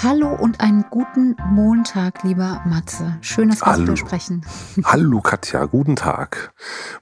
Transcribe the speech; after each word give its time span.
Hallo 0.00 0.32
und 0.32 0.60
einen 0.60 0.84
guten 0.90 1.34
Montag, 1.50 2.22
lieber 2.22 2.62
Matze. 2.64 3.18
Schön, 3.20 3.48
dass 3.48 3.62
wir 3.62 3.66
Hallo. 3.66 3.96
sprechen. 3.96 4.46
Hallo 4.84 5.20
Katja, 5.20 5.64
guten 5.64 5.96
Tag. 5.96 6.52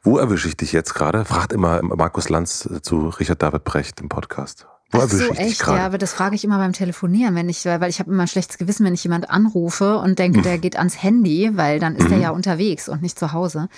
Wo 0.03 0.17
erwische 0.17 0.49
ich 0.49 0.57
dich 0.57 0.73
jetzt 0.73 0.95
gerade? 0.95 1.27
Fragt 1.27 1.53
immer 1.53 1.83
Markus 1.83 2.31
Lanz 2.31 2.67
zu 2.81 3.09
Richard 3.09 3.43
David 3.43 3.65
Brecht 3.65 4.01
im 4.01 4.09
Podcast. 4.09 4.67
Ach 4.93 5.09
so, 5.09 5.31
echt? 5.31 5.67
Ja, 5.67 5.85
aber 5.85 5.99
das 5.99 6.13
frage 6.13 6.37
ich 6.37 6.45
immer 6.45 6.59
beim 6.59 6.73
Telefonieren, 6.73 7.35
wenn 7.35 7.49
ich, 7.49 7.65
weil 7.65 7.91
ich 7.91 7.99
habe 7.99 8.11
immer 8.11 8.23
ein 8.23 8.29
schlechtes 8.29 8.57
Gewissen, 8.57 8.87
wenn 8.87 8.95
ich 8.95 9.03
jemand 9.03 9.31
anrufe 9.31 9.99
und 9.99 10.19
denke, 10.19 10.43
der 10.43 10.59
geht 10.59 10.77
ans 10.77 11.03
Handy, 11.03 11.51
weil 11.55 11.81
dann 11.81 11.97
ist 11.97 12.11
er 12.11 12.19
ja 12.19 12.31
unterwegs 12.31 12.89
und 12.89 13.03
nicht 13.03 13.19
zu 13.19 13.33
Hause. 13.33 13.69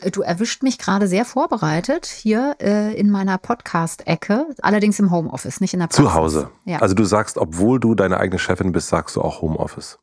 Äh, 0.00 0.10
du 0.10 0.20
erwischt 0.20 0.62
mich 0.62 0.78
gerade 0.78 1.08
sehr 1.08 1.24
vorbereitet 1.24 2.06
hier 2.06 2.56
äh, 2.60 2.94
in 2.94 3.10
meiner 3.10 3.38
Podcast-Ecke, 3.38 4.46
allerdings 4.60 4.98
im 4.98 5.10
Homeoffice, 5.10 5.60
nicht 5.60 5.72
in 5.72 5.80
der 5.80 5.86
Praxis. 5.86 6.04
Zu 6.04 6.14
Hause. 6.14 6.50
Ja. 6.66 6.78
Also 6.80 6.94
du 6.94 7.04
sagst, 7.04 7.38
obwohl 7.38 7.80
du 7.80 7.94
deine 7.94 8.18
eigene 8.18 8.38
Chefin 8.38 8.72
bist, 8.72 8.88
sagst 8.88 9.16
du 9.16 9.22
auch 9.22 9.40
Homeoffice. 9.40 9.98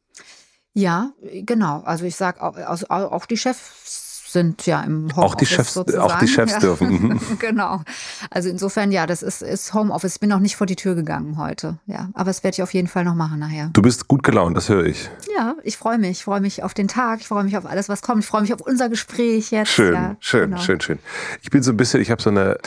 Ja, 0.73 1.11
genau. 1.21 1.81
Also 1.85 2.05
ich 2.05 2.15
sage 2.15 2.41
auch, 2.41 2.55
also 2.55 2.87
auch 2.89 3.25
die 3.25 3.37
Chefs 3.37 4.06
sind 4.31 4.65
ja 4.65 4.81
im 4.81 5.09
Homeoffice. 5.15 5.17
Auch 5.17 5.35
die 5.35 5.45
Chefs, 5.45 5.73
sozusagen. 5.73 6.03
auch 6.03 6.19
die 6.19 6.27
Chefs 6.27 6.53
ja. 6.53 6.59
dürfen. 6.59 6.89
Mhm. 6.89 7.19
genau. 7.39 7.81
Also 8.29 8.49
insofern, 8.49 8.91
ja, 8.91 9.07
das 9.07 9.23
ist, 9.23 9.41
ist 9.41 9.73
Homeoffice. 9.73 10.15
Ich 10.15 10.19
bin 10.19 10.31
auch 10.33 10.39
nicht 10.39 10.55
vor 10.55 10.67
die 10.67 10.75
Tür 10.75 10.95
gegangen 10.95 11.37
heute. 11.37 11.77
Ja, 11.85 12.09
aber 12.13 12.25
das 12.25 12.43
werde 12.43 12.55
ich 12.55 12.63
auf 12.63 12.73
jeden 12.73 12.87
Fall 12.87 13.03
noch 13.03 13.15
machen 13.15 13.39
nachher. 13.39 13.69
Du 13.73 13.81
bist 13.81 14.07
gut 14.07 14.23
gelaunt, 14.23 14.57
das 14.57 14.69
höre 14.69 14.85
ich. 14.85 15.09
Ja, 15.35 15.55
ich 15.63 15.77
freue 15.77 15.97
mich. 15.97 16.11
Ich 16.11 16.23
freue 16.23 16.41
mich 16.41 16.63
auf 16.63 16.73
den 16.73 16.87
Tag. 16.87 17.21
Ich 17.21 17.27
freue 17.27 17.43
mich 17.43 17.57
auf 17.57 17.65
alles, 17.65 17.89
was 17.89 18.01
kommt. 18.01 18.23
Ich 18.23 18.29
freue 18.29 18.41
mich 18.41 18.53
auf 18.53 18.61
unser 18.61 18.89
Gespräch 18.89 19.51
jetzt. 19.51 19.69
Schön, 19.69 19.93
ja, 19.93 20.17
schön, 20.19 20.51
genau. 20.51 20.61
schön, 20.61 20.81
schön. 20.81 20.99
Ich 21.41 21.49
bin 21.49 21.63
so 21.63 21.71
ein 21.71 21.77
bisschen, 21.77 22.01
ich 22.01 22.11
habe 22.11 22.21
so 22.21 22.29
eine, 22.29 22.57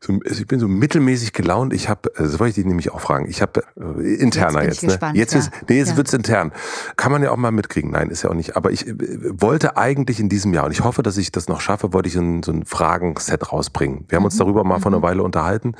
so, 0.00 0.18
ich 0.24 0.46
bin 0.46 0.60
so 0.60 0.68
mittelmäßig 0.68 1.32
gelaunt. 1.32 1.72
Ich 1.72 1.88
habe, 1.88 2.12
das 2.16 2.38
wollte 2.38 2.50
ich 2.50 2.54
dich 2.56 2.66
nämlich 2.66 2.92
auch 2.92 3.00
fragen. 3.00 3.28
Ich 3.28 3.42
habe 3.42 3.62
äh, 3.76 4.14
interner 4.14 4.62
jetzt. 4.62 4.74
jetzt 4.74 4.82
ne? 4.82 4.88
gespannt, 4.88 5.16
jetzt 5.16 5.32
ja. 5.34 5.40
ist, 5.40 5.50
nee, 5.68 5.78
jetzt 5.78 5.90
ja. 5.90 5.96
wird's 5.96 6.12
intern. 6.12 6.52
Kann 6.96 7.12
man 7.12 7.22
ja 7.22 7.30
auch 7.30 7.36
mal 7.36 7.50
mitkriegen. 7.50 7.90
Nein, 7.90 8.10
ist 8.10 8.22
ja 8.22 8.30
auch 8.30 8.34
nicht. 8.34 8.56
Aber 8.56 8.70
ich 8.70 8.86
äh, 8.86 8.94
wollte 9.40 9.76
eigentlich 9.76 10.20
in 10.20 10.28
diesem 10.28 10.54
Jahr 10.54 10.66
und 10.66 10.72
ich 10.72 10.82
hoffe, 10.84 10.99
dass 11.02 11.16
ich 11.16 11.32
das 11.32 11.48
noch 11.48 11.60
schaffe 11.60 11.92
wollte 11.92 12.08
ich 12.08 12.16
ein, 12.16 12.42
so 12.42 12.52
ein 12.52 12.64
Fragenset 12.64 13.52
rausbringen. 13.52 14.04
Wir 14.08 14.16
haben 14.16 14.24
uns 14.24 14.34
mhm. 14.34 14.40
darüber 14.40 14.64
mal 14.64 14.78
mhm. 14.78 14.82
vor 14.82 14.92
einer 14.92 15.02
Weile 15.02 15.22
unterhalten. 15.22 15.74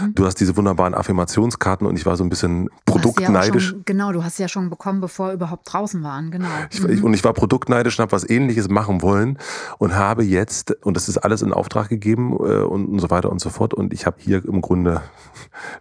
Mhm. 0.00 0.14
Du 0.14 0.26
hast 0.26 0.36
diese 0.36 0.56
wunderbaren 0.56 0.94
Affirmationskarten 0.94 1.86
und 1.86 1.96
ich 1.96 2.06
war 2.06 2.16
so 2.16 2.24
ein 2.24 2.30
bisschen 2.30 2.68
produktneidisch. 2.84 3.72
Ja 3.72 3.78
genau, 3.84 4.12
du 4.12 4.24
hast 4.24 4.36
sie 4.36 4.42
ja 4.42 4.48
schon 4.48 4.70
bekommen, 4.70 5.00
bevor 5.00 5.28
wir 5.28 5.34
überhaupt 5.34 5.72
draußen 5.72 6.02
waren, 6.02 6.30
genau. 6.30 6.48
Ich, 6.70 6.82
ich, 6.84 7.02
und 7.02 7.14
ich 7.14 7.24
war 7.24 7.32
produktneidisch 7.32 7.98
und 7.98 8.02
habe 8.02 8.12
was 8.12 8.28
ähnliches 8.28 8.68
machen 8.68 9.02
wollen 9.02 9.38
und 9.78 9.94
habe 9.94 10.24
jetzt, 10.24 10.72
und 10.84 10.96
das 10.96 11.08
ist 11.08 11.18
alles 11.18 11.42
in 11.42 11.52
Auftrag 11.52 11.88
gegeben 11.88 12.32
äh, 12.32 12.62
und, 12.62 12.86
und 12.86 12.98
so 12.98 13.10
weiter 13.10 13.30
und 13.30 13.40
so 13.40 13.50
fort. 13.50 13.74
Und 13.74 13.92
ich 13.92 14.06
habe 14.06 14.16
hier 14.18 14.44
im 14.44 14.60
Grunde 14.60 15.02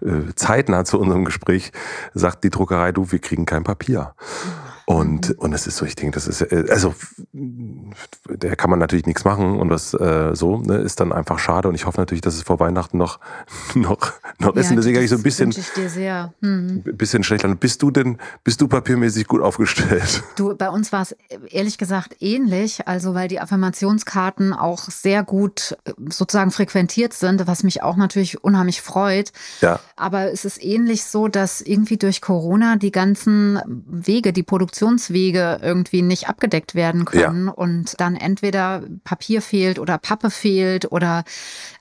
äh, 0.02 0.34
zeitnah 0.36 0.86
zu 0.86 1.00
unserem 1.00 1.26
Gespräch 1.26 1.72
sagt 2.14 2.44
die 2.44 2.50
Druckerei, 2.50 2.92
du, 2.92 3.12
wir 3.12 3.20
kriegen 3.20 3.46
kein 3.46 3.64
Papier. 3.64 4.14
Mhm. 4.20 4.71
Und, 4.92 5.40
und 5.40 5.54
es 5.54 5.68
ist 5.68 5.78
so, 5.78 5.86
ich 5.86 5.96
denke, 5.96 6.16
das 6.16 6.28
ist, 6.28 6.42
äh, 6.42 6.66
also, 6.70 6.94
da 7.32 8.56
kann 8.56 8.70
man 8.70 8.78
natürlich 8.78 9.06
nichts 9.06 9.24
machen 9.24 9.58
und 9.58 9.70
was 9.70 9.94
äh, 9.94 10.32
so, 10.34 10.58
ne, 10.58 10.76
ist 10.80 11.00
dann 11.00 11.14
einfach 11.14 11.40
schade. 11.40 11.70
Und 11.70 11.76
ich 11.76 11.86
hoffe 11.86 12.02
natürlich, 12.02 12.20
dass 12.20 12.36
es 12.36 12.42
vor 12.42 12.60
Weihnachten 12.60 12.98
noch, 12.98 13.22
noch, 13.74 14.12
noch 14.38 14.54
ja, 14.54 14.62
ist. 14.62 14.70
Und 14.70 14.76
deswegen 14.76 15.02
ich 15.02 15.10
so 15.10 15.16
ein 15.16 15.24
bisschen, 15.24 15.52
ich 15.52 15.72
dir 15.72 15.90
sehr. 15.90 16.34
Mhm. 16.42 16.84
bisschen 16.98 17.24
schlecht. 17.24 17.46
Und 17.46 17.62
bist 17.62 17.82
du 17.82 17.90
denn, 17.90 18.18
bist 18.44 18.60
du 18.60 18.68
papiermäßig 18.68 19.28
gut 19.28 19.42
aufgestellt? 19.42 20.24
Du, 20.36 20.56
bei 20.56 20.70
uns 20.70 20.92
war 20.92 21.04
es 21.04 21.16
ehrlich 21.50 21.78
gesagt 21.78 22.16
ähnlich. 22.20 22.88
Also, 22.88 23.14
weil 23.14 23.28
die 23.28 23.40
Affirmationskarten 23.40 24.54
auch 24.54 24.80
sehr 24.90 25.24
gut 25.24 25.78
äh, 25.86 25.92
sozusagen 26.10 26.52
frequentiert 26.52 27.14
sind, 27.14 27.48
was 27.48 27.64
mich 27.64 27.84
auch 27.84 27.96
natürlich 27.96 28.44
unheimlich 28.44 28.82
freut. 28.82 29.32
Ja. 29.62 29.80
Aber 29.96 30.32
es 30.32 30.46
ist 30.46 30.64
ähnlich 30.64 31.04
so, 31.04 31.28
dass 31.28 31.62
irgendwie 31.62 31.98
durch 31.98 32.22
Corona 32.22 32.76
die 32.76 32.92
ganzen 32.92 33.60
Wege, 33.88 34.34
die 34.34 34.44
Produktion 34.44 34.81
Produktionswege 34.82 35.60
irgendwie 35.62 36.02
nicht 36.02 36.28
abgedeckt 36.28 36.74
werden 36.74 37.06
können 37.06 37.48
ja. 37.48 37.54
und 37.54 38.00
dann 38.00 38.16
entweder 38.16 38.82
Papier 39.04 39.42
fehlt 39.42 39.78
oder 39.78 39.98
Pappe 39.98 40.32
fehlt 40.32 40.92
oder 40.92 41.24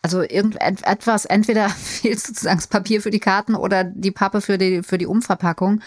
also 0.03 0.23
irgendetwas, 0.23 1.25
entweder 1.25 1.69
fehlt 1.71 2.21
sozusagen 2.21 2.59
das 2.59 2.67
Papier 2.67 3.01
für 3.01 3.11
die 3.11 3.21
Karten 3.21 3.55
oder 3.55 3.85
die 3.85 4.11
Pappe 4.11 4.41
für 4.41 4.59
die, 4.59 4.83
für 4.83 4.99
die 4.99 5.07
Umverpackung. 5.07 5.81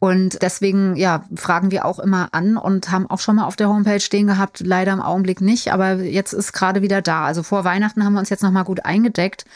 Und 0.00 0.42
deswegen, 0.42 0.96
ja, 0.96 1.24
fragen 1.34 1.70
wir 1.70 1.86
auch 1.86 1.98
immer 1.98 2.28
an 2.32 2.58
und 2.58 2.90
haben 2.90 3.08
auch 3.08 3.20
schon 3.20 3.36
mal 3.36 3.46
auf 3.46 3.56
der 3.56 3.70
Homepage 3.70 4.00
stehen 4.00 4.26
gehabt, 4.26 4.60
leider 4.60 4.92
im 4.92 5.00
Augenblick 5.00 5.40
nicht, 5.40 5.72
aber 5.72 5.94
jetzt 5.94 6.34
ist 6.34 6.52
gerade 6.52 6.82
wieder 6.82 7.00
da. 7.00 7.24
Also 7.24 7.42
vor 7.42 7.64
Weihnachten 7.64 8.04
haben 8.04 8.12
wir 8.12 8.18
uns 8.18 8.28
jetzt 8.28 8.42
nochmal 8.42 8.64
gut 8.64 8.84
eingedeckt. 8.84 9.46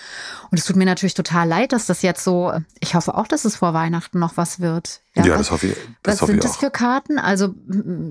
Und 0.50 0.58
es 0.58 0.64
tut 0.64 0.76
mir 0.76 0.86
natürlich 0.86 1.12
total 1.12 1.46
leid, 1.46 1.72
dass 1.72 1.84
das 1.84 2.00
jetzt 2.00 2.24
so, 2.24 2.52
ich 2.80 2.94
hoffe 2.94 3.14
auch, 3.14 3.28
dass 3.28 3.44
es 3.44 3.56
vor 3.56 3.74
Weihnachten 3.74 4.18
noch 4.18 4.38
was 4.38 4.58
wird. 4.58 5.02
Ja, 5.18 5.32
ja 5.32 5.36
das 5.36 5.50
hoffe 5.50 5.68
ich. 5.68 5.76
Das 6.02 6.14
was 6.14 6.22
hoffe 6.22 6.32
sind 6.32 6.44
ich 6.44 6.50
das 6.50 6.56
für 6.56 6.70
Karten? 6.70 7.18
Also 7.18 7.54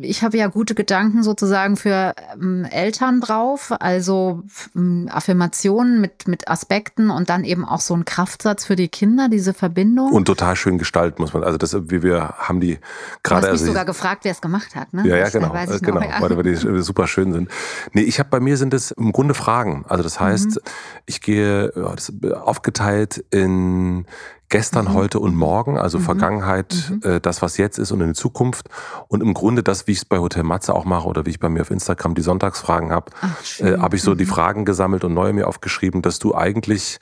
ich 0.01 0.23
habe 0.23 0.37
ja 0.37 0.47
gute 0.47 0.75
Gedanken 0.75 1.23
sozusagen 1.23 1.77
für 1.77 2.13
ähm, 2.33 2.65
Eltern 2.65 3.21
drauf, 3.21 3.73
also 3.79 4.43
ähm, 4.75 5.09
Affirmationen 5.11 6.01
mit, 6.01 6.27
mit 6.27 6.47
Aspekten 6.47 7.09
und 7.09 7.29
dann 7.29 7.43
eben 7.43 7.65
auch 7.65 7.81
so 7.81 7.95
ein 7.95 8.05
Kraftsatz 8.05 8.65
für 8.65 8.75
die 8.75 8.87
Kinder, 8.87 9.29
diese 9.29 9.53
Verbindung. 9.53 10.11
Und 10.11 10.25
total 10.25 10.55
schön 10.55 10.77
gestalten 10.77 11.21
muss 11.21 11.33
man. 11.33 11.43
Also 11.43 11.57
das, 11.57 11.75
wie 11.89 12.03
wir 12.03 12.35
haben 12.37 12.59
die 12.59 12.79
gerade. 13.23 13.41
Du 13.41 13.47
hast 13.47 13.53
mich 13.53 13.61
also 13.61 13.65
sogar 13.65 13.85
gefragt, 13.85 14.23
wer 14.23 14.31
es 14.31 14.41
gemacht 14.41 14.75
hat, 14.75 14.93
ne? 14.93 15.07
Ja, 15.07 15.17
ja, 15.17 15.29
genau, 15.29 15.53
äh, 15.55 15.79
genau, 15.79 16.01
noch, 16.01 16.09
ja. 16.09 16.37
weil 16.37 16.43
die 16.43 16.55
super 16.81 17.07
schön 17.07 17.33
sind. 17.33 17.49
Nee, 17.93 18.01
ich 18.01 18.19
habe 18.19 18.29
bei 18.29 18.39
mir 18.39 18.57
sind 18.57 18.73
es 18.73 18.91
im 18.91 19.11
Grunde 19.11 19.33
Fragen. 19.33 19.85
Also 19.87 20.03
das 20.03 20.19
heißt, 20.19 20.55
mhm. 20.55 20.61
ich 21.05 21.21
gehe 21.21 21.71
ja, 21.75 22.41
aufgeteilt 22.41 23.23
in 23.31 24.05
gestern, 24.49 24.85
mhm. 24.85 24.93
heute 24.93 25.19
und 25.19 25.35
morgen, 25.35 25.77
also 25.77 25.99
mhm. 25.99 26.03
Vergangenheit, 26.03 26.89
mhm. 26.89 27.01
Äh, 27.03 27.19
das, 27.19 27.41
was 27.41 27.57
jetzt 27.57 27.77
ist 27.77 27.91
und 27.91 28.01
in 28.01 28.15
Zukunft. 28.15 28.69
Und 29.07 29.21
im 29.21 29.33
Grunde 29.33 29.63
das, 29.63 29.87
wie 29.87 29.91
ich 29.91 29.99
es 29.99 30.05
bei 30.05 30.19
Hotel 30.19 30.43
Matze 30.43 30.73
auch 30.73 30.85
mache 30.85 31.07
oder 31.07 31.25
wie 31.25 31.31
ich 31.31 31.39
bei 31.39 31.49
mir 31.49 31.61
auf 31.61 31.71
Instagram 31.71 32.15
die 32.15 32.21
Sonntagsfragen 32.21 32.91
habe, 32.91 33.11
äh, 33.59 33.77
habe 33.77 33.95
ich 33.95 34.03
so 34.03 34.15
die 34.15 34.25
mhm. 34.25 34.29
Fragen 34.29 34.65
gesammelt 34.65 35.03
und 35.03 35.13
neue 35.13 35.33
mir 35.33 35.47
aufgeschrieben, 35.47 36.01
dass 36.01 36.19
du 36.19 36.35
eigentlich 36.35 36.99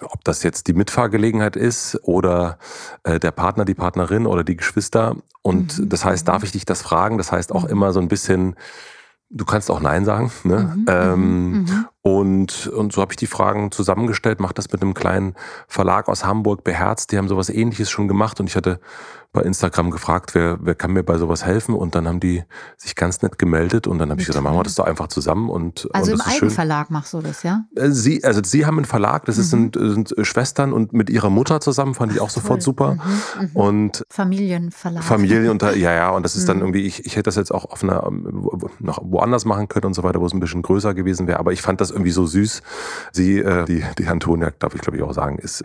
ob 0.00 0.24
das 0.24 0.42
jetzt 0.42 0.66
die 0.66 0.72
Mitfahrgelegenheit 0.72 1.54
ist 1.54 1.98
oder 2.02 2.58
äh, 3.04 3.20
der 3.20 3.30
Partner, 3.30 3.64
die 3.64 3.74
Partnerin 3.74 4.26
oder 4.26 4.42
die 4.42 4.56
Geschwister. 4.56 5.16
Und 5.40 5.78
mhm. 5.78 5.88
das 5.88 6.04
heißt, 6.04 6.26
darf 6.26 6.42
ich 6.42 6.50
dich 6.50 6.66
das 6.66 6.82
fragen? 6.82 7.16
Das 7.16 7.30
heißt 7.30 7.52
auch 7.52 7.62
mhm. 7.62 7.70
immer 7.70 7.92
so 7.92 8.00
ein 8.00 8.08
bisschen, 8.08 8.56
Du 9.30 9.44
kannst 9.44 9.70
auch 9.70 9.80
Nein 9.80 10.04
sagen. 10.04 10.30
Ne? 10.44 10.74
Mhm, 10.76 10.86
ähm, 10.88 11.52
mhm. 11.52 11.86
Und, 12.06 12.66
und 12.66 12.92
so 12.92 13.00
habe 13.00 13.14
ich 13.14 13.16
die 13.16 13.26
Fragen 13.26 13.70
zusammengestellt, 13.70 14.38
mache 14.38 14.52
das 14.52 14.70
mit 14.70 14.82
einem 14.82 14.92
kleinen 14.92 15.34
Verlag 15.68 16.08
aus 16.10 16.22
Hamburg, 16.22 16.62
Beherzt, 16.62 17.12
die 17.12 17.16
haben 17.16 17.28
sowas 17.28 17.48
ähnliches 17.48 17.88
schon 17.88 18.08
gemacht 18.08 18.40
und 18.40 18.46
ich 18.46 18.56
hatte 18.56 18.78
bei 19.34 19.42
Instagram 19.42 19.90
gefragt, 19.90 20.34
wer, 20.34 20.58
wer 20.62 20.76
kann 20.76 20.92
mir 20.92 21.02
bei 21.02 21.18
sowas 21.18 21.44
helfen 21.44 21.74
und 21.74 21.96
dann 21.96 22.06
haben 22.06 22.20
die 22.20 22.44
sich 22.76 22.94
ganz 22.94 23.20
nett 23.20 23.36
gemeldet 23.36 23.88
und 23.88 23.98
dann 23.98 24.10
habe 24.10 24.20
ich 24.20 24.28
gesagt, 24.28 24.44
machen 24.44 24.56
wir 24.56 24.62
das 24.62 24.76
doch 24.76 24.84
einfach 24.86 25.08
zusammen 25.08 25.50
und 25.50 25.88
Also 25.92 26.12
und 26.12 26.20
im 26.20 26.26
Eigenverlag 26.26 26.88
machst 26.90 27.12
du 27.12 27.20
das, 27.20 27.42
ja? 27.42 27.64
Äh, 27.74 27.90
sie, 27.90 28.22
also 28.22 28.40
sie 28.44 28.64
haben 28.64 28.78
einen 28.78 28.84
Verlag, 28.84 29.24
das 29.24 29.36
mhm. 29.38 29.42
sind, 29.42 29.76
sind 29.76 30.14
Schwestern 30.22 30.72
und 30.72 30.92
mit 30.92 31.10
ihrer 31.10 31.30
Mutter 31.30 31.60
zusammen, 31.60 31.94
fand 31.94 32.12
ich 32.12 32.20
auch 32.20 32.30
sofort 32.30 32.62
super. 32.62 32.94
Mhm, 32.94 33.00
mhm. 33.40 33.56
Und 33.56 34.04
Familienverlag. 34.08 35.02
Familien 35.02 35.50
unter, 35.50 35.76
ja, 35.76 35.92
ja, 35.92 36.10
und 36.10 36.22
das 36.22 36.36
ist 36.36 36.48
dann 36.48 36.58
mhm. 36.58 36.62
irgendwie, 36.62 36.86
ich, 36.86 37.04
ich 37.04 37.16
hätte 37.16 37.24
das 37.24 37.34
jetzt 37.34 37.52
auch 37.52 37.64
auf 37.64 37.82
einer, 37.82 38.08
noch 38.78 39.00
woanders 39.02 39.44
machen 39.44 39.66
können 39.66 39.86
und 39.86 39.94
so 39.94 40.04
weiter, 40.04 40.20
wo 40.20 40.26
es 40.26 40.32
ein 40.32 40.38
bisschen 40.38 40.62
größer 40.62 40.94
gewesen 40.94 41.26
wäre, 41.26 41.40
aber 41.40 41.52
ich 41.52 41.60
fand 41.60 41.80
das 41.80 41.90
irgendwie 41.94 42.10
so 42.10 42.26
süß. 42.26 42.62
Sie, 43.12 43.38
äh, 43.38 43.64
die, 43.64 43.84
die 43.98 44.06
Antonia, 44.06 44.52
darf 44.58 44.74
ich 44.74 44.80
glaube 44.80 44.98
ich 44.98 45.02
auch 45.02 45.12
sagen, 45.12 45.38
ist 45.38 45.62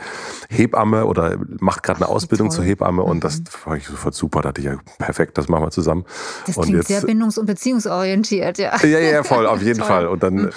Hebamme 0.49 1.05
oder 1.05 1.37
macht 1.59 1.83
gerade 1.83 2.01
eine 2.01 2.09
Ausbildung 2.09 2.51
zur 2.51 2.63
Hebamme 2.63 3.03
und 3.03 3.23
das 3.23 3.41
war 3.65 3.75
ich 3.75 3.85
sofort 3.85 4.15
super. 4.15 4.41
Da 4.41 4.49
dachte 4.49 4.61
ich, 4.61 4.67
ja, 4.67 4.77
perfekt, 4.97 5.37
das 5.37 5.49
machen 5.49 5.63
wir 5.63 5.71
zusammen. 5.71 6.05
Das 6.45 6.57
und 6.57 6.63
klingt 6.63 6.77
jetzt, 6.77 6.87
sehr 6.87 7.01
bindungs- 7.01 7.37
und 7.37 7.45
beziehungsorientiert, 7.45 8.57
ja. 8.57 8.77
Ja, 8.83 8.99
ja, 8.99 9.23
voll, 9.23 9.45
auf 9.45 9.61
jeden 9.61 9.83
Fall. 9.83 10.07
Und 10.07 10.23
dann, 10.23 10.37
hm. 10.37 10.49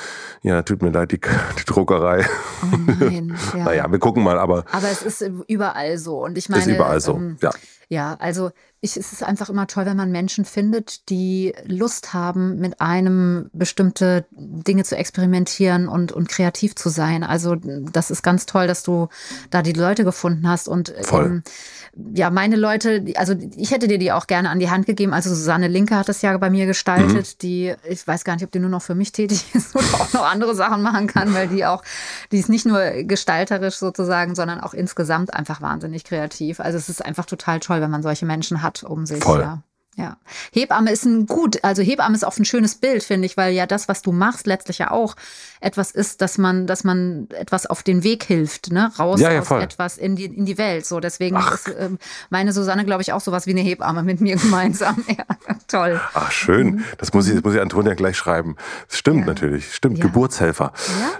ja, 0.42 0.62
tut 0.62 0.82
mir 0.82 0.90
leid, 0.90 1.12
die, 1.12 1.20
die 1.20 1.64
Druckerei. 1.64 2.24
Oh 2.62 2.76
nein. 3.00 3.36
Ja. 3.56 3.64
naja, 3.64 3.90
wir 3.90 3.98
gucken 3.98 4.22
mal, 4.22 4.38
aber. 4.38 4.64
Aber 4.70 4.88
es 4.90 5.02
ist 5.02 5.22
überall 5.46 5.98
so. 5.98 6.24
Und 6.24 6.38
ich 6.38 6.48
meine. 6.48 6.62
Ist 6.62 6.69
überall 6.69 7.00
so, 7.00 7.16
ähm, 7.16 7.36
ja. 7.42 7.50
Ja, 7.88 8.16
also 8.20 8.50
ich, 8.84 8.96
es 8.96 9.12
ist 9.12 9.23
einfach 9.23 9.49
immer 9.49 9.69
toll, 9.69 9.87
wenn 9.87 9.96
man 9.96 10.11
Menschen 10.11 10.44
findet, 10.44 11.08
die 11.08 11.55
Lust 11.67 12.14
haben, 12.14 12.58
mit 12.58 12.81
einem 12.81 13.49
bestimmte 13.52 14.25
Dinge 14.32 14.82
zu 14.82 14.96
experimentieren 14.96 15.87
und, 15.87 16.11
und 16.11 16.29
kreativ 16.29 16.75
zu 16.75 16.88
sein. 16.88 17.23
Also 17.23 17.55
das 17.55 18.11
ist 18.11 18.23
ganz 18.23 18.44
toll, 18.44 18.67
dass 18.67 18.82
du 18.82 19.08
da 19.50 19.62
die 19.62 19.73
Leute 19.73 20.02
gefunden 20.02 20.49
hast. 20.49 20.67
Und. 20.67 20.93
Ähm, 21.12 21.44
ja, 22.14 22.31
meine 22.31 22.56
Leute, 22.56 23.05
also 23.17 23.34
ich 23.55 23.70
hätte 23.70 23.87
dir 23.87 23.99
die 23.99 24.12
auch 24.12 24.26
gerne 24.26 24.49
an 24.49 24.58
die 24.58 24.70
Hand 24.70 24.87
gegeben. 24.87 25.12
Also 25.12 25.29
Susanne 25.29 25.69
Linke 25.69 25.94
hat 25.94 26.08
das 26.08 26.23
ja 26.23 26.37
bei 26.38 26.49
mir 26.49 26.64
gestaltet, 26.64 27.34
mhm. 27.34 27.38
die, 27.43 27.75
ich 27.87 28.06
weiß 28.06 28.25
gar 28.25 28.34
nicht, 28.34 28.44
ob 28.44 28.50
die 28.50 28.61
nur 28.61 28.70
noch 28.70 28.81
für 28.81 28.94
mich 28.94 29.12
tätig 29.12 29.44
ist 29.55 29.76
oder 29.76 29.84
auch 30.00 30.12
noch 30.14 30.25
andere 30.25 30.55
Sachen 30.55 30.81
machen 30.81 31.06
kann, 31.06 31.34
weil 31.34 31.49
die 31.49 31.67
auch, 31.67 31.82
die 32.32 32.38
ist 32.38 32.49
nicht 32.49 32.64
nur 32.64 32.81
gestalterisch 33.02 33.76
sozusagen, 33.76 34.34
sondern 34.34 34.61
auch 34.61 34.73
insgesamt 34.73 35.34
einfach 35.34 35.61
wahnsinnig 35.61 36.05
kreativ. 36.05 36.61
Also 36.61 36.79
es 36.79 36.88
ist 36.88 37.05
einfach 37.05 37.26
total 37.26 37.61
toll, 37.61 37.82
wenn 37.82 37.90
man 37.90 38.02
solche 38.02 38.25
Menschen 38.25 38.62
hat 38.62 38.71
um 38.82 39.06
sich. 39.06 39.22
Voll. 39.22 39.40
Ja. 39.40 39.62
Ja, 39.94 40.17
Hebamme 40.53 40.91
ist 40.91 41.05
ein 41.05 41.27
gut, 41.27 41.62
also 41.62 41.83
Hebamme 41.83 42.15
ist 42.15 42.25
auch 42.25 42.39
ein 42.39 42.47
schönes 42.47 42.77
Bild, 42.77 43.03
finde 43.03 43.27
ich, 43.27 43.37
weil 43.37 43.53
ja 43.53 43.67
das, 43.67 43.89
was 43.89 44.00
du 44.00 44.11
machst, 44.11 44.47
letztlich 44.47 44.79
ja 44.79 44.91
auch 44.91 45.17
etwas 45.61 45.91
ist, 45.91 46.23
dass 46.23 46.39
man, 46.39 46.67
dass 46.67 46.83
man 46.83 47.29
etwas 47.31 47.67
auf 47.67 47.83
den 47.83 48.03
Weg 48.03 48.25
hilft, 48.25 48.73
ne, 48.73 48.91
raus 48.99 49.21
ja, 49.21 49.31
ja, 49.31 49.41
aus 49.41 49.49
voll. 49.49 49.61
etwas 49.61 49.99
in 49.99 50.17
die 50.17 50.25
in 50.25 50.47
die 50.47 50.56
Welt. 50.56 50.87
So, 50.87 50.99
deswegen 50.99 51.37
Ach. 51.37 51.53
ist 51.53 51.75
ähm, 51.79 51.99
meine 52.31 52.55
Susanne, 52.55 52.87
glaube 52.87 53.03
ich, 53.03 53.12
auch 53.12 53.21
sowas 53.21 53.47
wie 53.47 53.50
eine 53.50 53.61
Hebamme 53.61 54.03
mit 54.03 54.23
mir 54.23 54.37
gemeinsam. 54.43 55.05
Ja, 55.06 55.27
toll. 55.69 56.00
Ach 56.15 56.31
schön, 56.31 56.77
mhm. 56.77 56.85
das 56.97 57.12
muss 57.12 57.29
ich, 57.29 57.35
das 57.35 57.44
muss 57.44 57.55
ich 57.55 57.61
Antonia 57.61 57.93
gleich 57.93 58.17
schreiben. 58.17 58.56
Das 58.89 58.97
stimmt 58.97 59.21
ja. 59.21 59.27
natürlich, 59.27 59.75
stimmt. 59.75 60.00
Geburtshelfer 60.00 60.73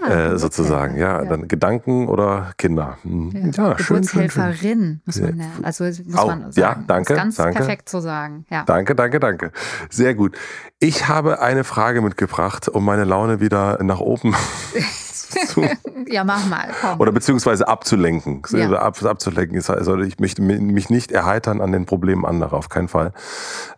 äh, 0.09 0.35
sozusagen, 0.37 0.97
ja, 0.97 1.23
dann 1.23 1.47
Gedanken 1.47 2.07
oder 2.07 2.53
Kinder. 2.57 2.97
Hm. 3.03 3.51
Ja, 3.55 3.77
schön, 3.77 4.03
schön, 4.03 4.31
schön. 4.31 5.01
muss 5.05 5.19
man, 5.19 5.41
also 5.61 5.83
muss 5.83 6.15
auch, 6.15 6.27
man 6.27 6.51
sagen. 6.51 6.53
Ja, 6.55 6.83
danke, 6.87 7.13
ganz 7.13 7.35
danke. 7.35 7.57
perfekt 7.57 7.87
zu 7.87 8.01
sagen. 8.01 8.45
Ja. 8.49 8.62
Danke, 8.65 8.95
danke, 8.95 9.19
danke. 9.19 9.51
Sehr 9.89 10.15
gut. 10.15 10.37
Ich 10.79 11.07
habe 11.07 11.41
eine 11.41 11.63
Frage 11.63 12.01
mitgebracht, 12.01 12.67
um 12.67 12.83
meine 12.85 13.03
Laune 13.03 13.39
wieder 13.39 13.81
nach 13.83 13.99
oben 13.99 14.35
zu. 15.47 15.63
ja, 16.07 16.23
mach 16.23 16.45
mal. 16.47 16.67
Komm. 16.81 16.99
Oder 16.99 17.11
beziehungsweise 17.11 17.67
abzulenken. 17.67 18.41
Ja. 18.51 18.71
Ab, 18.73 19.01
abzulenken. 19.03 19.61
Also 19.67 19.97
ich 19.99 20.19
möchte 20.19 20.41
mich 20.41 20.89
nicht 20.89 21.11
erheitern 21.11 21.61
an 21.61 21.71
den 21.71 21.85
Problemen 21.85 22.25
anderer, 22.25 22.53
auf 22.53 22.69
keinen 22.69 22.87
Fall. 22.87 23.13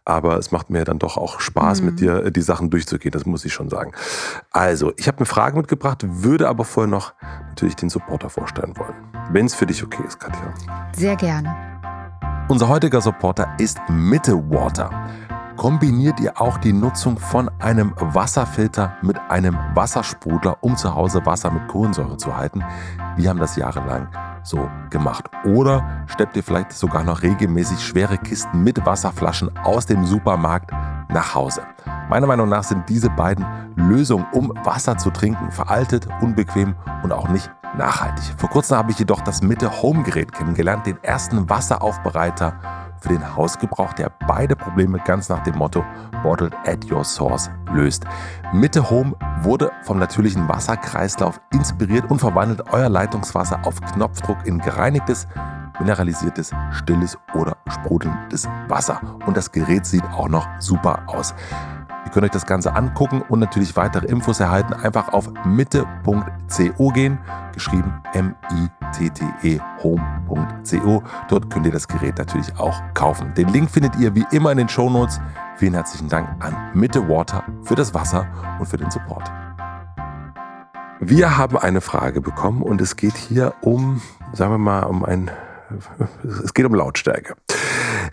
Aber 0.04 0.38
es 0.38 0.52
macht 0.52 0.70
mir 0.70 0.84
dann 0.84 1.00
doch 1.00 1.18
auch 1.18 1.40
Spaß, 1.40 1.82
mhm. 1.82 1.86
mit 1.88 2.00
dir 2.00 2.32
die 2.32 2.42
Sachen 2.42 2.70
durchzugehen, 2.70 3.12
das 3.12 3.26
muss 3.26 3.46
ich 3.46 3.54
schon 3.54 3.70
sagen. 3.70 3.92
Also, 4.52 4.94
ich 4.98 5.08
habe 5.08 5.18
eine 5.18 5.26
Frage 5.26 5.58
mitgebracht, 5.58 6.06
würde 6.08 6.48
aber 6.48 6.64
vorher 6.64 6.90
noch 6.90 7.14
natürlich 7.50 7.76
den 7.76 7.90
Supporter 7.90 8.30
vorstellen 8.30 8.78
wollen. 8.78 8.94
Wenn 9.32 9.46
es 9.46 9.56
für 9.56 9.66
dich 9.66 9.84
okay 9.84 10.04
ist, 10.08 10.20
Katja. 10.20 10.54
Sehr 10.96 11.16
gerne. 11.16 11.75
Unser 12.48 12.68
heutiger 12.70 13.02
Supporter 13.02 13.48
ist 13.58 13.80
Mitte 13.90 14.36
Water. 14.52 14.92
Kombiniert 15.58 16.20
ihr 16.20 16.40
auch 16.40 16.60
die 16.60 16.74
Nutzung 16.74 17.18
von 17.18 17.50
einem 17.60 17.92
Wasserfilter 17.98 18.96
mit 19.02 19.18
einem 19.30 19.58
Wassersprudler, 19.74 20.56
um 20.62 20.78
zu 20.78 20.94
Hause 20.94 21.26
Wasser 21.26 21.50
mit 21.50 21.68
Kohlensäure 21.68 22.18
zu 22.18 22.38
halten? 22.38 22.64
Wir 23.18 23.32
haben 23.32 23.40
das 23.40 23.56
jahrelang 23.56 24.10
so 24.44 24.70
gemacht. 24.92 25.26
Oder 25.44 26.06
steppt 26.06 26.38
ihr 26.38 26.44
vielleicht 26.44 26.72
sogar 26.72 27.04
noch 27.04 27.24
regelmäßig 27.24 27.84
schwere 27.84 28.20
Kisten 28.20 28.64
mit 28.64 28.86
Wasserflaschen 28.86 29.58
aus 29.64 29.88
dem 29.88 30.06
Supermarkt 30.06 30.70
nach 31.10 31.34
Hause? 31.34 31.64
Meiner 32.10 32.28
Meinung 32.28 32.50
nach 32.50 32.64
sind 32.64 32.88
diese 32.88 33.10
beiden 33.10 33.44
Lösungen, 33.76 34.28
um 34.34 34.54
Wasser 34.64 35.00
zu 35.00 35.10
trinken, 35.10 35.50
veraltet, 35.50 36.08
unbequem 36.22 36.76
und 37.02 37.12
auch 37.12 37.28
nicht 37.28 37.50
nachhaltig. 37.78 38.24
Vor 38.38 38.50
kurzem 38.50 38.78
habe 38.78 38.92
ich 38.92 39.00
jedoch 39.00 39.22
das 39.22 39.42
Mitte 39.42 39.82
Home 39.82 40.04
Gerät 40.04 40.32
kennengelernt, 40.32 40.86
den 40.86 41.04
ersten 41.04 41.50
Wasseraufbereiter 41.50 42.60
für 43.00 43.10
den 43.10 43.36
Hausgebrauch, 43.36 43.94
der 43.94 44.12
beide 44.28 44.56
Probleme 44.56 45.00
ganz 45.06 45.30
nach 45.30 45.44
dem 45.44 45.58
Motto 45.58 45.84
Bottled 46.24 46.56
at 46.66 46.90
Your 46.90 47.04
Source 47.04 47.52
löst. 47.72 48.06
Mitte 48.52 48.90
Home 48.90 49.16
wurde 49.42 49.72
vom 49.84 50.00
natürlichen 50.00 50.48
Wasserkreislauf 50.48 51.40
inspiriert 51.54 52.10
und 52.10 52.20
verwandelt 52.20 52.64
euer 52.72 52.90
Leitungswasser 52.90 53.60
auf 53.66 53.80
Knopfdruck 53.82 54.38
in 54.46 54.60
gereinigtes, 54.60 55.28
mineralisiertes, 55.80 56.52
stilles 56.72 57.18
oder 57.36 57.58
sprudelndes 57.68 58.48
Wasser. 58.68 59.00
Und 59.26 59.38
das 59.38 59.52
Gerät 59.52 59.86
sieht 59.86 60.06
auch 60.06 60.30
noch 60.30 60.48
super 60.60 61.04
aus. 61.08 61.36
Ihr 62.06 62.12
könnt 62.12 62.26
euch 62.26 62.32
das 62.32 62.46
Ganze 62.46 62.76
angucken 62.76 63.24
und 63.28 63.40
natürlich 63.40 63.76
weitere 63.76 64.06
Infos 64.06 64.40
erhalten. 64.40 64.74
Einfach 64.74 65.10
auf 65.10 65.30
mitte.co 65.44 66.90
gehen, 66.90 67.18
geschrieben 67.54 67.94
M-I-T-T-E 68.14 69.60
home.co. 69.84 71.04
Dort 71.28 71.50
könnt 71.50 71.66
ihr 71.66 71.72
das 71.72 71.88
Gerät 71.88 72.18
natürlich 72.18 72.58
auch 72.60 72.80
kaufen. 72.94 73.34
Den 73.34 73.50
Link 73.50 73.72
findet 73.72 73.96
ihr 73.98 74.14
wie 74.16 74.26
immer 74.32 74.52
in 74.52 74.60
den 74.60 74.70
Show 74.70 74.90
Notes. 74.90 75.20
Vielen 75.58 75.74
herzlichen 75.74 76.10
Dank 76.10 76.28
an 76.44 76.56
Mitte 76.74 77.10
Water 77.10 77.44
für 77.64 77.76
das 77.76 77.94
Wasser 77.94 78.28
und 78.60 78.68
für 78.68 78.78
den 78.78 78.92
Support. 78.92 79.32
Wir 81.00 81.38
haben 81.38 81.58
eine 81.58 81.82
Frage 81.82 82.22
bekommen 82.22 82.62
und 82.62 82.80
es 82.82 82.96
geht 82.96 83.18
hier 83.18 83.54
um, 83.62 84.02
sagen 84.34 84.52
wir 84.52 84.58
mal, 84.58 84.84
um 84.84 85.04
ein, 85.04 85.30
es 86.44 86.54
geht 86.54 86.66
um 86.66 86.74
Lautstärke. 86.74 87.36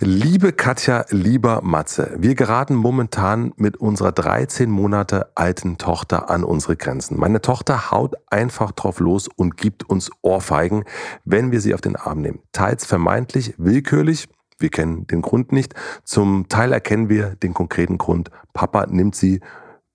Liebe 0.01 0.53
Katja, 0.53 1.05
lieber 1.11 1.61
Matze, 1.63 2.17
wir 2.19 2.35
geraten 2.35 2.75
momentan 2.75 3.53
mit 3.57 3.77
unserer 3.77 4.13
13 4.13 4.71
Monate 4.71 5.31
alten 5.35 5.79
Tochter 5.79 6.31
an 6.31 6.45
unsere 6.45 6.77
Grenzen. 6.77 7.19
Meine 7.19 7.41
Tochter 7.41 7.91
haut 7.91 8.15
einfach 8.31 8.73
drauf 8.73 9.01
los 9.01 9.29
und 9.29 9.57
gibt 9.57 9.89
uns 9.89 10.11
Ohrfeigen, 10.23 10.85
wenn 11.25 11.53
wir 11.53 11.61
sie 11.61 11.75
auf 11.75 11.81
den 11.81 11.97
Arm 11.97 12.21
nehmen. 12.21 12.41
Teils 12.53 12.85
vermeintlich 12.85 13.55
willkürlich, 13.59 14.29
wir 14.59 14.71
kennen 14.71 15.07
den 15.09 15.23
Grund 15.23 15.53
nicht. 15.53 15.75
Zum 16.05 16.49
Teil 16.49 16.73
erkennen 16.73 17.09
wir 17.09 17.37
den 17.37 17.53
konkreten 17.53 17.99
Grund. 17.99 18.31
Papa 18.55 18.87
nimmt 18.87 19.15
sie 19.15 19.41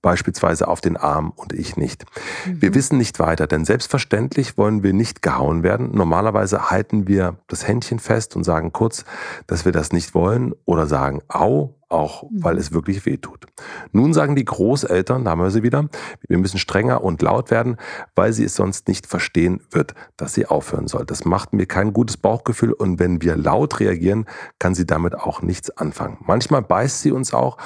beispielsweise 0.08 0.70
auf 0.70 0.80
den 0.80 0.96
Arm 0.96 1.34
und 1.36 1.52
ich 1.52 1.76
nicht. 1.76 2.06
Mhm. 2.46 2.62
Wir 2.62 2.74
wissen 2.74 2.98
nicht 2.98 3.20
weiter, 3.20 3.46
denn 3.46 3.66
selbstverständlich 3.66 4.58
wollen 4.58 4.82
wir 4.82 4.94
nicht 4.94 5.22
gehauen 5.22 5.64
werden. 5.64 5.90
Normalerweise 5.94 6.70
halten 6.70 7.10
wir 7.10 7.36
das 7.48 7.68
Händchen 7.68 8.00
fest 8.00 8.38
und 8.38 8.46
sagen 8.46 8.72
kurz, 8.72 9.04
dass 9.48 9.66
wir 9.66 9.74
das 9.74 9.92
nicht 9.92 10.16
wollen 10.16 10.54
oder 10.64 10.88
sagen, 10.88 11.22
au, 11.28 11.76
auch 11.90 12.24
mhm. 12.24 12.44
weil 12.44 12.58
es 12.58 12.72
wirklich 12.72 13.06
weh 13.06 13.18
tut. 13.18 13.46
Nun 13.92 14.14
sagen 14.14 14.36
die 14.36 14.46
Großeltern, 14.46 15.26
da 15.26 15.32
haben 15.32 15.42
wir 15.42 15.52
sie 15.52 15.64
wieder, 15.64 15.88
wir 16.28 16.38
müssen 16.38 16.58
strenger 16.58 17.04
und 17.04 17.22
laut 17.22 17.52
werden, 17.52 17.78
weil 18.16 18.34
sie 18.34 18.44
es 18.44 18.56
sonst 18.56 18.88
nicht 18.88 19.08
verstehen 19.08 19.62
wird, 19.72 19.94
dass 20.18 20.34
sie 20.34 20.46
aufhören 20.46 20.88
soll. 20.88 21.06
Das 21.06 21.26
macht 21.26 21.54
mir 21.54 21.66
kein 21.66 21.94
gutes 21.94 22.18
Bauchgefühl 22.18 22.74
und 22.74 23.00
wenn 23.00 23.22
wir 23.22 23.36
laut 23.36 23.80
reagieren, 23.80 24.26
kann 24.60 24.76
sie 24.76 24.86
damit 24.86 25.16
auch 25.16 25.42
nichts 25.42 25.70
anfangen. 25.70 26.18
Manchmal 26.22 26.62
beißt 26.62 27.02
sie 27.02 27.12
uns 27.12 27.34
auch, 27.34 27.58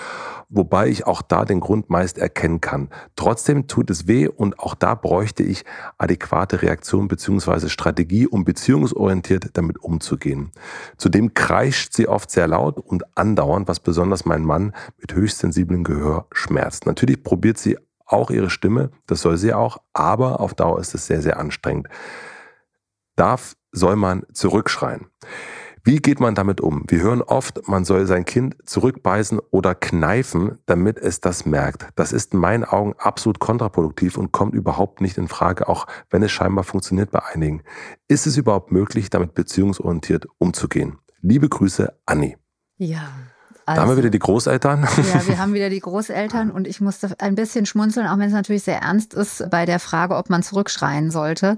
wobei 0.50 0.90
ich 0.90 1.08
auch 1.08 1.22
da 1.22 1.46
den 1.46 1.62
Grund 1.62 1.90
meist 1.90 2.18
erkennen 2.18 2.62
kann. 2.62 2.90
Trotzdem 3.16 3.68
tut 3.68 3.90
es 3.90 4.08
weh 4.08 4.28
und 4.28 4.60
auch 4.60 4.76
da 4.76 4.96
bräuchte 4.96 5.44
ich 5.44 5.64
adäquate 5.98 6.62
Reaktion 6.62 7.08
bzw. 7.08 7.70
Strategie, 7.70 8.28
um 8.28 8.44
beziehungsorientiert 8.44 9.52
damit 9.54 9.80
umzugehen. 9.80 10.52
Zudem 10.98 11.34
kreischt 11.34 11.94
sie 11.94 12.08
oft 12.08 12.30
sehr 12.30 12.48
laut 12.48 12.78
und 12.78 13.18
andauernd, 13.18 13.68
was 13.68 13.80
besonders 13.80 14.11
besonders 14.12 14.26
mein 14.26 14.44
Mann 14.44 14.74
mit 14.98 15.14
höchst 15.14 15.40
sensiblem 15.40 15.84
Gehör 15.84 16.28
schmerzt. 16.34 16.86
Natürlich 16.86 17.24
probiert 17.24 17.58
sie 17.58 17.78
auch 18.06 18.30
ihre 18.30 18.50
Stimme, 18.50 18.92
das 19.08 19.22
soll 19.22 19.38
sie 19.38 19.54
auch, 19.54 19.78
aber 19.94 20.42
auf 20.42 20.54
Dauer 20.54 20.80
ist 20.80 20.94
es 20.94 21.08
sehr, 21.08 21.22
sehr 21.22 21.40
anstrengend. 21.40 21.88
Darf, 23.16 23.56
soll 23.72 23.96
man 23.96 24.24
zurückschreien. 24.34 25.08
Wie 25.86 26.00
geht 26.00 26.20
man 26.20 26.36
damit 26.36 26.60
um? 26.60 26.84
Wir 26.90 27.00
hören 27.02 27.22
oft, 27.22 27.70
man 27.70 27.86
soll 27.86 28.06
sein 28.06 28.26
Kind 28.26 28.58
zurückbeißen 28.66 29.40
oder 29.50 29.76
kneifen, 29.76 30.58
damit 30.66 30.98
es 30.98 31.22
das 31.22 31.46
merkt. 31.46 31.88
Das 31.96 32.12
ist 32.12 32.34
in 32.34 32.40
meinen 32.40 32.66
Augen 32.66 32.94
absolut 32.98 33.40
kontraproduktiv 33.40 34.18
und 34.18 34.34
kommt 34.34 34.54
überhaupt 34.54 35.00
nicht 35.00 35.18
in 35.18 35.30
Frage, 35.30 35.70
auch 35.70 35.88
wenn 36.10 36.22
es 36.22 36.32
scheinbar 36.32 36.66
funktioniert 36.66 37.12
bei 37.12 37.24
einigen. 37.24 37.64
Ist 38.10 38.28
es 38.28 38.36
überhaupt 38.36 38.74
möglich, 38.74 39.10
damit 39.10 39.34
beziehungsorientiert 39.34 40.28
umzugehen? 40.38 40.98
Liebe 41.22 41.48
Grüße, 41.48 41.94
Anni. 42.06 42.36
Ja, 42.78 43.10
also, 43.66 43.76
da 43.76 43.82
haben 43.82 43.90
wir 43.90 43.98
wieder 43.98 44.10
die 44.10 44.20
Großeltern. 44.20 44.88
Ja, 45.14 45.28
wir 45.28 45.38
haben 45.40 45.54
wieder 45.54 45.70
die 45.70 45.80
Großeltern 45.80 46.52
und 46.52 46.68
ich 46.68 46.82
musste 46.82 47.16
ein 47.20 47.36
bisschen 47.36 47.66
schmunzeln, 47.66 48.08
auch 48.08 48.18
wenn 48.18 48.28
es 48.28 48.34
natürlich 48.34 48.64
sehr 48.64 48.80
ernst 48.80 49.14
ist, 49.14 49.50
bei 49.50 49.66
der 49.66 49.80
Frage, 49.80 50.16
ob 50.16 50.30
man 50.30 50.44
zurückschreien 50.44 51.12
sollte. 51.12 51.58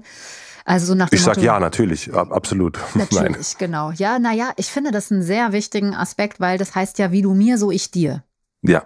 Also 0.64 0.86
so 0.86 0.94
nach 0.94 1.10
dem 1.10 1.16
ich 1.16 1.22
sage 1.22 1.42
ja, 1.42 1.60
natürlich, 1.60 2.12
absolut. 2.14 2.78
Natürlich, 2.94 3.20
Nein. 3.20 3.56
genau. 3.58 3.90
Ja, 3.90 4.18
naja, 4.18 4.52
ich 4.56 4.70
finde 4.70 4.92
das 4.92 5.12
einen 5.12 5.22
sehr 5.22 5.52
wichtigen 5.52 5.94
Aspekt, 5.94 6.40
weil 6.40 6.56
das 6.56 6.74
heißt 6.74 6.98
ja, 6.98 7.12
wie 7.12 7.20
du 7.20 7.34
mir, 7.34 7.58
so 7.58 7.70
ich 7.70 7.90
dir. 7.90 8.24
Ja. 8.62 8.84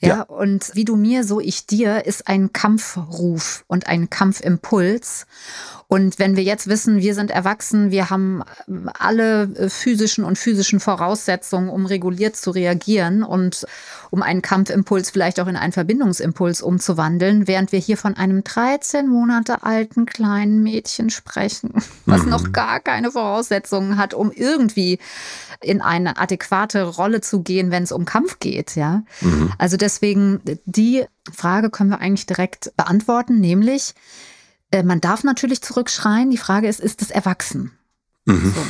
Ja, 0.00 0.08
ja, 0.08 0.22
und 0.22 0.74
wie 0.74 0.84
du 0.84 0.96
mir, 0.96 1.24
so 1.24 1.40
ich 1.40 1.66
dir, 1.66 2.04
ist 2.04 2.26
ein 2.26 2.52
Kampfruf 2.52 3.64
und 3.68 3.86
ein 3.86 4.10
Kampfimpuls. 4.10 5.26
Und 5.88 6.18
wenn 6.18 6.36
wir 6.36 6.42
jetzt 6.42 6.66
wissen, 6.66 7.00
wir 7.00 7.14
sind 7.14 7.30
erwachsen, 7.30 7.90
wir 7.90 8.10
haben 8.10 8.42
alle 8.98 9.42
äh, 9.54 9.68
physischen 9.68 10.24
und 10.24 10.38
physischen 10.38 10.80
Voraussetzungen, 10.80 11.68
um 11.68 11.86
reguliert 11.86 12.36
zu 12.36 12.50
reagieren 12.50 13.22
und 13.22 13.66
um 14.10 14.22
einen 14.22 14.42
Kampfimpuls 14.42 15.10
vielleicht 15.10 15.40
auch 15.40 15.46
in 15.46 15.56
einen 15.56 15.72
Verbindungsimpuls 15.72 16.62
umzuwandeln, 16.62 17.46
während 17.46 17.72
wir 17.72 17.78
hier 17.78 17.96
von 17.96 18.16
einem 18.16 18.44
13 18.44 19.08
Monate 19.08 19.62
alten 19.62 20.06
kleinen 20.06 20.62
Mädchen 20.62 21.10
sprechen, 21.10 21.72
was 22.06 22.22
mhm. 22.22 22.30
noch 22.30 22.52
gar 22.52 22.80
keine 22.80 23.10
Voraussetzungen 23.10 23.98
hat, 23.98 24.14
um 24.14 24.32
irgendwie 24.32 24.98
in 25.60 25.80
eine 25.80 26.18
adäquate 26.18 26.82
Rolle 26.84 27.20
zu 27.20 27.42
gehen, 27.42 27.70
wenn 27.70 27.82
es 27.82 27.92
um 27.92 28.04
Kampf 28.04 28.38
geht, 28.38 28.76
ja. 28.76 29.02
Mhm. 29.20 29.52
Also 29.58 29.76
deswegen 29.76 30.40
die 30.64 31.04
Frage 31.32 31.70
können 31.70 31.90
wir 31.90 32.00
eigentlich 32.00 32.26
direkt 32.26 32.72
beantworten, 32.76 33.40
nämlich 33.40 33.94
man 34.82 35.00
darf 35.00 35.24
natürlich 35.24 35.62
zurückschreien. 35.62 36.30
Die 36.30 36.38
Frage 36.38 36.68
ist, 36.68 36.80
ist 36.80 37.02
es 37.02 37.10
erwachsen? 37.10 37.70
Mhm. 38.24 38.54
So, 38.54 38.66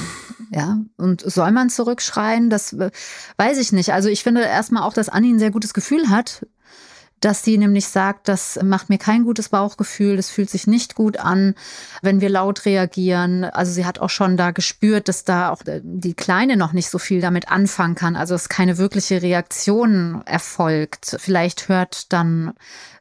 ja, 0.50 0.78
und 0.96 1.20
soll 1.20 1.52
man 1.52 1.70
zurückschreien? 1.70 2.50
Das 2.50 2.72
äh, 2.72 2.90
weiß 3.36 3.58
ich 3.58 3.72
nicht. 3.72 3.92
Also 3.92 4.08
ich 4.08 4.22
finde 4.22 4.42
erstmal 4.42 4.82
auch, 4.82 4.92
dass 4.92 5.08
Anni 5.08 5.32
ein 5.32 5.38
sehr 5.38 5.50
gutes 5.50 5.74
Gefühl 5.74 6.10
hat, 6.10 6.46
dass 7.24 7.42
sie 7.42 7.56
nämlich 7.56 7.88
sagt, 7.88 8.28
das 8.28 8.58
macht 8.62 8.90
mir 8.90 8.98
kein 8.98 9.24
gutes 9.24 9.48
Bauchgefühl, 9.48 10.16
das 10.16 10.28
fühlt 10.28 10.50
sich 10.50 10.66
nicht 10.66 10.94
gut 10.94 11.16
an, 11.16 11.54
wenn 12.02 12.20
wir 12.20 12.28
laut 12.28 12.66
reagieren. 12.66 13.44
Also 13.44 13.72
sie 13.72 13.86
hat 13.86 13.98
auch 13.98 14.10
schon 14.10 14.36
da 14.36 14.50
gespürt, 14.50 15.08
dass 15.08 15.24
da 15.24 15.48
auch 15.48 15.64
äh, 15.64 15.80
die 15.82 16.12
Kleine 16.12 16.58
noch 16.58 16.74
nicht 16.74 16.90
so 16.90 16.98
viel 16.98 17.22
damit 17.22 17.50
anfangen 17.50 17.94
kann, 17.94 18.16
also 18.16 18.34
es 18.34 18.50
keine 18.50 18.76
wirkliche 18.76 19.22
Reaktion 19.22 20.22
erfolgt. 20.26 21.16
Vielleicht 21.18 21.68
hört 21.68 22.12
dann 22.12 22.52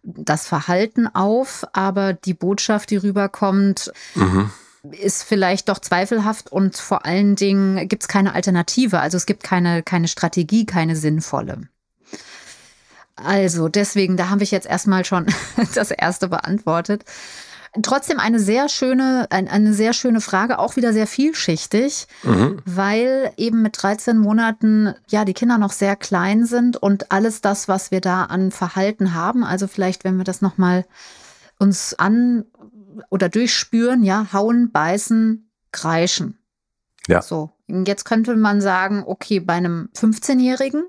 das 0.04 0.48
Verhalten 0.48 1.08
auf, 1.08 1.66
aber 1.74 2.14
die 2.14 2.34
Botschaft, 2.34 2.92
die 2.92 2.98
rüberkommt, 2.98 3.92
mhm 4.16 4.52
ist 5.00 5.24
vielleicht 5.24 5.70
doch 5.70 5.80
zweifelhaft 5.80 6.52
und 6.52 6.76
vor 6.76 7.06
allen 7.06 7.38
Dingen 7.38 7.88
gibt 7.88 8.04
es 8.04 8.10
keine 8.10 8.34
Alternative. 8.34 9.00
Also 9.00 9.16
es 9.16 9.26
gibt 9.26 9.42
keine, 9.42 9.82
keine 9.82 10.10
Strategie, 10.10 10.66
keine 10.66 10.98
sinnvolle. 10.98 11.70
Also 13.16 13.68
deswegen, 13.68 14.18
da 14.18 14.30
habe 14.30 14.44
ich 14.44 14.52
jetzt 14.52 14.68
erstmal 14.68 15.06
schon 15.06 15.28
das 15.76 15.92
erste 15.92 16.28
beantwortet. 16.28 17.06
Trotzdem 17.82 18.20
eine 18.20 18.40
sehr 18.40 18.70
schöne, 18.70 19.28
eine 19.32 19.74
sehr 19.74 19.94
schöne 19.94 20.22
Frage, 20.22 20.60
auch 20.60 20.76
wieder 20.76 20.94
sehr 20.94 21.08
vielschichtig, 21.08 22.06
mhm. 22.22 22.62
weil 22.66 23.32
eben 23.36 23.64
mit 23.64 23.82
13 23.82 24.16
Monaten 24.20 24.94
ja 25.10 25.26
die 25.26 25.34
Kinder 25.34 25.58
noch 25.58 25.72
sehr 25.72 25.96
klein 25.96 26.46
sind 26.46 26.78
und 26.78 27.12
alles 27.12 27.42
das, 27.42 27.68
was 27.68 27.90
wir 27.90 28.00
da 28.00 28.26
an 28.26 28.52
Verhalten 28.52 29.16
haben, 29.16 29.44
also 29.44 29.66
vielleicht, 29.66 30.04
wenn 30.04 30.18
wir 30.18 30.24
das 30.24 30.42
nochmal 30.42 30.86
uns 31.58 31.96
an 31.96 32.46
oder 33.10 33.28
durchspüren, 33.28 34.04
ja, 34.04 34.28
hauen, 34.34 34.72
beißen, 34.72 35.50
kreischen. 35.72 36.38
Ja. 37.08 37.24
So. 37.24 37.52
Jetzt 37.68 38.06
könnte 38.06 38.36
man 38.36 38.62
sagen, 38.62 39.04
okay, 39.06 39.40
bei 39.40 39.54
einem 39.54 39.90
15-Jährigen 39.96 40.84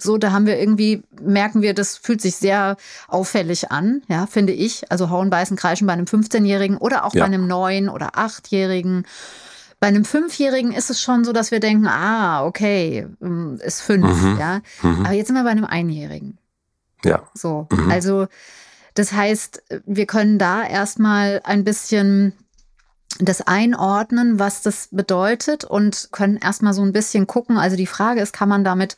so, 0.00 0.16
da 0.16 0.30
haben 0.30 0.46
wir 0.46 0.58
irgendwie, 0.58 1.02
merken 1.20 1.60
wir, 1.60 1.74
das 1.74 1.96
fühlt 1.96 2.20
sich 2.20 2.36
sehr 2.36 2.76
auffällig 3.08 3.72
an, 3.72 4.02
ja, 4.08 4.26
finde 4.26 4.52
ich. 4.52 4.90
Also 4.92 5.10
hauen, 5.10 5.28
beißen, 5.28 5.56
kreischen 5.56 5.88
bei 5.88 5.92
einem 5.92 6.06
15-Jährigen 6.06 6.76
oder 6.76 7.04
auch 7.04 7.14
ja. 7.14 7.22
bei 7.22 7.26
einem 7.26 7.50
9- 7.50 7.90
oder 7.90 8.14
8-Jährigen. 8.14 9.06
Bei 9.80 9.88
einem 9.88 10.04
Fünfjährigen 10.04 10.72
ist 10.72 10.90
es 10.90 11.00
schon 11.02 11.24
so, 11.24 11.32
dass 11.32 11.50
wir 11.50 11.58
denken, 11.58 11.88
ah, 11.88 12.44
okay, 12.44 13.08
ähm, 13.20 13.58
ist 13.64 13.80
fünf, 13.80 14.22
mhm. 14.22 14.38
ja. 14.38 14.60
Mhm. 14.82 15.04
Aber 15.04 15.14
jetzt 15.14 15.28
sind 15.28 15.36
wir 15.36 15.44
bei 15.44 15.50
einem 15.50 15.64
Einjährigen. 15.64 16.38
Ja. 17.04 17.22
So, 17.34 17.66
mhm. 17.70 17.90
also 17.90 18.28
das 18.94 19.12
heißt, 19.12 19.62
wir 19.84 20.06
können 20.06 20.38
da 20.38 20.64
erstmal 20.64 21.40
ein 21.44 21.64
bisschen 21.64 22.34
das 23.20 23.40
einordnen, 23.40 24.38
was 24.38 24.62
das 24.62 24.88
bedeutet 24.92 25.64
und 25.64 26.08
können 26.12 26.36
erstmal 26.36 26.72
so 26.72 26.82
ein 26.82 26.92
bisschen 26.92 27.26
gucken. 27.26 27.58
Also 27.58 27.76
die 27.76 27.86
Frage 27.86 28.20
ist, 28.20 28.32
kann 28.32 28.48
man 28.48 28.64
damit 28.64 28.96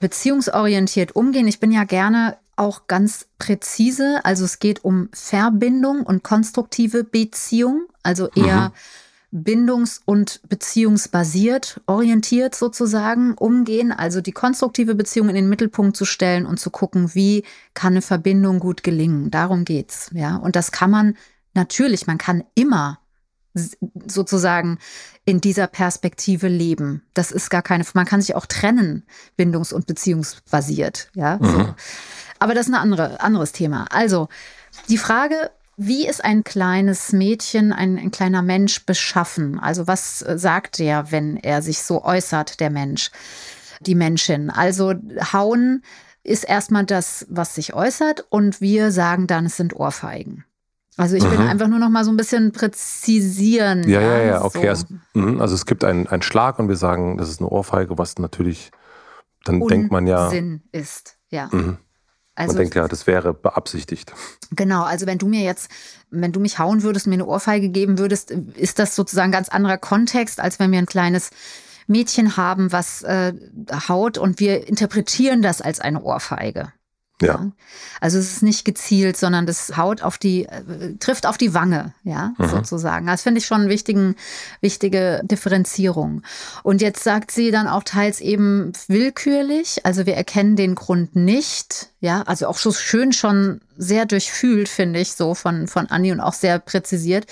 beziehungsorientiert 0.00 1.16
umgehen. 1.16 1.48
Ich 1.48 1.60
bin 1.60 1.72
ja 1.72 1.84
gerne 1.84 2.36
auch 2.56 2.86
ganz 2.86 3.26
präzise. 3.38 4.20
Also 4.24 4.44
es 4.44 4.58
geht 4.58 4.84
um 4.84 5.08
Verbindung 5.12 6.02
und 6.02 6.22
konstruktive 6.22 7.04
Beziehung, 7.04 7.86
also 8.02 8.28
eher 8.34 8.72
mhm. 9.30 9.44
bindungs- 9.44 10.00
und 10.04 10.40
beziehungsbasiert 10.48 11.80
orientiert 11.86 12.54
sozusagen 12.54 13.34
umgehen. 13.34 13.92
Also 13.92 14.20
die 14.20 14.32
konstruktive 14.32 14.94
Beziehung 14.94 15.28
in 15.28 15.36
den 15.36 15.48
Mittelpunkt 15.48 15.96
zu 15.96 16.04
stellen 16.04 16.46
und 16.46 16.58
zu 16.58 16.70
gucken, 16.70 17.14
wie 17.14 17.44
kann 17.74 17.92
eine 17.92 18.02
Verbindung 18.02 18.58
gut 18.58 18.82
gelingen. 18.82 19.30
Darum 19.30 19.64
geht's. 19.64 20.10
Ja, 20.12 20.36
und 20.36 20.56
das 20.56 20.72
kann 20.72 20.90
man 20.90 21.16
natürlich, 21.54 22.06
man 22.06 22.18
kann 22.18 22.44
immer 22.54 22.98
sozusagen 24.06 24.78
in 25.24 25.40
dieser 25.40 25.66
Perspektive 25.66 26.48
leben. 26.48 27.02
Das 27.14 27.30
ist 27.30 27.50
gar 27.50 27.62
keine, 27.62 27.84
man 27.94 28.06
kann 28.06 28.22
sich 28.22 28.34
auch 28.34 28.46
trennen, 28.46 29.04
bindungs- 29.36 29.74
und 29.74 29.86
beziehungsbasiert, 29.86 31.10
ja. 31.14 31.38
Mhm. 31.38 31.46
So. 31.46 31.74
Aber 32.38 32.54
das 32.54 32.66
ist 32.66 32.72
ein 32.72 32.80
andere, 32.80 33.20
anderes 33.20 33.52
Thema. 33.52 33.86
Also, 33.90 34.28
die 34.88 34.98
Frage, 34.98 35.50
wie 35.76 36.06
ist 36.06 36.24
ein 36.24 36.44
kleines 36.44 37.12
Mädchen, 37.12 37.72
ein, 37.72 37.98
ein 37.98 38.10
kleiner 38.10 38.42
Mensch 38.42 38.84
beschaffen? 38.84 39.58
Also, 39.60 39.86
was 39.86 40.18
sagt 40.18 40.78
der, 40.78 41.12
wenn 41.12 41.36
er 41.36 41.62
sich 41.62 41.82
so 41.82 42.04
äußert, 42.04 42.60
der 42.60 42.70
Mensch, 42.70 43.10
die 43.80 43.94
Menschin? 43.94 44.50
Also, 44.50 44.94
hauen 45.32 45.82
ist 46.24 46.44
erstmal 46.44 46.84
das, 46.84 47.26
was 47.28 47.54
sich 47.54 47.74
äußert 47.74 48.24
und 48.28 48.60
wir 48.60 48.92
sagen 48.92 49.26
dann, 49.26 49.46
es 49.46 49.56
sind 49.56 49.74
Ohrfeigen. 49.74 50.44
Also 50.98 51.14
ich 51.14 51.22
mhm. 51.22 51.30
will 51.30 51.38
einfach 51.38 51.68
nur 51.68 51.78
noch 51.78 51.90
mal 51.90 52.04
so 52.04 52.10
ein 52.10 52.16
bisschen 52.16 52.50
präzisieren. 52.50 53.88
Ja, 53.88 54.00
ja, 54.00 54.22
ja, 54.24 54.44
okay. 54.44 54.62
So. 54.62 54.68
Also, 54.68 54.86
mhm, 55.14 55.40
also, 55.40 55.54
es 55.54 55.64
gibt 55.64 55.84
einen, 55.84 56.08
einen 56.08 56.22
Schlag 56.22 56.58
und 56.58 56.68
wir 56.68 56.76
sagen, 56.76 57.18
das 57.18 57.30
ist 57.30 57.40
eine 57.40 57.48
Ohrfeige, 57.48 57.96
was 57.98 58.18
natürlich, 58.18 58.72
dann 59.44 59.62
Unsinn 59.62 59.78
denkt 59.78 59.92
man 59.92 60.08
ja. 60.08 60.28
Sinn 60.28 60.62
ist, 60.72 61.16
ja. 61.30 61.48
Mhm. 61.52 61.78
Also, 62.34 62.52
man 62.52 62.62
denkt 62.62 62.74
ja, 62.74 62.88
das 62.88 63.06
wäre 63.06 63.32
beabsichtigt. 63.32 64.12
Genau, 64.50 64.82
also 64.82 65.06
wenn 65.06 65.18
du 65.18 65.28
mir 65.28 65.42
jetzt, 65.42 65.70
wenn 66.10 66.32
du 66.32 66.40
mich 66.40 66.58
hauen 66.58 66.82
würdest, 66.82 67.06
mir 67.06 67.14
eine 67.14 67.26
Ohrfeige 67.26 67.68
geben 67.68 67.98
würdest, 67.98 68.32
ist 68.32 68.80
das 68.80 68.96
sozusagen 68.96 69.28
ein 69.28 69.32
ganz 69.32 69.48
anderer 69.48 69.78
Kontext, 69.78 70.40
als 70.40 70.58
wenn 70.58 70.72
wir 70.72 70.78
ein 70.78 70.86
kleines 70.86 71.30
Mädchen 71.86 72.36
haben, 72.36 72.72
was 72.72 73.02
äh, 73.02 73.32
haut 73.88 74.18
und 74.18 74.40
wir 74.40 74.66
interpretieren 74.66 75.42
das 75.42 75.60
als 75.60 75.78
eine 75.78 76.02
Ohrfeige. 76.02 76.72
Ja. 77.20 77.50
Also 78.00 78.18
es 78.18 78.32
ist 78.32 78.42
nicht 78.42 78.64
gezielt, 78.64 79.16
sondern 79.16 79.46
das 79.46 79.76
haut 79.76 80.02
auf 80.02 80.18
die, 80.18 80.46
äh, 80.46 80.94
trifft 81.00 81.26
auf 81.26 81.36
die 81.36 81.52
Wange, 81.52 81.92
ja, 82.04 82.32
mhm. 82.38 82.48
sozusagen. 82.48 83.06
Das 83.06 83.22
finde 83.22 83.38
ich 83.38 83.46
schon 83.46 83.62
eine 83.62 83.70
wichtigen, 83.70 84.14
wichtige 84.60 85.20
Differenzierung. 85.24 86.22
Und 86.62 86.80
jetzt 86.80 87.02
sagt 87.02 87.30
sie 87.30 87.50
dann 87.50 87.66
auch 87.66 87.82
teils 87.82 88.20
eben 88.20 88.72
willkürlich, 88.86 89.84
also 89.84 90.06
wir 90.06 90.14
erkennen 90.14 90.54
den 90.54 90.74
Grund 90.74 91.16
nicht, 91.16 91.88
ja, 92.00 92.22
also 92.22 92.46
auch 92.46 92.58
so 92.58 92.70
schön 92.72 93.12
schon 93.12 93.60
sehr 93.76 94.06
durchfühlt, 94.06 94.68
finde 94.68 95.00
ich, 95.00 95.12
so 95.12 95.34
von, 95.34 95.66
von 95.66 95.86
Anni 95.86 96.12
und 96.12 96.20
auch 96.20 96.32
sehr 96.32 96.58
präzisiert. 96.58 97.26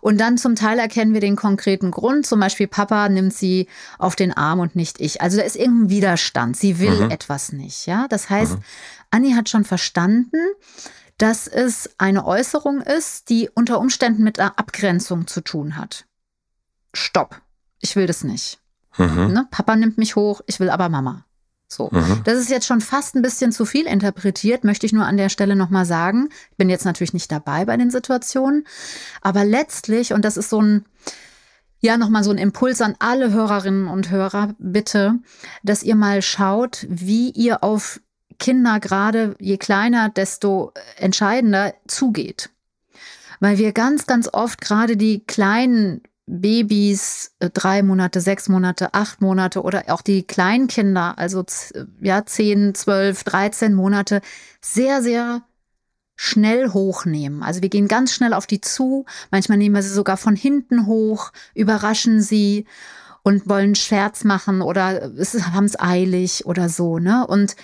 Und 0.00 0.20
dann 0.20 0.38
zum 0.38 0.54
Teil 0.54 0.78
erkennen 0.78 1.14
wir 1.14 1.20
den 1.20 1.34
konkreten 1.34 1.90
Grund. 1.90 2.26
Zum 2.26 2.38
Beispiel 2.38 2.68
Papa 2.68 3.08
nimmt 3.08 3.34
sie 3.34 3.66
auf 3.98 4.14
den 4.14 4.32
Arm 4.32 4.60
und 4.60 4.76
nicht 4.76 5.00
ich. 5.00 5.20
Also 5.20 5.38
da 5.38 5.42
ist 5.42 5.56
irgendein 5.56 5.90
Widerstand. 5.90 6.56
Sie 6.56 6.78
will 6.78 7.06
mhm. 7.06 7.10
etwas 7.10 7.52
nicht. 7.52 7.86
Ja, 7.86 8.06
das 8.08 8.30
heißt, 8.30 8.52
mhm. 8.52 8.62
Anni 9.10 9.32
hat 9.32 9.48
schon 9.48 9.64
verstanden, 9.64 10.38
dass 11.18 11.46
es 11.46 11.90
eine 11.98 12.26
Äußerung 12.26 12.80
ist, 12.80 13.30
die 13.30 13.48
unter 13.54 13.80
Umständen 13.80 14.22
mit 14.22 14.38
einer 14.38 14.58
Abgrenzung 14.58 15.26
zu 15.26 15.40
tun 15.40 15.76
hat. 15.76 16.06
Stopp. 16.92 17.40
Ich 17.80 17.96
will 17.96 18.06
das 18.06 18.24
nicht. 18.24 18.58
Mhm. 18.96 19.32
Ne? 19.32 19.48
Papa 19.50 19.76
nimmt 19.76 19.98
mich 19.98 20.16
hoch, 20.16 20.40
ich 20.46 20.60
will 20.60 20.70
aber 20.70 20.88
Mama. 20.88 21.24
So, 21.68 21.88
mhm. 21.90 22.20
das 22.24 22.38
ist 22.38 22.48
jetzt 22.48 22.66
schon 22.66 22.80
fast 22.80 23.16
ein 23.16 23.22
bisschen 23.22 23.50
zu 23.50 23.64
viel 23.64 23.86
interpretiert, 23.86 24.62
möchte 24.62 24.86
ich 24.86 24.92
nur 24.92 25.04
an 25.04 25.16
der 25.16 25.28
Stelle 25.28 25.56
nochmal 25.56 25.84
sagen. 25.84 26.28
Ich 26.52 26.56
bin 26.56 26.70
jetzt 26.70 26.84
natürlich 26.84 27.12
nicht 27.12 27.30
dabei 27.32 27.64
bei 27.64 27.76
den 27.76 27.90
Situationen, 27.90 28.66
aber 29.20 29.44
letztlich, 29.44 30.12
und 30.12 30.24
das 30.24 30.36
ist 30.36 30.48
so 30.48 30.62
ein, 30.62 30.84
ja, 31.80 31.96
nochmal 31.96 32.22
so 32.22 32.30
ein 32.30 32.38
Impuls 32.38 32.80
an 32.80 32.94
alle 33.00 33.32
Hörerinnen 33.32 33.88
und 33.88 34.10
Hörer, 34.10 34.54
bitte, 34.58 35.18
dass 35.64 35.82
ihr 35.82 35.96
mal 35.96 36.22
schaut, 36.22 36.86
wie 36.88 37.30
ihr 37.30 37.64
auf 37.64 38.00
Kinder 38.38 38.80
gerade, 38.80 39.34
je 39.38 39.56
kleiner, 39.56 40.08
desto 40.08 40.72
entscheidender 40.96 41.74
zugeht. 41.86 42.50
Weil 43.40 43.58
wir 43.58 43.72
ganz, 43.72 44.06
ganz 44.06 44.28
oft 44.32 44.60
gerade 44.60 44.96
die 44.96 45.24
kleinen 45.26 46.02
Babys, 46.26 47.32
äh, 47.38 47.50
drei 47.50 47.82
Monate, 47.82 48.20
sechs 48.20 48.48
Monate, 48.48 48.94
acht 48.94 49.20
Monate 49.20 49.62
oder 49.62 49.84
auch 49.88 50.02
die 50.02 50.24
Kleinkinder, 50.24 51.18
also 51.18 51.44
ja, 52.00 52.26
zehn, 52.26 52.74
zwölf, 52.74 53.22
dreizehn 53.24 53.74
Monate, 53.74 54.20
sehr, 54.60 55.02
sehr 55.02 55.42
schnell 56.16 56.72
hochnehmen. 56.72 57.42
Also 57.42 57.62
wir 57.62 57.68
gehen 57.68 57.88
ganz 57.88 58.12
schnell 58.12 58.32
auf 58.32 58.46
die 58.46 58.60
zu. 58.60 59.04
Manchmal 59.30 59.58
nehmen 59.58 59.74
wir 59.74 59.82
sie 59.82 59.92
sogar 59.92 60.16
von 60.16 60.34
hinten 60.34 60.86
hoch, 60.86 61.30
überraschen 61.54 62.22
sie 62.22 62.66
und 63.22 63.48
wollen 63.48 63.74
Scherz 63.74 64.24
machen 64.24 64.62
oder 64.62 65.12
haben 65.52 65.66
es 65.66 65.78
eilig 65.78 66.46
oder 66.46 66.68
so, 66.68 66.98
ne? 66.98 67.26
Und 67.26 67.54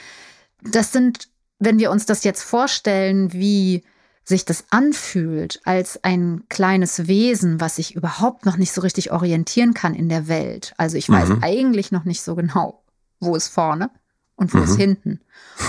das 0.65 0.93
sind, 0.93 1.29
wenn 1.59 1.79
wir 1.79 1.91
uns 1.91 2.07
das 2.07 2.25
jetzt 2.25 2.43
vorstellen, 2.43 3.33
wie 3.33 3.85
sich 4.25 4.45
das 4.45 4.65
anfühlt 4.71 5.61
als 5.65 6.03
ein 6.05 6.45
kleines 6.49 7.09
Wesen, 7.09 7.61
was 7.61 7.77
sich 7.77 7.97
überhaupt 7.97 8.47
noch 8.47 8.57
nicht 8.57 8.73
so 8.73 8.81
richtig 8.81 9.11
orientieren 9.11 9.75
kann 9.75 9.95
in 9.95 10.09
der 10.09 10.29
Welt. 10.29 10.75
Also 10.77 10.97
ich 10.97 11.09
weiß 11.09 11.31
mhm. 11.31 11.43
eigentlich 11.43 11.91
noch 11.91 12.05
nicht 12.05 12.23
so 12.23 12.37
genau, 12.37 12.85
wo 13.19 13.35
ist 13.35 13.49
vorne 13.49 13.91
und 14.37 14.55
wo 14.55 14.59
mhm. 14.59 14.65
ist 14.65 14.77
hinten 14.77 15.21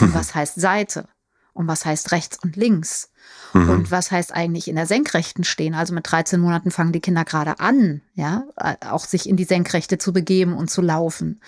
und 0.01 0.13
was 0.13 0.35
heißt 0.35 0.59
Seite 0.59 1.07
und 1.53 1.67
was 1.67 1.85
heißt 1.85 2.11
rechts 2.11 2.37
und 2.43 2.55
links 2.55 3.09
mhm. 3.53 3.69
und 3.69 3.91
was 3.91 4.11
heißt 4.11 4.33
eigentlich 4.33 4.67
in 4.67 4.75
der 4.75 4.85
Senkrechten 4.85 5.43
stehen. 5.43 5.73
Also 5.73 5.95
mit 5.95 6.11
13 6.11 6.39
Monaten 6.39 6.69
fangen 6.69 6.91
die 6.91 7.01
Kinder 7.01 7.25
gerade 7.25 7.59
an, 7.59 8.01
ja, 8.13 8.43
auch 8.87 9.05
sich 9.05 9.27
in 9.27 9.35
die 9.35 9.45
Senkrechte 9.45 9.97
zu 9.97 10.13
begeben 10.13 10.53
und 10.53 10.69
zu 10.69 10.81
laufen. 10.81 11.41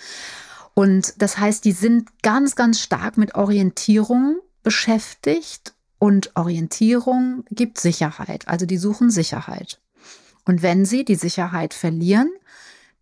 Und 0.78 1.22
das 1.22 1.38
heißt, 1.38 1.64
die 1.64 1.72
sind 1.72 2.22
ganz, 2.22 2.54
ganz 2.54 2.80
stark 2.80 3.16
mit 3.16 3.34
Orientierung 3.34 4.36
beschäftigt 4.62 5.74
und 5.98 6.36
Orientierung 6.36 7.44
gibt 7.50 7.78
Sicherheit. 7.78 8.46
Also 8.46 8.66
die 8.66 8.76
suchen 8.76 9.08
Sicherheit. 9.10 9.80
Und 10.44 10.62
wenn 10.62 10.84
sie 10.84 11.06
die 11.06 11.14
Sicherheit 11.14 11.72
verlieren, 11.72 12.30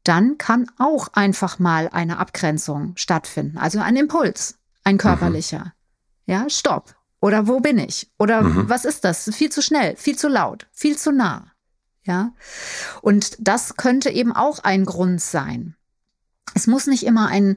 dann 0.04 0.38
kann 0.38 0.70
auch 0.78 1.08
einfach 1.14 1.58
mal 1.58 1.88
eine 1.88 2.18
Abgrenzung 2.18 2.92
stattfinden. 2.94 3.58
Also 3.58 3.80
ein 3.80 3.96
Impuls, 3.96 4.56
ein 4.84 4.96
körperlicher. 4.96 5.64
Mhm. 5.64 6.32
Ja, 6.32 6.48
stopp. 6.48 6.94
Oder 7.20 7.48
wo 7.48 7.58
bin 7.58 7.78
ich? 7.78 8.08
Oder 8.20 8.42
mhm. 8.42 8.68
was 8.68 8.84
ist 8.84 9.04
das? 9.04 9.28
Viel 9.34 9.50
zu 9.50 9.62
schnell, 9.62 9.96
viel 9.96 10.16
zu 10.16 10.28
laut, 10.28 10.68
viel 10.70 10.96
zu 10.96 11.10
nah. 11.10 11.50
Ja. 12.04 12.34
Und 13.02 13.36
das 13.40 13.76
könnte 13.76 14.10
eben 14.10 14.30
auch 14.30 14.60
ein 14.60 14.84
Grund 14.84 15.20
sein. 15.20 15.74
Es 16.52 16.66
muss 16.66 16.86
nicht 16.86 17.04
immer 17.04 17.28
ein, 17.28 17.56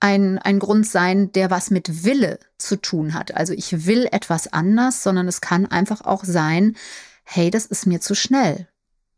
ein, 0.00 0.38
ein 0.38 0.58
Grund 0.58 0.86
sein, 0.86 1.32
der 1.32 1.50
was 1.50 1.70
mit 1.70 2.04
Wille 2.04 2.38
zu 2.56 2.76
tun 2.76 3.14
hat. 3.14 3.34
Also 3.34 3.52
ich 3.52 3.86
will 3.86 4.06
etwas 4.10 4.52
anders, 4.52 5.02
sondern 5.02 5.26
es 5.26 5.40
kann 5.40 5.66
einfach 5.66 6.02
auch 6.02 6.24
sein, 6.24 6.76
hey, 7.24 7.50
das 7.50 7.66
ist 7.66 7.86
mir 7.86 8.00
zu 8.00 8.14
schnell. 8.14 8.68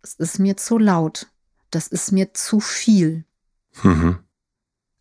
Das 0.02 0.14
ist 0.14 0.38
mir 0.38 0.56
zu 0.56 0.78
laut. 0.78 1.26
Das 1.70 1.86
ist 1.86 2.12
mir 2.12 2.32
zu 2.34 2.60
viel. 2.60 3.24
Mhm. 3.82 4.18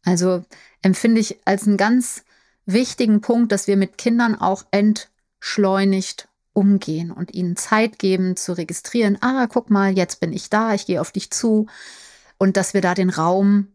Also 0.03 0.43
empfinde 0.81 1.21
ich 1.21 1.39
als 1.45 1.65
einen 1.65 1.77
ganz 1.77 2.23
wichtigen 2.65 3.21
Punkt, 3.21 3.51
dass 3.51 3.67
wir 3.67 3.77
mit 3.77 3.97
Kindern 3.97 4.35
auch 4.35 4.65
entschleunigt 4.71 6.27
umgehen 6.53 7.11
und 7.11 7.33
ihnen 7.33 7.55
Zeit 7.55 7.99
geben 7.99 8.35
zu 8.35 8.53
registrieren, 8.53 9.17
ah, 9.21 9.47
guck 9.47 9.69
mal, 9.69 9.97
jetzt 9.97 10.19
bin 10.19 10.33
ich 10.33 10.49
da, 10.49 10.73
ich 10.73 10.85
gehe 10.85 10.99
auf 10.99 11.11
dich 11.11 11.31
zu 11.31 11.67
und 12.37 12.57
dass 12.57 12.73
wir 12.73 12.81
da 12.81 12.93
den 12.93 13.09
Raum 13.09 13.67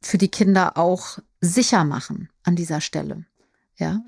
für 0.00 0.18
die 0.18 0.28
Kinder 0.28 0.76
auch 0.76 1.18
sicher 1.40 1.84
machen 1.84 2.28
an 2.44 2.56
dieser 2.56 2.80
Stelle. 2.80 3.24
Ja. 3.76 4.00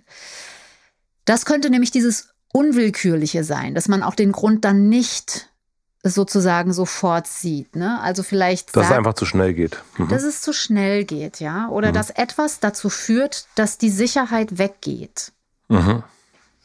Das 1.25 1.45
könnte 1.45 1.71
nämlich 1.71 1.91
dieses 1.91 2.31
Unwillkürliche 2.53 3.45
sein, 3.45 3.75
dass 3.75 3.89
man 3.89 4.03
auch 4.03 4.15
den 4.15 4.33
Grund 4.33 4.65
dann 4.65 4.89
nicht 4.89 5.51
sozusagen 6.03 6.73
sofort 6.73 7.27
sieht. 7.27 7.77
Ne? 7.77 8.01
Also 8.01 8.23
vielleicht. 8.23 8.69
Dass 8.69 8.85
sagt, 8.85 8.93
es 8.93 8.99
einfach 8.99 9.15
zu 9.15 9.27
schnell 9.27 9.55
geht. 9.55 9.83
Mhm. 9.99 10.09
Dass 10.09 10.23
es 10.23 10.41
zu 10.41 10.53
schnell 10.53 11.05
geht, 11.05 11.41
ja. 11.41 11.69
Oder 11.69 11.91
mhm. 11.91 11.95
dass 11.95 12.11
etwas 12.11 12.61
dazu 12.61 12.89
führt, 12.89 13.47
dass 13.55 13.79
die 13.79 13.91
Sicherheit 13.91 14.59
weggeht. 14.59 15.33
Mhm. 15.69 16.03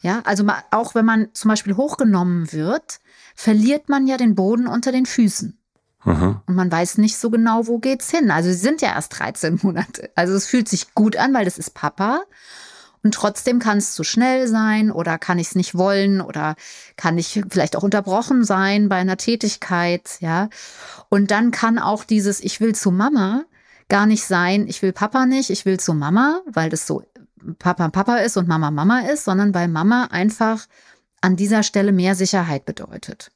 Ja, 0.00 0.22
also 0.24 0.44
auch 0.70 0.94
wenn 0.94 1.04
man 1.04 1.28
zum 1.32 1.48
Beispiel 1.48 1.76
hochgenommen 1.76 2.52
wird, 2.52 3.00
verliert 3.34 3.88
man 3.88 4.06
ja 4.06 4.16
den 4.16 4.34
Boden 4.34 4.66
unter 4.66 4.92
den 4.92 5.06
Füßen. 5.06 5.58
Mhm. 6.06 6.40
Und 6.46 6.54
man 6.54 6.70
weiß 6.70 6.98
nicht 6.98 7.18
so 7.18 7.30
genau, 7.30 7.66
wo 7.66 7.78
geht's 7.78 8.10
hin. 8.10 8.30
Also 8.30 8.48
sie 8.48 8.56
sind 8.56 8.80
ja 8.80 8.94
erst 8.94 9.18
13 9.18 9.58
Monate. 9.62 10.10
Also 10.14 10.34
es 10.34 10.46
fühlt 10.46 10.68
sich 10.68 10.94
gut 10.94 11.16
an, 11.16 11.34
weil 11.34 11.44
das 11.44 11.58
ist 11.58 11.74
Papa. 11.74 12.22
Und 13.02 13.12
trotzdem 13.12 13.58
kann 13.58 13.78
es 13.78 13.94
zu 13.94 14.04
schnell 14.04 14.46
sein 14.46 14.90
oder 14.90 15.18
kann 15.18 15.38
ich 15.38 15.48
es 15.48 15.54
nicht 15.54 15.76
wollen 15.76 16.20
oder 16.20 16.54
kann 16.96 17.18
ich 17.18 17.42
vielleicht 17.50 17.76
auch 17.76 17.82
unterbrochen 17.82 18.44
sein 18.44 18.88
bei 18.88 18.96
einer 18.96 19.16
Tätigkeit, 19.16 20.16
ja. 20.20 20.48
Und 21.08 21.30
dann 21.30 21.50
kann 21.50 21.78
auch 21.78 22.04
dieses 22.04 22.40
Ich 22.40 22.60
will 22.60 22.74
zu 22.74 22.90
Mama 22.90 23.44
gar 23.88 24.06
nicht 24.06 24.24
sein, 24.24 24.66
ich 24.66 24.82
will 24.82 24.92
Papa 24.92 25.26
nicht, 25.26 25.50
ich 25.50 25.64
will 25.64 25.78
zu 25.78 25.94
Mama, 25.94 26.40
weil 26.46 26.70
das 26.70 26.86
so 26.86 27.04
Papa 27.58 27.88
Papa 27.90 28.16
ist 28.18 28.36
und 28.36 28.48
Mama 28.48 28.70
Mama 28.70 29.00
ist, 29.00 29.24
sondern 29.24 29.54
weil 29.54 29.68
Mama 29.68 30.08
einfach 30.10 30.66
an 31.20 31.36
dieser 31.36 31.62
Stelle 31.62 31.92
mehr 31.92 32.14
Sicherheit 32.16 32.64
bedeutet 32.64 33.30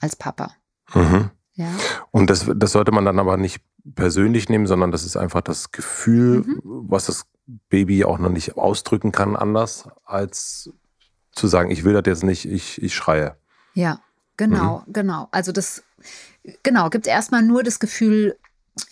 als 0.00 0.16
Papa. 0.16 0.52
Mhm. 0.94 1.30
Ja. 1.56 1.68
Und 2.10 2.30
das, 2.30 2.46
das 2.54 2.72
sollte 2.72 2.92
man 2.92 3.04
dann 3.04 3.18
aber 3.18 3.36
nicht 3.36 3.60
persönlich 3.94 4.48
nehmen, 4.48 4.66
sondern 4.66 4.92
das 4.92 5.04
ist 5.04 5.16
einfach 5.16 5.40
das 5.40 5.72
Gefühl, 5.72 6.42
mhm. 6.42 6.60
was 6.64 7.06
das 7.06 7.26
Baby 7.68 8.04
auch 8.04 8.18
noch 8.18 8.30
nicht 8.30 8.56
ausdrücken 8.56 9.12
kann, 9.12 9.36
anders 9.36 9.88
als 10.04 10.70
zu 11.32 11.46
sagen, 11.46 11.70
ich 11.70 11.84
will 11.84 11.92
das 11.92 12.04
jetzt 12.06 12.24
nicht, 12.24 12.44
ich, 12.46 12.82
ich 12.82 12.94
schreie. 12.94 13.36
Ja, 13.74 14.00
genau, 14.36 14.82
mhm. 14.86 14.92
genau. 14.92 15.28
Also 15.30 15.52
das, 15.52 15.84
genau, 16.62 16.90
gibt 16.90 17.06
erstmal 17.06 17.42
nur 17.42 17.62
das 17.62 17.78
Gefühl, 17.78 18.36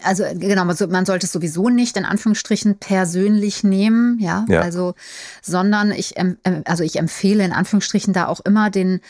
also 0.02 0.24
genau, 0.34 0.64
man 0.64 1.06
sollte 1.06 1.26
es 1.26 1.32
sowieso 1.32 1.68
nicht 1.68 1.96
in 1.96 2.06
Anführungsstrichen 2.06 2.78
persönlich 2.78 3.64
nehmen, 3.64 4.18
ja, 4.18 4.46
ja. 4.48 4.60
also, 4.60 4.94
sondern 5.42 5.90
ich, 5.90 6.14
also 6.64 6.84
ich 6.84 6.96
empfehle 6.96 7.44
in 7.44 7.52
Anführungsstrichen 7.52 8.14
da 8.14 8.26
auch 8.26 8.40
immer 8.40 8.70
den 8.70 9.00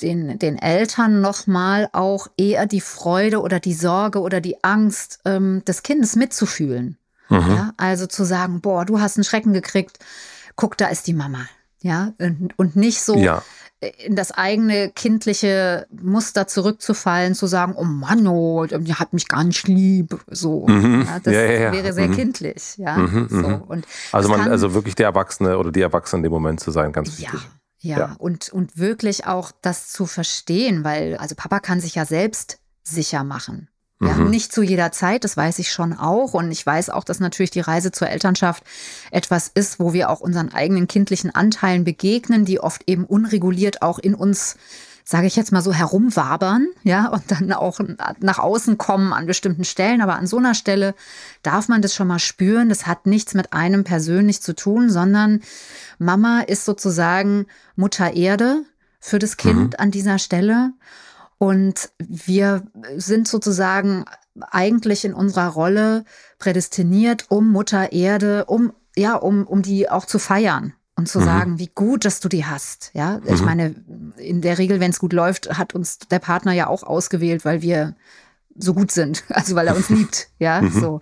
den, 0.00 0.38
den 0.38 0.58
Eltern 0.58 1.20
nochmal 1.20 1.88
auch 1.92 2.28
eher 2.36 2.66
die 2.66 2.80
Freude 2.80 3.40
oder 3.40 3.60
die 3.60 3.74
Sorge 3.74 4.20
oder 4.20 4.40
die 4.40 4.62
Angst 4.64 5.20
ähm, 5.24 5.62
des 5.66 5.82
Kindes 5.82 6.16
mitzufühlen. 6.16 6.96
Mhm. 7.28 7.50
Ja, 7.50 7.72
also 7.76 8.06
zu 8.06 8.24
sagen, 8.24 8.60
boah, 8.60 8.84
du 8.84 9.00
hast 9.00 9.16
einen 9.16 9.24
Schrecken 9.24 9.52
gekriegt, 9.52 9.98
guck, 10.56 10.76
da 10.76 10.88
ist 10.88 11.06
die 11.06 11.14
Mama. 11.14 11.46
Ja, 11.80 12.12
und, 12.18 12.56
und 12.58 12.76
nicht 12.76 13.02
so 13.02 13.16
ja. 13.16 13.42
in 13.98 14.14
das 14.14 14.30
eigene 14.30 14.90
kindliche 14.90 15.86
Muster 15.90 16.46
zurückzufallen, 16.46 17.34
zu 17.34 17.46
sagen, 17.46 17.74
oh 17.76 17.84
Mann, 17.84 18.26
oh, 18.28 18.66
die 18.66 18.94
hat 18.94 19.12
mich 19.12 19.28
gar 19.28 19.42
nicht 19.42 19.66
lieb. 19.66 20.16
So. 20.30 20.66
Mhm. 20.68 21.04
Ja, 21.06 21.18
das 21.20 21.34
ja, 21.34 21.72
wäre 21.72 21.92
sehr 21.92 22.08
mhm. 22.08 22.14
kindlich. 22.14 22.76
Ja, 22.76 22.96
mhm, 22.96 23.26
so. 23.28 23.36
Mhm. 23.36 23.62
Und 23.62 23.86
also 24.12 24.28
man, 24.28 24.48
also 24.48 24.74
wirklich 24.74 24.94
der 24.94 25.06
Erwachsene 25.06 25.58
oder 25.58 25.72
die 25.72 25.80
Erwachsene 25.80 26.20
in 26.20 26.22
dem 26.24 26.32
Moment 26.32 26.60
zu 26.60 26.70
sein, 26.70 26.92
ganz 26.92 27.18
wichtig. 27.18 27.40
Ja. 27.42 27.61
Ja, 27.82 27.98
ja, 27.98 28.16
Und, 28.18 28.48
und 28.48 28.78
wirklich 28.78 29.26
auch 29.26 29.50
das 29.60 29.90
zu 29.90 30.06
verstehen, 30.06 30.84
weil 30.84 31.16
also 31.16 31.34
Papa 31.34 31.58
kann 31.58 31.80
sich 31.80 31.96
ja 31.96 32.06
selbst 32.06 32.58
sicher 32.84 33.24
machen. 33.24 33.68
Ja, 34.00 34.14
mhm. 34.14 34.30
nicht 34.30 34.52
zu 34.52 34.62
jeder 34.62 34.90
Zeit, 34.90 35.22
das 35.22 35.36
weiß 35.36 35.60
ich 35.60 35.70
schon 35.70 35.92
auch. 35.92 36.34
Und 36.34 36.50
ich 36.50 36.64
weiß 36.66 36.90
auch, 36.90 37.04
dass 37.04 37.20
natürlich 37.20 37.52
die 37.52 37.60
Reise 37.60 37.92
zur 37.92 38.08
Elternschaft 38.08 38.64
etwas 39.12 39.48
ist, 39.48 39.78
wo 39.78 39.92
wir 39.92 40.10
auch 40.10 40.20
unseren 40.20 40.52
eigenen 40.52 40.88
kindlichen 40.88 41.32
Anteilen 41.32 41.84
begegnen, 41.84 42.44
die 42.44 42.58
oft 42.58 42.82
eben 42.88 43.04
unreguliert 43.04 43.82
auch 43.82 44.00
in 44.00 44.16
uns 44.16 44.56
sage 45.04 45.26
ich 45.26 45.36
jetzt 45.36 45.52
mal 45.52 45.62
so, 45.62 45.72
herumwabern, 45.72 46.68
ja, 46.82 47.08
und 47.08 47.22
dann 47.30 47.52
auch 47.52 47.80
nach 48.20 48.38
außen 48.38 48.78
kommen 48.78 49.12
an 49.12 49.26
bestimmten 49.26 49.64
Stellen. 49.64 50.00
Aber 50.00 50.16
an 50.16 50.26
so 50.26 50.38
einer 50.38 50.54
Stelle 50.54 50.94
darf 51.42 51.68
man 51.68 51.82
das 51.82 51.94
schon 51.94 52.06
mal 52.06 52.18
spüren. 52.18 52.68
Das 52.68 52.86
hat 52.86 53.06
nichts 53.06 53.34
mit 53.34 53.52
einem 53.52 53.84
persönlich 53.84 54.42
zu 54.42 54.54
tun, 54.54 54.90
sondern 54.90 55.40
Mama 55.98 56.40
ist 56.40 56.64
sozusagen 56.64 57.46
Mutter 57.76 58.14
Erde 58.14 58.64
für 59.00 59.18
das 59.18 59.36
Kind 59.36 59.72
mhm. 59.72 59.76
an 59.78 59.90
dieser 59.90 60.18
Stelle. 60.18 60.72
Und 61.38 61.90
wir 61.98 62.62
sind 62.96 63.26
sozusagen 63.26 64.04
eigentlich 64.40 65.04
in 65.04 65.14
unserer 65.14 65.48
Rolle 65.48 66.04
prädestiniert, 66.38 67.26
um 67.28 67.50
Mutter 67.50 67.92
Erde, 67.92 68.44
um 68.44 68.72
ja, 68.96 69.16
um, 69.16 69.46
um 69.46 69.62
die 69.62 69.88
auch 69.88 70.04
zu 70.04 70.18
feiern 70.18 70.74
und 71.02 71.06
zu 71.08 71.18
mhm. 71.18 71.24
sagen, 71.24 71.58
wie 71.58 71.70
gut, 71.74 72.04
dass 72.04 72.20
du 72.20 72.28
die 72.28 72.46
hast. 72.46 72.92
Ja, 72.94 73.20
ich 73.26 73.40
mhm. 73.40 73.44
meine, 73.44 73.74
in 74.18 74.40
der 74.40 74.58
Regel, 74.58 74.78
wenn 74.78 74.92
es 74.92 75.00
gut 75.00 75.12
läuft, 75.12 75.58
hat 75.58 75.74
uns 75.74 75.98
der 75.98 76.20
Partner 76.20 76.52
ja 76.52 76.68
auch 76.68 76.84
ausgewählt, 76.84 77.44
weil 77.44 77.60
wir 77.60 77.96
so 78.56 78.72
gut 78.72 78.92
sind, 78.92 79.24
also 79.28 79.56
weil 79.56 79.66
er 79.66 79.74
uns 79.74 79.88
liebt, 79.88 80.28
ja, 80.38 80.62
mhm. 80.62 80.70
so. 80.70 81.00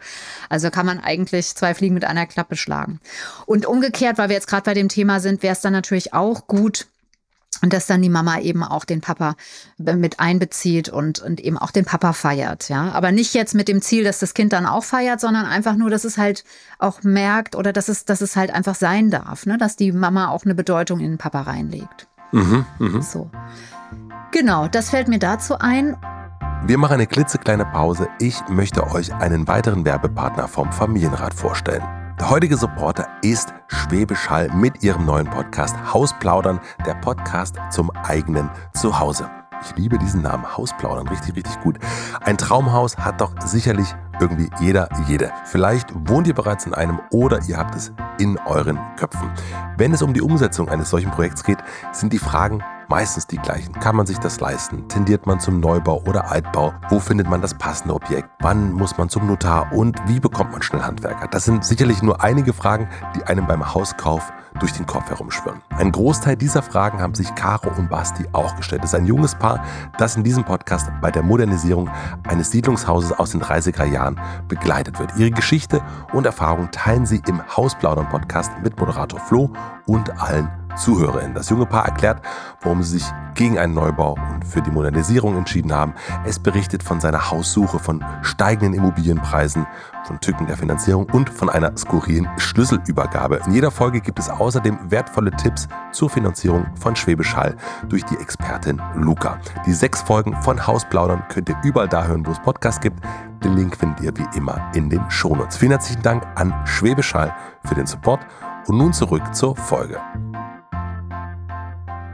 Also 0.48 0.70
kann 0.70 0.86
man 0.86 1.00
eigentlich 1.00 1.54
zwei 1.54 1.74
Fliegen 1.74 1.92
mit 1.92 2.06
einer 2.06 2.24
Klappe 2.24 2.56
schlagen. 2.56 2.98
Und 3.44 3.66
umgekehrt, 3.66 4.16
weil 4.16 4.30
wir 4.30 4.36
jetzt 4.36 4.46
gerade 4.46 4.62
bei 4.62 4.72
dem 4.72 4.88
Thema 4.88 5.20
sind, 5.20 5.42
wäre 5.42 5.52
es 5.52 5.60
dann 5.60 5.74
natürlich 5.74 6.14
auch 6.14 6.46
gut, 6.46 6.86
und 7.62 7.72
dass 7.72 7.86
dann 7.86 8.02
die 8.02 8.08
Mama 8.08 8.38
eben 8.40 8.62
auch 8.62 8.84
den 8.84 9.00
Papa 9.00 9.34
mit 9.78 10.20
einbezieht 10.20 10.88
und, 10.88 11.20
und 11.20 11.40
eben 11.40 11.58
auch 11.58 11.70
den 11.70 11.84
Papa 11.84 12.12
feiert, 12.12 12.68
ja. 12.68 12.90
Aber 12.92 13.12
nicht 13.12 13.34
jetzt 13.34 13.54
mit 13.54 13.68
dem 13.68 13.82
Ziel, 13.82 14.04
dass 14.04 14.18
das 14.18 14.34
Kind 14.34 14.52
dann 14.52 14.66
auch 14.66 14.84
feiert, 14.84 15.20
sondern 15.20 15.46
einfach 15.46 15.76
nur, 15.76 15.90
dass 15.90 16.04
es 16.04 16.18
halt 16.18 16.44
auch 16.78 17.02
merkt 17.02 17.56
oder 17.56 17.72
dass 17.72 17.88
es, 17.88 18.04
dass 18.04 18.20
es 18.20 18.36
halt 18.36 18.52
einfach 18.52 18.74
sein 18.74 19.10
darf, 19.10 19.46
ne? 19.46 19.58
dass 19.58 19.76
die 19.76 19.92
Mama 19.92 20.28
auch 20.28 20.44
eine 20.44 20.54
Bedeutung 20.54 21.00
in 21.00 21.12
den 21.12 21.18
Papa 21.18 21.42
reinlegt. 21.42 22.08
Mhm, 22.32 22.64
mh. 22.78 23.02
So. 23.02 23.30
Genau, 24.32 24.68
das 24.68 24.90
fällt 24.90 25.08
mir 25.08 25.18
dazu 25.18 25.58
ein. 25.58 25.96
Wir 26.64 26.78
machen 26.78 26.94
eine 26.94 27.06
klitzekleine 27.06 27.64
Pause. 27.64 28.08
Ich 28.20 28.36
möchte 28.48 28.86
euch 28.86 29.14
einen 29.14 29.48
weiteren 29.48 29.84
Werbepartner 29.84 30.46
vom 30.46 30.70
Familienrat 30.72 31.34
vorstellen. 31.34 31.99
Der 32.20 32.28
heutige 32.28 32.58
Supporter 32.58 33.08
ist 33.22 33.54
Schwäbisch 33.68 34.28
Hall 34.28 34.50
mit 34.52 34.82
ihrem 34.82 35.06
neuen 35.06 35.24
Podcast 35.24 35.74
Hausplaudern, 35.94 36.60
der 36.84 36.92
Podcast 36.96 37.56
zum 37.70 37.90
eigenen 37.90 38.50
Zuhause. 38.74 39.39
Ich 39.62 39.76
liebe 39.76 39.98
diesen 39.98 40.22
Namen, 40.22 40.44
Hausplaudern, 40.56 41.08
richtig, 41.08 41.36
richtig 41.36 41.60
gut. 41.60 41.78
Ein 42.20 42.38
Traumhaus 42.38 42.96
hat 42.96 43.20
doch 43.20 43.32
sicherlich 43.44 43.94
irgendwie 44.20 44.50
jeder, 44.60 44.88
jede. 45.06 45.32
Vielleicht 45.44 45.88
wohnt 46.08 46.26
ihr 46.26 46.34
bereits 46.34 46.66
in 46.66 46.74
einem 46.74 47.00
oder 47.10 47.40
ihr 47.46 47.56
habt 47.56 47.74
es 47.74 47.92
in 48.18 48.38
euren 48.46 48.78
Köpfen. 48.96 49.30
Wenn 49.76 49.92
es 49.92 50.02
um 50.02 50.14
die 50.14 50.22
Umsetzung 50.22 50.68
eines 50.68 50.90
solchen 50.90 51.10
Projekts 51.10 51.44
geht, 51.44 51.58
sind 51.92 52.12
die 52.12 52.18
Fragen 52.18 52.62
meistens 52.88 53.26
die 53.26 53.36
gleichen. 53.36 53.72
Kann 53.74 53.96
man 53.96 54.06
sich 54.06 54.18
das 54.18 54.40
leisten? 54.40 54.88
Tendiert 54.88 55.26
man 55.26 55.40
zum 55.40 55.60
Neubau 55.60 56.02
oder 56.06 56.30
Altbau? 56.30 56.74
Wo 56.88 56.98
findet 56.98 57.28
man 57.28 57.40
das 57.40 57.54
passende 57.54 57.94
Objekt? 57.94 58.28
Wann 58.40 58.72
muss 58.72 58.98
man 58.98 59.08
zum 59.08 59.26
Notar? 59.26 59.72
Und 59.72 59.96
wie 60.06 60.20
bekommt 60.20 60.52
man 60.52 60.62
schnell 60.62 60.82
Handwerker? 60.82 61.28
Das 61.28 61.44
sind 61.44 61.64
sicherlich 61.64 62.02
nur 62.02 62.22
einige 62.22 62.52
Fragen, 62.52 62.88
die 63.14 63.22
einem 63.24 63.46
beim 63.46 63.74
Hauskauf 63.74 64.32
durch 64.58 64.72
den 64.72 64.86
Kopf 64.86 65.08
herumschwirren. 65.08 65.60
Ein 65.70 65.92
Großteil 65.92 66.36
dieser 66.36 66.62
Fragen 66.62 67.00
haben 67.00 67.14
sich 67.14 67.34
Caro 67.34 67.70
und 67.76 67.88
Basti 67.88 68.26
auch 68.32 68.54
gestellt. 68.56 68.82
Es 68.84 68.92
ist 68.92 68.98
ein 68.98 69.06
junges 69.06 69.34
Paar, 69.34 69.64
das 69.98 70.16
in 70.16 70.24
diesem 70.24 70.44
Podcast 70.44 70.90
bei 71.00 71.10
der 71.10 71.22
Modernisierung 71.22 71.88
eines 72.28 72.50
Siedlungshauses 72.50 73.12
aus 73.12 73.30
den 73.30 73.42
30er 73.42 73.84
Jahren 73.84 74.20
begleitet 74.48 74.98
wird. 74.98 75.16
Ihre 75.16 75.30
Geschichte 75.30 75.82
und 76.12 76.26
Erfahrung 76.26 76.70
teilen 76.70 77.06
sie 77.06 77.22
im 77.26 77.40
Hausplaudern 77.56 78.08
Podcast 78.08 78.52
mit 78.62 78.78
Moderator 78.78 79.20
Flo 79.20 79.50
und 79.86 80.20
allen 80.20 80.59
ZuhörerInnen. 80.76 81.34
Das 81.34 81.50
junge 81.50 81.66
Paar 81.66 81.86
erklärt, 81.86 82.22
warum 82.62 82.82
sie 82.82 82.98
sich 82.98 83.12
gegen 83.34 83.58
einen 83.58 83.74
Neubau 83.74 84.18
und 84.32 84.44
für 84.46 84.60
die 84.60 84.70
Modernisierung 84.70 85.36
entschieden 85.36 85.72
haben. 85.72 85.94
Es 86.24 86.38
berichtet 86.38 86.82
von 86.82 87.00
seiner 87.00 87.30
Haussuche, 87.30 87.78
von 87.78 88.04
steigenden 88.22 88.74
Immobilienpreisen, 88.74 89.66
von 90.04 90.20
Tücken 90.20 90.46
der 90.46 90.56
Finanzierung 90.56 91.06
und 91.12 91.30
von 91.30 91.48
einer 91.48 91.76
skurrilen 91.76 92.28
Schlüsselübergabe. 92.36 93.40
In 93.46 93.54
jeder 93.54 93.70
Folge 93.70 94.00
gibt 94.00 94.18
es 94.18 94.28
außerdem 94.28 94.90
wertvolle 94.90 95.30
Tipps 95.30 95.68
zur 95.92 96.10
Finanzierung 96.10 96.66
von 96.74 96.96
Schwäbisch 96.96 97.34
Hall 97.36 97.56
durch 97.88 98.04
die 98.04 98.16
Expertin 98.16 98.80
Luca. 98.94 99.38
Die 99.66 99.72
sechs 99.72 100.02
Folgen 100.02 100.34
von 100.42 100.66
Hausplaudern 100.66 101.22
könnt 101.28 101.48
ihr 101.48 101.56
überall 101.62 101.88
da 101.88 102.04
hören, 102.04 102.26
wo 102.26 102.32
es 102.32 102.40
Podcasts 102.40 102.80
gibt. 102.80 103.00
Den 103.44 103.56
Link 103.56 103.76
findet 103.76 104.00
ihr 104.00 104.12
wie 104.16 104.36
immer 104.36 104.70
in 104.74 104.90
den 104.90 105.08
Shownotes. 105.10 105.56
Vielen 105.56 105.72
herzlichen 105.72 106.02
Dank 106.02 106.26
an 106.34 106.54
Schwäbisch 106.64 107.14
Hall 107.14 107.34
für 107.64 107.74
den 107.74 107.86
Support 107.86 108.20
und 108.66 108.76
nun 108.76 108.92
zurück 108.92 109.34
zur 109.34 109.56
Folge 109.56 109.98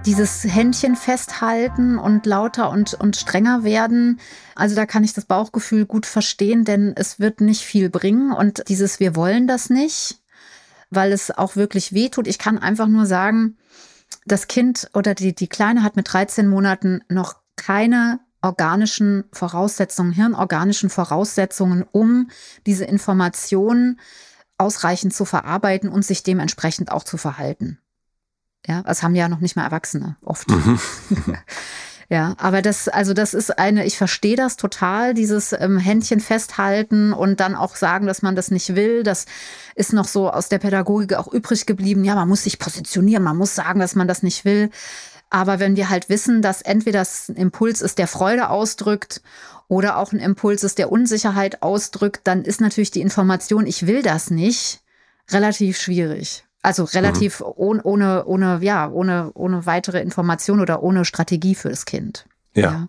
dieses 0.06 0.44
Händchen 0.44 0.94
festhalten 0.94 1.98
und 1.98 2.26
lauter 2.26 2.70
und, 2.70 2.94
und 2.94 3.16
strenger 3.16 3.64
werden. 3.64 4.20
Also 4.54 4.76
da 4.76 4.86
kann 4.86 5.04
ich 5.04 5.12
das 5.12 5.24
Bauchgefühl 5.24 5.84
gut 5.84 6.06
verstehen, 6.06 6.64
denn 6.64 6.94
es 6.96 7.18
wird 7.18 7.40
nicht 7.40 7.62
viel 7.62 7.90
bringen. 7.90 8.32
Und 8.32 8.68
dieses 8.68 9.00
Wir 9.00 9.16
wollen 9.16 9.48
das 9.48 9.68
nicht, 9.68 10.22
weil 10.90 11.12
es 11.12 11.30
auch 11.30 11.56
wirklich 11.56 11.92
weh 11.92 12.08
tut. 12.08 12.28
Ich 12.28 12.38
kann 12.38 12.58
einfach 12.58 12.86
nur 12.86 13.04
sagen, 13.06 13.58
das 14.24 14.46
Kind 14.46 14.88
oder 14.94 15.14
die, 15.14 15.34
die 15.34 15.48
Kleine 15.48 15.82
hat 15.82 15.96
mit 15.96 16.12
13 16.12 16.48
Monaten 16.48 17.00
noch 17.08 17.34
keine 17.56 18.20
organischen 18.42 19.24
Voraussetzungen, 19.32 20.12
hirnorganischen 20.12 20.88
Voraussetzungen, 20.88 21.84
um 21.90 22.30
diese 22.64 22.84
Informationen 22.84 23.98
ausreichend 24.56 25.14
zu 25.14 25.24
verarbeiten 25.24 25.88
und 25.88 26.04
sich 26.04 26.22
dementsprechend 26.22 26.92
auch 26.92 27.02
zu 27.02 27.16
verhalten. 27.16 27.80
Ja, 28.66 28.82
das 28.82 29.02
haben 29.02 29.14
ja 29.14 29.28
noch 29.28 29.40
nicht 29.40 29.56
mal 29.56 29.64
Erwachsene 29.64 30.16
oft. 30.24 30.50
Mhm. 30.50 30.78
ja, 32.08 32.34
aber 32.38 32.62
das, 32.62 32.88
also 32.88 33.14
das 33.14 33.32
ist 33.32 33.58
eine, 33.58 33.86
ich 33.86 33.96
verstehe 33.96 34.36
das 34.36 34.56
total, 34.56 35.14
dieses 35.14 35.52
ähm, 35.52 35.78
Händchen 35.78 36.18
festhalten 36.20 37.12
und 37.12 37.38
dann 37.38 37.54
auch 37.54 37.76
sagen, 37.76 38.06
dass 38.06 38.22
man 38.22 38.34
das 38.34 38.50
nicht 38.50 38.74
will. 38.74 39.04
Das 39.04 39.26
ist 39.76 39.92
noch 39.92 40.06
so 40.06 40.30
aus 40.30 40.48
der 40.48 40.58
Pädagogik 40.58 41.14
auch 41.14 41.32
übrig 41.32 41.66
geblieben. 41.66 42.04
Ja, 42.04 42.16
man 42.16 42.28
muss 42.28 42.42
sich 42.42 42.58
positionieren, 42.58 43.22
man 43.22 43.36
muss 43.36 43.54
sagen, 43.54 43.78
dass 43.78 43.94
man 43.94 44.08
das 44.08 44.24
nicht 44.24 44.44
will. 44.44 44.70
Aber 45.30 45.60
wenn 45.60 45.76
wir 45.76 45.88
halt 45.88 46.08
wissen, 46.08 46.42
dass 46.42 46.62
entweder 46.62 47.00
das 47.00 47.28
ein 47.28 47.36
Impuls 47.36 47.82
ist, 47.82 47.98
der 47.98 48.08
Freude 48.08 48.50
ausdrückt 48.50 49.22
oder 49.68 49.98
auch 49.98 50.12
ein 50.12 50.20
Impuls 50.20 50.64
ist, 50.64 50.78
der 50.78 50.90
Unsicherheit 50.90 51.62
ausdrückt, 51.62 52.22
dann 52.24 52.44
ist 52.44 52.60
natürlich 52.60 52.90
die 52.90 53.00
Information, 53.00 53.66
ich 53.66 53.86
will 53.86 54.02
das 54.02 54.30
nicht, 54.30 54.80
relativ 55.30 55.78
schwierig. 55.78 56.45
Also 56.66 56.82
relativ 56.82 57.38
mhm. 57.38 57.46
ohne, 57.54 57.82
ohne, 57.84 58.24
ohne, 58.24 58.58
ja, 58.60 58.90
ohne, 58.90 59.30
ohne 59.34 59.66
weitere 59.66 60.00
Information 60.00 60.58
oder 60.58 60.82
ohne 60.82 61.04
Strategie 61.04 61.54
für 61.54 61.68
das 61.68 61.84
Kind. 61.84 62.26
Ja. 62.54 62.62
ja. 62.62 62.88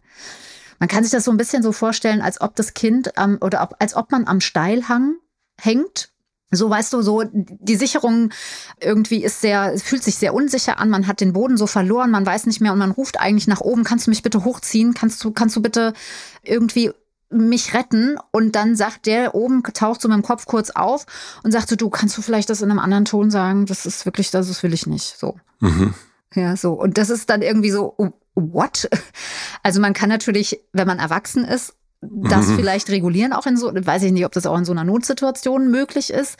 Man 0.79 0.89
kann 0.89 1.03
sich 1.03 1.11
das 1.11 1.25
so 1.25 1.29
ein 1.29 1.37
bisschen 1.37 1.61
so 1.61 1.71
vorstellen, 1.71 2.21
als 2.21 2.41
ob 2.41 2.55
das 2.55 2.73
Kind 2.73 3.11
ähm, 3.17 3.37
oder 3.39 3.61
ob, 3.61 3.75
als 3.77 3.95
ob 3.95 4.11
man 4.11 4.25
am 4.25 4.41
Steilhang 4.41 5.17
hängt. 5.61 6.09
So 6.49 6.67
weißt 6.71 6.91
du, 6.91 7.03
so 7.03 7.21
die 7.31 7.75
Sicherung 7.75 8.31
irgendwie 8.79 9.23
ist 9.23 9.41
sehr, 9.41 9.77
fühlt 9.77 10.01
sich 10.01 10.15
sehr 10.15 10.33
unsicher 10.33 10.79
an. 10.79 10.89
Man 10.89 11.05
hat 11.05 11.21
den 11.21 11.33
Boden 11.33 11.55
so 11.55 11.67
verloren, 11.67 12.09
man 12.09 12.25
weiß 12.25 12.47
nicht 12.47 12.59
mehr 12.59 12.73
und 12.73 12.79
man 12.79 12.89
ruft 12.89 13.19
eigentlich 13.19 13.47
nach 13.47 13.61
oben. 13.61 13.83
Kannst 13.83 14.07
du 14.07 14.09
mich 14.09 14.23
bitte 14.23 14.43
hochziehen? 14.43 14.95
Kannst 14.95 15.23
du, 15.23 15.29
kannst 15.29 15.55
du 15.55 15.61
bitte 15.61 15.93
irgendwie 16.41 16.93
mich 17.29 17.73
retten 17.73 18.17
und 18.31 18.55
dann 18.55 18.75
sagt 18.75 19.05
der 19.05 19.35
oben, 19.35 19.63
taucht 19.63 20.01
so 20.01 20.07
mit 20.07 20.17
dem 20.17 20.23
Kopf 20.23 20.45
kurz 20.45 20.69
auf 20.69 21.05
und 21.43 21.51
sagt 21.51 21.69
so, 21.69 21.75
du 21.75 21.89
kannst 21.89 22.17
du 22.17 22.21
vielleicht 22.21 22.49
das 22.49 22.61
in 22.61 22.71
einem 22.71 22.79
anderen 22.79 23.05
Ton 23.05 23.31
sagen, 23.31 23.65
das 23.65 23.85
ist 23.85 24.05
wirklich, 24.05 24.31
das, 24.31 24.47
das 24.47 24.63
will 24.63 24.73
ich 24.73 24.87
nicht, 24.87 25.17
so. 25.17 25.35
Mhm. 25.59 25.93
Ja, 26.33 26.55
so. 26.55 26.73
Und 26.73 26.97
das 26.97 27.09
ist 27.09 27.29
dann 27.29 27.41
irgendwie 27.41 27.71
so, 27.71 27.93
oh, 27.97 28.11
what? 28.35 28.89
Also 29.63 29.81
man 29.81 29.93
kann 29.93 30.07
natürlich, 30.07 30.61
wenn 30.71 30.87
man 30.87 30.99
erwachsen 30.99 31.43
ist, 31.43 31.73
das 31.99 32.47
mhm. 32.47 32.55
vielleicht 32.55 32.89
regulieren, 32.89 33.33
auch 33.33 33.45
in 33.47 33.57
so, 33.57 33.73
weiß 33.73 34.03
ich 34.03 34.13
nicht, 34.13 34.25
ob 34.25 34.31
das 34.31 34.45
auch 34.45 34.57
in 34.57 34.63
so 34.63 34.71
einer 34.71 34.85
Notsituation 34.85 35.69
möglich 35.69 36.09
ist. 36.09 36.37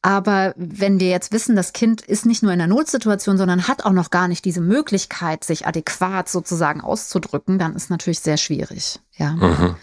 Aber 0.00 0.54
wenn 0.56 0.98
wir 1.00 1.10
jetzt 1.10 1.32
wissen, 1.32 1.54
das 1.54 1.72
Kind 1.72 2.00
ist 2.00 2.24
nicht 2.24 2.42
nur 2.42 2.52
in 2.52 2.60
einer 2.60 2.72
Notsituation, 2.72 3.36
sondern 3.36 3.68
hat 3.68 3.84
auch 3.84 3.92
noch 3.92 4.10
gar 4.10 4.26
nicht 4.26 4.44
diese 4.44 4.60
Möglichkeit, 4.62 5.44
sich 5.44 5.66
adäquat 5.66 6.28
sozusagen 6.28 6.80
auszudrücken, 6.80 7.58
dann 7.58 7.76
ist 7.76 7.90
natürlich 7.90 8.20
sehr 8.20 8.36
schwierig. 8.36 9.00
Ja. 9.16 9.32
Mhm. 9.32 9.76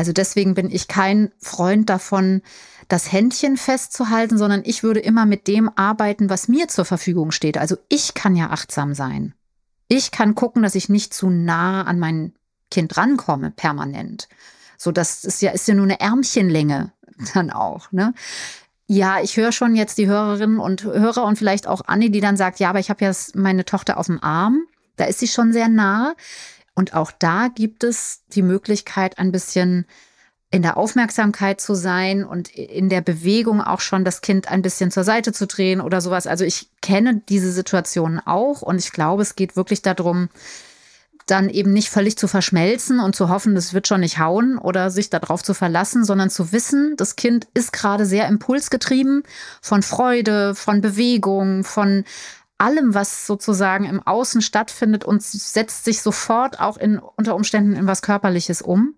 Also 0.00 0.14
deswegen 0.14 0.54
bin 0.54 0.70
ich 0.70 0.88
kein 0.88 1.30
Freund 1.36 1.90
davon, 1.90 2.40
das 2.88 3.12
Händchen 3.12 3.58
festzuhalten, 3.58 4.38
sondern 4.38 4.62
ich 4.64 4.82
würde 4.82 4.98
immer 4.98 5.26
mit 5.26 5.46
dem 5.46 5.70
arbeiten, 5.76 6.30
was 6.30 6.48
mir 6.48 6.68
zur 6.68 6.86
Verfügung 6.86 7.32
steht. 7.32 7.58
Also 7.58 7.76
ich 7.90 8.14
kann 8.14 8.34
ja 8.34 8.48
achtsam 8.48 8.94
sein. 8.94 9.34
Ich 9.88 10.10
kann 10.10 10.34
gucken, 10.34 10.62
dass 10.62 10.74
ich 10.74 10.88
nicht 10.88 11.12
zu 11.12 11.28
nah 11.28 11.82
an 11.82 11.98
mein 11.98 12.32
Kind 12.70 12.96
rankomme, 12.96 13.50
permanent. 13.50 14.30
So, 14.78 14.90
das 14.90 15.22
ist 15.22 15.42
ja, 15.42 15.50
ist 15.50 15.68
ja 15.68 15.74
nur 15.74 15.84
eine 15.84 16.00
Ärmchenlänge 16.00 16.92
dann 17.34 17.50
auch, 17.50 17.92
ne? 17.92 18.14
Ja, 18.86 19.20
ich 19.20 19.36
höre 19.36 19.52
schon 19.52 19.76
jetzt 19.76 19.98
die 19.98 20.06
Hörerinnen 20.06 20.60
und 20.60 20.82
Hörer 20.82 21.24
und 21.24 21.36
vielleicht 21.36 21.66
auch 21.66 21.82
Anni, 21.86 22.10
die 22.10 22.22
dann 22.22 22.38
sagt, 22.38 22.58
ja, 22.58 22.70
aber 22.70 22.78
ich 22.78 22.88
habe 22.88 23.04
ja 23.04 23.12
meine 23.34 23.66
Tochter 23.66 23.98
auf 23.98 24.06
dem 24.06 24.24
Arm. 24.24 24.62
Da 24.96 25.04
ist 25.04 25.18
sie 25.18 25.28
schon 25.28 25.52
sehr 25.52 25.68
nah. 25.68 26.14
Und 26.80 26.94
auch 26.94 27.12
da 27.12 27.48
gibt 27.48 27.84
es 27.84 28.22
die 28.32 28.40
Möglichkeit, 28.40 29.18
ein 29.18 29.32
bisschen 29.32 29.84
in 30.50 30.62
der 30.62 30.78
Aufmerksamkeit 30.78 31.60
zu 31.60 31.74
sein 31.74 32.24
und 32.24 32.48
in 32.48 32.88
der 32.88 33.02
Bewegung 33.02 33.60
auch 33.60 33.80
schon 33.80 34.02
das 34.02 34.22
Kind 34.22 34.48
ein 34.50 34.62
bisschen 34.62 34.90
zur 34.90 35.04
Seite 35.04 35.34
zu 35.34 35.46
drehen 35.46 35.82
oder 35.82 36.00
sowas. 36.00 36.26
Also 36.26 36.46
ich 36.46 36.70
kenne 36.80 37.20
diese 37.28 37.52
Situationen 37.52 38.18
auch 38.18 38.62
und 38.62 38.78
ich 38.78 38.92
glaube, 38.92 39.20
es 39.20 39.36
geht 39.36 39.56
wirklich 39.56 39.82
darum, 39.82 40.30
dann 41.26 41.50
eben 41.50 41.70
nicht 41.70 41.90
völlig 41.90 42.16
zu 42.16 42.28
verschmelzen 42.28 42.98
und 42.98 43.14
zu 43.14 43.28
hoffen, 43.28 43.54
das 43.54 43.74
wird 43.74 43.86
schon 43.86 44.00
nicht 44.00 44.18
hauen 44.18 44.56
oder 44.56 44.90
sich 44.90 45.10
darauf 45.10 45.42
zu 45.42 45.52
verlassen, 45.52 46.02
sondern 46.02 46.30
zu 46.30 46.50
wissen, 46.50 46.94
das 46.96 47.14
Kind 47.14 47.46
ist 47.52 47.74
gerade 47.74 48.06
sehr 48.06 48.26
impulsgetrieben 48.26 49.22
von 49.60 49.82
Freude, 49.82 50.54
von 50.54 50.80
Bewegung, 50.80 51.62
von 51.62 52.04
allem, 52.60 52.94
was 52.94 53.26
sozusagen 53.26 53.84
im 53.84 54.06
Außen 54.06 54.42
stattfindet 54.42 55.04
und 55.04 55.22
setzt 55.22 55.84
sich 55.84 56.02
sofort 56.02 56.60
auch 56.60 56.76
in, 56.76 56.98
unter 56.98 57.34
Umständen 57.34 57.74
in 57.74 57.86
was 57.86 58.02
Körperliches 58.02 58.62
um. 58.62 58.94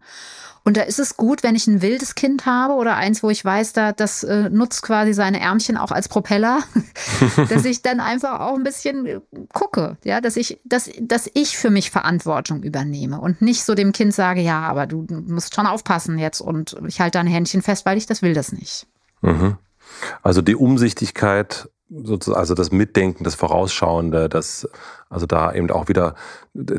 Und 0.65 0.77
da 0.77 0.83
ist 0.83 1.01
es 1.01 1.17
gut, 1.17 1.43
wenn 1.43 1.57
ich 1.57 1.67
ein 1.67 1.83
wildes 1.83 2.15
Kind 2.15 2.47
habe 2.47 2.75
oder 2.75 2.97
eins, 2.97 3.23
wo 3.25 3.31
ich 3.31 3.45
weiß, 3.45 3.73
da 3.73 3.93
das 3.93 4.23
äh, 4.23 4.49
nutzt 4.49 4.83
quasi 4.83 5.13
seine 5.13 5.41
Ärmchen 5.41 5.77
auch 5.77 5.91
als 5.91 6.09
Propeller, 6.09 6.61
dass 7.49 7.65
ich 7.65 7.83
dann 7.83 7.99
einfach 7.99 8.39
auch 8.39 8.55
ein 8.55 8.63
bisschen 8.63 9.23
gucke, 9.53 9.97
ja, 10.05 10.21
dass 10.21 10.37
ich, 10.37 10.61
dass, 10.65 10.89
dass 11.01 11.29
ich 11.35 11.59
für 11.59 11.71
mich 11.71 11.91
Verantwortung 11.91 12.63
übernehme 12.63 13.21
und 13.21 13.43
nicht 13.43 13.65
so 13.65 13.75
dem 13.75 13.91
Kind 13.91 14.15
sage, 14.15 14.41
ja, 14.41 14.61
aber 14.61 14.87
du 14.87 15.05
musst 15.11 15.55
schon 15.55 15.67
aufpassen 15.67 16.17
jetzt 16.19 16.41
und 16.41 16.77
ich 16.87 17.01
halte 17.01 17.19
dein 17.19 17.27
Händchen 17.27 17.63
fest, 17.63 17.85
weil 17.85 17.99
ich 17.99 18.07
das 18.07 18.23
will 18.23 18.35
das 18.35 18.53
nicht. 18.53 18.87
Mhm. 19.21 19.57
Also 20.23 20.43
die 20.43 20.57
Umsichtigkeit 20.57 21.69
sozusagen, 22.05 22.39
also 22.39 22.55
das 22.55 22.71
Mitdenken, 22.71 23.25
das 23.25 23.35
Vorausschauende, 23.35 24.29
das, 24.29 24.69
also 25.09 25.27
da 25.27 25.53
eben 25.53 25.71
auch 25.71 25.89
wieder 25.89 26.15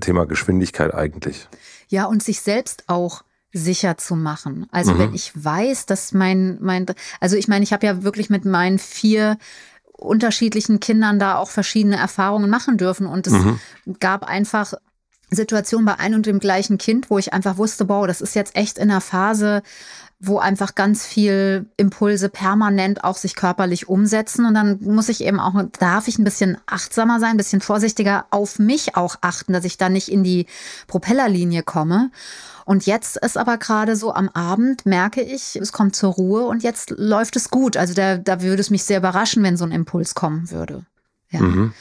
Thema 0.02 0.26
Geschwindigkeit 0.26 0.94
eigentlich. 0.94 1.48
Ja, 1.88 2.06
und 2.06 2.24
sich 2.24 2.42
selbst 2.42 2.86
auch 2.88 3.24
sicher 3.52 3.98
zu 3.98 4.16
machen. 4.16 4.68
Also 4.72 4.94
mhm. 4.94 5.00
wenn 5.00 5.14
ich 5.14 5.32
weiß, 5.36 5.86
dass 5.86 6.12
mein, 6.12 6.58
mein, 6.60 6.88
also 7.20 7.36
ich 7.36 7.48
meine, 7.48 7.64
ich 7.64 7.72
habe 7.72 7.86
ja 7.86 8.04
wirklich 8.04 8.30
mit 8.30 8.46
meinen 8.46 8.80
vier 8.80 9.38
unterschiedlichen 9.92 10.80
Kindern 10.80 11.20
da 11.20 11.38
auch 11.38 11.50
verschiedene 11.50 11.98
Erfahrungen 11.98 12.50
machen 12.50 12.78
dürfen 12.78 13.06
und 13.06 13.28
es 13.28 13.34
mhm. 13.34 13.60
gab 14.00 14.24
einfach 14.24 14.74
Situationen 15.30 15.86
bei 15.86 16.00
einem 16.00 16.16
und 16.16 16.26
dem 16.26 16.40
gleichen 16.40 16.78
Kind, 16.78 17.10
wo 17.10 17.18
ich 17.18 17.34
einfach 17.34 17.58
wusste, 17.58 17.86
boah, 17.86 18.08
das 18.08 18.22
ist 18.22 18.36
jetzt 18.36 18.56
echt 18.56 18.78
in 18.78 18.90
einer 18.90 19.02
Phase, 19.02 19.62
wo 20.26 20.40
einfach 20.40 20.74
ganz 20.74 21.06
viel 21.06 21.66
Impulse 21.76 22.30
permanent 22.30 23.04
auch 23.04 23.18
sich 23.18 23.36
körperlich 23.36 23.90
umsetzen. 23.90 24.46
Und 24.46 24.54
dann 24.54 24.80
muss 24.82 25.10
ich 25.10 25.22
eben 25.22 25.38
auch, 25.38 25.54
darf 25.78 26.08
ich 26.08 26.18
ein 26.18 26.24
bisschen 26.24 26.58
achtsamer 26.66 27.20
sein, 27.20 27.32
ein 27.32 27.38
bisschen 27.38 27.60
vorsichtiger 27.60 28.26
auf 28.32 28.58
mich 28.58 28.96
auch 28.96 29.18
achten, 29.20 29.52
dass 29.52 29.66
ich 29.66 29.78
da 29.78 29.90
nicht 29.90 30.08
in 30.08 30.24
die 30.24 30.46
Propellerlinie 30.88 31.62
komme. 31.62 32.10
Und 32.64 32.86
jetzt 32.86 33.18
ist 33.18 33.38
aber 33.38 33.58
gerade 33.58 33.98
so 33.98 34.14
am 34.14 34.30
Abend, 34.30 34.86
merke 34.86 35.22
ich, 35.22 35.58
es 35.58 35.74
kommt 35.74 35.94
zur 35.94 36.14
Ruhe 36.14 36.46
und 36.46 36.64
jetzt 36.64 36.92
läuft 36.92 37.36
es 37.36 37.50
gut. 37.50 37.76
Also 37.76 37.94
da, 37.94 38.16
da 38.16 38.42
würde 38.42 38.62
es 38.62 38.70
mich 38.70 38.86
sehr 38.86 39.00
überraschen, 39.00 39.44
wenn 39.44 39.58
so 39.58 39.66
ein 39.66 39.72
Impuls 39.72 40.16
kommen 40.16 40.50
würde. 40.52 40.86
Ja. 41.32 41.42
Mhm. 41.42 41.74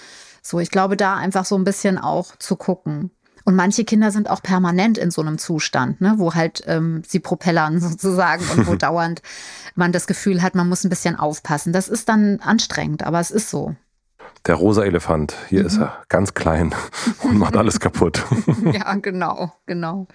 So, 0.43 0.59
ich 0.59 0.73
glaube, 0.73 0.97
da 0.97 1.15
einfach 1.15 1.45
so 1.45 1.55
ein 1.55 1.63
bisschen 1.63 1.97
auch 1.97 2.35
zu 2.41 2.57
gucken. 2.57 3.13
Und 3.45 3.57
manche 3.57 3.85
Kinder 3.85 4.11
sind 4.11 4.31
auch 4.31 4.43
permanent 4.43 4.99
in 4.99 5.11
so 5.11 5.21
einem 5.21 5.39
Zustand, 5.39 6.01
ne, 6.01 6.15
wo 6.17 6.35
halt 6.35 6.63
ähm, 6.67 7.03
sie 7.07 7.21
propellern 7.21 7.81
sozusagen 7.81 8.45
und 8.57 8.67
wo 8.67 8.75
dauernd 8.77 9.23
man 9.75 9.93
das 9.93 10.07
Gefühl 10.07 10.43
hat, 10.43 10.55
man 10.55 10.69
muss 10.69 10.85
ein 10.85 10.91
bisschen 10.91 11.17
aufpassen. 11.17 11.73
Das 11.73 11.89
ist 11.89 12.09
dann 12.09 12.41
anstrengend, 12.41 13.05
aber 13.05 13.21
es 13.21 13.31
ist 13.31 13.51
so. 13.51 13.75
Der 14.47 14.57
rosa 14.57 14.85
Elefant, 14.85 15.35
hier 15.49 15.61
mhm. 15.61 15.67
ist 15.67 15.79
er, 15.79 15.97
ganz 16.09 16.35
klein 16.35 16.75
und 17.23 17.39
macht 17.39 17.57
alles 17.57 17.81
kaputt. 17.81 18.25
ja, 18.73 18.95
genau, 18.95 19.53
genau. 19.67 20.09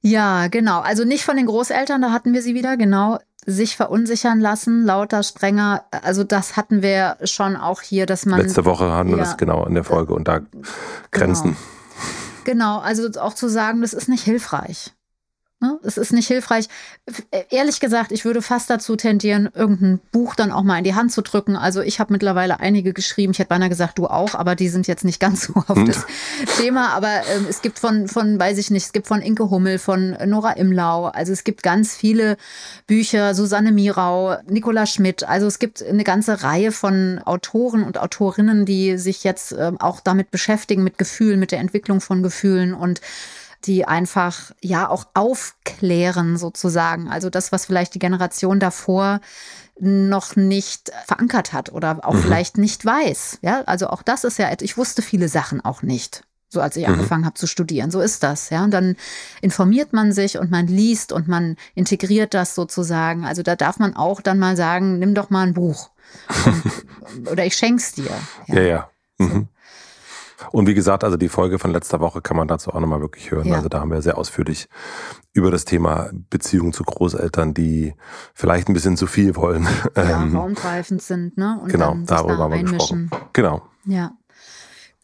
Ja, 0.00 0.48
genau. 0.48 0.80
Also 0.80 1.04
nicht 1.04 1.24
von 1.24 1.36
den 1.36 1.46
Großeltern, 1.46 2.00
da 2.02 2.12
hatten 2.12 2.32
wir 2.32 2.42
sie 2.42 2.54
wieder, 2.54 2.76
genau. 2.76 3.18
Sich 3.46 3.76
verunsichern 3.76 4.40
lassen, 4.40 4.84
lauter, 4.84 5.22
strenger. 5.22 5.84
Also 5.90 6.22
das 6.22 6.56
hatten 6.56 6.82
wir 6.82 7.16
schon 7.24 7.56
auch 7.56 7.80
hier, 7.80 8.04
dass 8.04 8.26
man. 8.26 8.40
Letzte 8.40 8.66
Woche 8.66 8.92
hatten 8.92 9.08
wir 9.08 9.16
ja, 9.16 9.24
das 9.24 9.38
genau 9.38 9.64
in 9.64 9.74
der 9.74 9.84
Folge 9.84 10.12
und 10.12 10.28
da 10.28 10.40
Grenzen. 11.10 11.56
Genau. 11.56 11.77
Genau, 12.48 12.78
also 12.78 13.20
auch 13.20 13.34
zu 13.34 13.46
sagen, 13.50 13.82
das 13.82 13.92
ist 13.92 14.08
nicht 14.08 14.24
hilfreich. 14.24 14.94
Ne? 15.60 15.76
Es 15.82 15.96
ist 15.96 16.12
nicht 16.12 16.28
hilfreich. 16.28 16.68
Ehrlich 17.50 17.80
gesagt, 17.80 18.12
ich 18.12 18.24
würde 18.24 18.42
fast 18.42 18.70
dazu 18.70 18.94
tendieren, 18.94 19.48
irgendein 19.52 19.98
Buch 20.12 20.36
dann 20.36 20.52
auch 20.52 20.62
mal 20.62 20.78
in 20.78 20.84
die 20.84 20.94
Hand 20.94 21.10
zu 21.10 21.20
drücken. 21.20 21.56
Also 21.56 21.80
ich 21.80 21.98
habe 21.98 22.12
mittlerweile 22.12 22.60
einige 22.60 22.92
geschrieben. 22.92 23.32
Ich 23.32 23.40
hätte 23.40 23.48
beinahe 23.48 23.68
gesagt, 23.68 23.98
du 23.98 24.06
auch, 24.06 24.36
aber 24.36 24.54
die 24.54 24.68
sind 24.68 24.86
jetzt 24.86 25.04
nicht 25.04 25.18
ganz 25.18 25.42
so 25.42 25.54
auf 25.66 25.82
das 25.84 26.06
Thema. 26.58 26.90
Aber 26.90 27.08
ähm, 27.08 27.46
es 27.48 27.60
gibt 27.60 27.80
von, 27.80 28.06
von, 28.06 28.38
weiß 28.38 28.56
ich 28.58 28.70
nicht, 28.70 28.84
es 28.84 28.92
gibt 28.92 29.08
von 29.08 29.20
Inke 29.20 29.50
Hummel, 29.50 29.80
von 29.80 30.16
Nora 30.26 30.52
Imlau. 30.52 31.06
Also 31.06 31.32
es 31.32 31.42
gibt 31.42 31.64
ganz 31.64 31.96
viele 31.96 32.36
Bücher, 32.86 33.34
Susanne 33.34 33.72
Mirau, 33.72 34.36
Nicola 34.48 34.86
Schmidt. 34.86 35.24
Also 35.24 35.48
es 35.48 35.58
gibt 35.58 35.82
eine 35.82 36.04
ganze 36.04 36.44
Reihe 36.44 36.70
von 36.70 37.20
Autoren 37.24 37.82
und 37.82 37.98
Autorinnen, 37.98 38.64
die 38.64 38.96
sich 38.96 39.24
jetzt 39.24 39.56
ähm, 39.58 39.80
auch 39.80 39.98
damit 39.98 40.30
beschäftigen, 40.30 40.84
mit 40.84 40.98
Gefühlen, 40.98 41.40
mit 41.40 41.50
der 41.50 41.58
Entwicklung 41.58 42.00
von 42.00 42.22
Gefühlen 42.22 42.74
und 42.74 43.00
die 43.64 43.84
einfach 43.84 44.52
ja 44.60 44.88
auch 44.88 45.06
aufklären 45.14 46.36
sozusagen. 46.36 47.08
Also 47.08 47.30
das, 47.30 47.52
was 47.52 47.66
vielleicht 47.66 47.94
die 47.94 47.98
Generation 47.98 48.60
davor 48.60 49.20
noch 49.80 50.36
nicht 50.36 50.90
verankert 51.06 51.52
hat 51.52 51.72
oder 51.72 52.00
auch 52.02 52.14
mhm. 52.14 52.22
vielleicht 52.22 52.58
nicht 52.58 52.84
weiß. 52.84 53.38
Ja, 53.42 53.62
also 53.66 53.88
auch 53.88 54.02
das 54.02 54.24
ist 54.24 54.38
ja, 54.38 54.50
ich 54.60 54.76
wusste 54.76 55.02
viele 55.02 55.28
Sachen 55.28 55.64
auch 55.64 55.82
nicht. 55.82 56.22
So 56.50 56.60
als 56.60 56.76
ich 56.76 56.86
mhm. 56.86 56.94
angefangen 56.94 57.26
habe 57.26 57.34
zu 57.34 57.46
studieren. 57.46 57.90
So 57.90 58.00
ist 58.00 58.22
das, 58.22 58.50
ja. 58.50 58.64
Und 58.64 58.70
dann 58.70 58.96
informiert 59.42 59.92
man 59.92 60.12
sich 60.12 60.38
und 60.38 60.50
man 60.50 60.66
liest 60.66 61.12
und 61.12 61.28
man 61.28 61.56
integriert 61.74 62.32
das 62.32 62.54
sozusagen. 62.54 63.24
Also 63.24 63.42
da 63.42 63.54
darf 63.54 63.78
man 63.78 63.94
auch 63.94 64.20
dann 64.20 64.38
mal 64.38 64.56
sagen, 64.56 64.98
nimm 64.98 65.14
doch 65.14 65.30
mal 65.30 65.46
ein 65.46 65.54
Buch. 65.54 65.90
Und, 66.46 67.28
oder 67.30 67.44
ich 67.44 67.54
schenk's 67.54 67.92
dir. 67.92 68.10
Ja, 68.46 68.54
ja. 68.54 68.62
ja. 68.62 68.90
Mhm. 69.18 69.28
So. 69.28 69.57
Und 70.52 70.66
wie 70.66 70.74
gesagt, 70.74 71.04
also 71.04 71.16
die 71.16 71.28
Folge 71.28 71.58
von 71.58 71.72
letzter 71.72 72.00
Woche 72.00 72.20
kann 72.20 72.36
man 72.36 72.48
dazu 72.48 72.70
auch 72.70 72.80
nochmal 72.80 73.00
wirklich 73.00 73.30
hören. 73.30 73.46
Ja. 73.46 73.56
Also 73.56 73.68
da 73.68 73.80
haben 73.80 73.90
wir 73.90 74.02
sehr 74.02 74.18
ausführlich 74.18 74.68
über 75.32 75.50
das 75.50 75.64
Thema 75.64 76.10
Beziehung 76.30 76.72
zu 76.72 76.84
Großeltern, 76.84 77.54
die 77.54 77.94
vielleicht 78.34 78.68
ein 78.68 78.74
bisschen 78.74 78.96
zu 78.96 79.06
viel 79.06 79.36
wollen. 79.36 79.66
Ja, 79.96 80.22
ähm, 80.22 80.36
raumgreifend 80.36 81.02
sind, 81.02 81.36
ne? 81.36 81.58
Und 81.62 81.72
genau, 81.72 81.96
darüber 82.06 82.38
haben 82.38 82.52
wir 82.52 82.62
gesprochen. 82.62 83.10
Genau. 83.32 83.62
Ja. 83.84 84.12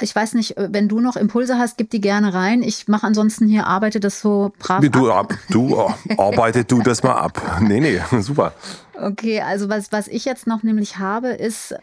Ich 0.00 0.14
weiß 0.14 0.34
nicht, 0.34 0.56
äh, 0.56 0.68
wenn 0.72 0.88
du 0.88 1.00
noch 1.00 1.16
Impulse 1.16 1.56
hast, 1.58 1.78
gib 1.78 1.90
die 1.90 2.00
gerne 2.00 2.34
rein. 2.34 2.62
Ich 2.62 2.88
mache 2.88 3.06
ansonsten 3.06 3.46
hier, 3.46 3.66
arbeite 3.66 4.00
das 4.00 4.20
so 4.20 4.52
brav 4.58 4.84
du, 4.88 5.10
ab. 5.10 5.34
Du, 5.50 5.76
oh, 5.76 5.92
arbeite 6.18 6.64
du 6.64 6.82
das 6.82 7.02
mal 7.02 7.14
ab. 7.14 7.40
Nee, 7.60 7.80
nee, 7.80 8.00
super. 8.20 8.52
Okay, 9.00 9.40
also 9.40 9.68
was, 9.68 9.92
was 9.92 10.08
ich 10.08 10.24
jetzt 10.24 10.46
noch 10.46 10.62
nämlich 10.62 10.98
habe, 10.98 11.28
ist, 11.28 11.74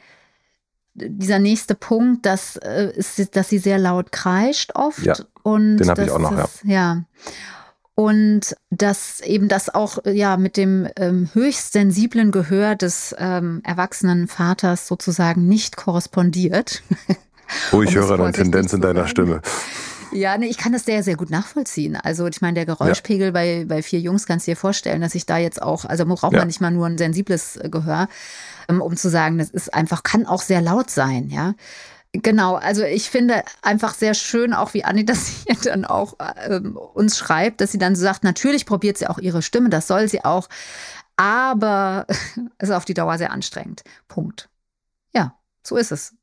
dieser 0.94 1.40
nächste 1.40 1.76
Punkt, 1.76 2.26
dass, 2.26 2.58
äh, 2.58 2.92
ist, 2.96 3.36
dass 3.36 3.50
sie 3.50 3.60
sehr 3.60 3.80
laut 3.80 4.12
kreischt 4.12 4.72
oft. 4.76 5.06
Ja, 5.06 5.16
und 5.44 5.78
den 5.78 5.90
habe 5.90 6.04
ich 6.04 6.12
auch 6.12 6.20
noch, 6.20 6.38
ist, 6.38 6.64
ja. 6.64 6.72
ja. 6.72 7.04
Und 7.94 8.56
dass 8.70 9.20
eben 9.22 9.48
das 9.48 9.74
auch 9.74 10.00
ja 10.06 10.38
mit 10.38 10.58
dem 10.58 10.88
ähm, 10.96 11.30
höchst 11.34 11.74
sensiblen 11.74 12.32
Gehör 12.32 12.76
des 12.76 13.14
ähm, 13.18 13.62
erwachsenen 13.64 14.28
Vaters 14.28 14.88
sozusagen 14.88 15.48
nicht 15.48 15.78
korrespondiert. 15.78 16.84
Oh, 17.74 17.82
ich 17.82 17.98
um 17.98 18.04
höre 18.04 18.20
eine 18.20 18.32
Tendenz 18.32 18.72
in 18.72 18.80
deiner 18.80 19.08
Stimme. 19.08 19.42
Ja, 20.12 20.38
nee, 20.38 20.48
ich 20.48 20.58
kann 20.58 20.74
das 20.74 20.86
sehr, 20.86 21.04
sehr 21.04 21.16
gut 21.16 21.30
nachvollziehen. 21.30 21.96
Also 21.96 22.28
ich 22.28 22.42
meine, 22.42 22.56
der 22.56 22.66
Geräuschpegel 22.66 23.28
ja. 23.28 23.32
bei, 23.32 23.66
bei 23.68 23.82
vier 23.82 24.00
Jungs 24.00 24.26
kannst 24.26 24.48
du 24.48 24.52
dir 24.52 24.56
vorstellen, 24.58 25.02
dass 25.02 25.16
ich 25.16 25.26
da 25.26 25.38
jetzt 25.38 25.62
auch, 25.62 25.86
also 25.86 26.06
braucht 26.06 26.34
ja. 26.34 26.40
man 26.40 26.48
nicht 26.48 26.62
mal 26.62 26.72
nur 26.72 26.86
ein 26.88 26.98
sensibles 26.98 27.58
äh, 27.58 27.70
Gehör, 27.70 28.08
ähm, 28.70 28.82
um 28.82 28.96
zu 28.98 29.10
sagen, 29.10 29.38
das 29.38 29.50
ist 29.50 29.74
einfach, 29.74 30.04
kann 30.04 30.26
auch 30.26 30.42
sehr 30.42 30.62
laut 30.62 30.90
sein, 30.90 31.30
ja. 31.30 31.54
Genau, 32.14 32.56
also 32.56 32.84
ich 32.84 33.10
finde 33.10 33.44
einfach 33.62 33.94
sehr 33.94 34.14
schön, 34.14 34.54
auch 34.54 34.74
wie 34.74 34.84
Anni 34.84 35.06
das 35.06 35.28
hier 35.28 35.56
dann 35.64 35.86
auch 35.86 36.16
ähm, 36.46 36.76
uns 36.76 37.18
schreibt, 37.18 37.62
dass 37.62 37.72
sie 37.72 37.78
dann 37.78 37.96
so 37.96 38.02
sagt, 38.02 38.24
natürlich 38.24 38.66
probiert 38.66 38.98
sie 38.98 39.08
auch 39.08 39.18
ihre 39.18 39.42
Stimme, 39.42 39.70
das 39.70 39.88
soll 39.88 40.10
sie 40.10 40.26
auch, 40.26 40.50
aber 41.16 42.06
es 42.58 42.70
ist 42.70 42.76
auf 42.76 42.86
die 42.86 42.94
Dauer 42.94 43.18
sehr 43.18 43.32
anstrengend. 43.32 43.84
Punkt. 44.08 44.50
Ja, 45.14 45.38
so 45.64 45.78
ist 45.78 45.92
es. 45.92 46.16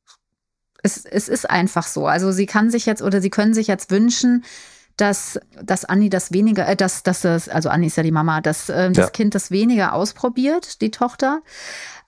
Es, 0.83 1.05
es 1.05 1.29
ist 1.29 1.49
einfach 1.49 1.87
so. 1.87 2.07
Also 2.07 2.33
sie 2.33 2.47
kann 2.47 2.71
sich 2.71 2.87
jetzt 2.87 3.03
oder 3.03 3.21
sie 3.21 3.31
können 3.31 3.55
sich 3.55 3.67
jetzt 3.67 3.91
wünschen, 3.91 4.45
dass, 4.97 5.41
dass 5.63 5.85
Anni 5.85 6.11
das 6.11 6.33
weniger, 6.33 6.69
äh, 6.69 6.77
dass, 6.77 7.03
dass 7.03 7.23
das, 7.23 7.49
also 7.49 7.69
Anni 7.69 7.87
ist 7.87 7.97
ja 7.97 8.03
die 8.03 8.11
Mama, 8.11 8.41
dass 8.41 8.69
äh, 8.69 8.91
das 8.91 9.07
ja. 9.07 9.11
Kind 9.11 9.35
das 9.35 9.51
weniger 9.51 9.95
ausprobiert, 9.95 10.81
die 10.81 10.91
Tochter. 10.91 11.41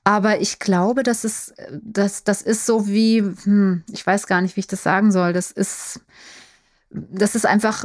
Aber 0.03 0.41
ich 0.41 0.59
glaube, 0.59 1.03
das 1.03 1.25
ist, 1.25 1.55
das, 1.71 2.25
das 2.25 2.43
ist 2.43 2.67
so 2.67 2.89
wie, 2.89 3.19
hm, 3.21 3.85
ich 3.93 4.07
weiß 4.07 4.27
gar 4.27 4.41
nicht, 4.41 4.57
wie 4.57 4.61
ich 4.61 4.67
das 4.67 4.83
sagen 4.83 5.13
soll. 5.13 5.33
Das 5.33 5.51
ist, 5.51 6.01
das 6.91 7.35
ist 7.35 7.47
einfach 7.47 7.85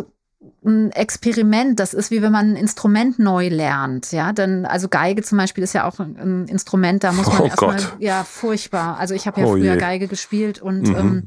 ein 0.63 0.91
Experiment. 0.91 1.79
Das 1.79 1.93
ist 1.93 2.11
wie 2.11 2.21
wenn 2.21 2.31
man 2.31 2.53
ein 2.53 2.55
Instrument 2.55 3.19
neu 3.19 3.49
lernt. 3.49 4.11
Ja, 4.11 4.33
dann, 4.33 4.65
also 4.65 4.87
Geige 4.87 5.21
zum 5.21 5.37
Beispiel 5.37 5.63
ist 5.63 5.73
ja 5.73 5.87
auch 5.87 5.99
ein 5.99 6.47
Instrument, 6.47 7.03
da 7.03 7.11
muss 7.11 7.27
man 7.27 7.41
oh 7.41 7.45
erstmal, 7.45 7.79
ja, 7.99 8.23
furchtbar. 8.23 8.97
Also 8.97 9.13
ich 9.13 9.27
habe 9.27 9.41
ja 9.41 9.47
oh 9.47 9.51
früher 9.51 9.73
je. 9.73 9.79
Geige 9.79 10.07
gespielt 10.07 10.61
und 10.61 10.89
mhm. 10.89 10.95
ähm, 10.95 11.23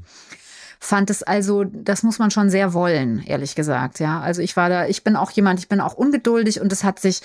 fand 0.81 1.11
es 1.11 1.22
also, 1.22 1.64
das 1.64 2.02
muss 2.02 2.18
man 2.18 2.31
schon 2.31 2.50
sehr 2.50 2.72
wollen, 2.72 3.22
ehrlich 3.26 3.54
gesagt. 3.54 4.00
Ja, 4.00 4.20
also 4.20 4.42
ich 4.42 4.57
war 4.57 4.68
da, 4.68 4.87
ich 4.87 5.04
bin 5.04 5.16
auch 5.16 5.31
jemand, 5.31 5.61
ich 5.61 5.68
bin 5.68 5.81
auch 5.81 5.94
ungeduldig 5.94 6.61
und 6.61 6.72
es 6.72 6.85
hat 6.85 6.98
sich 6.98 7.22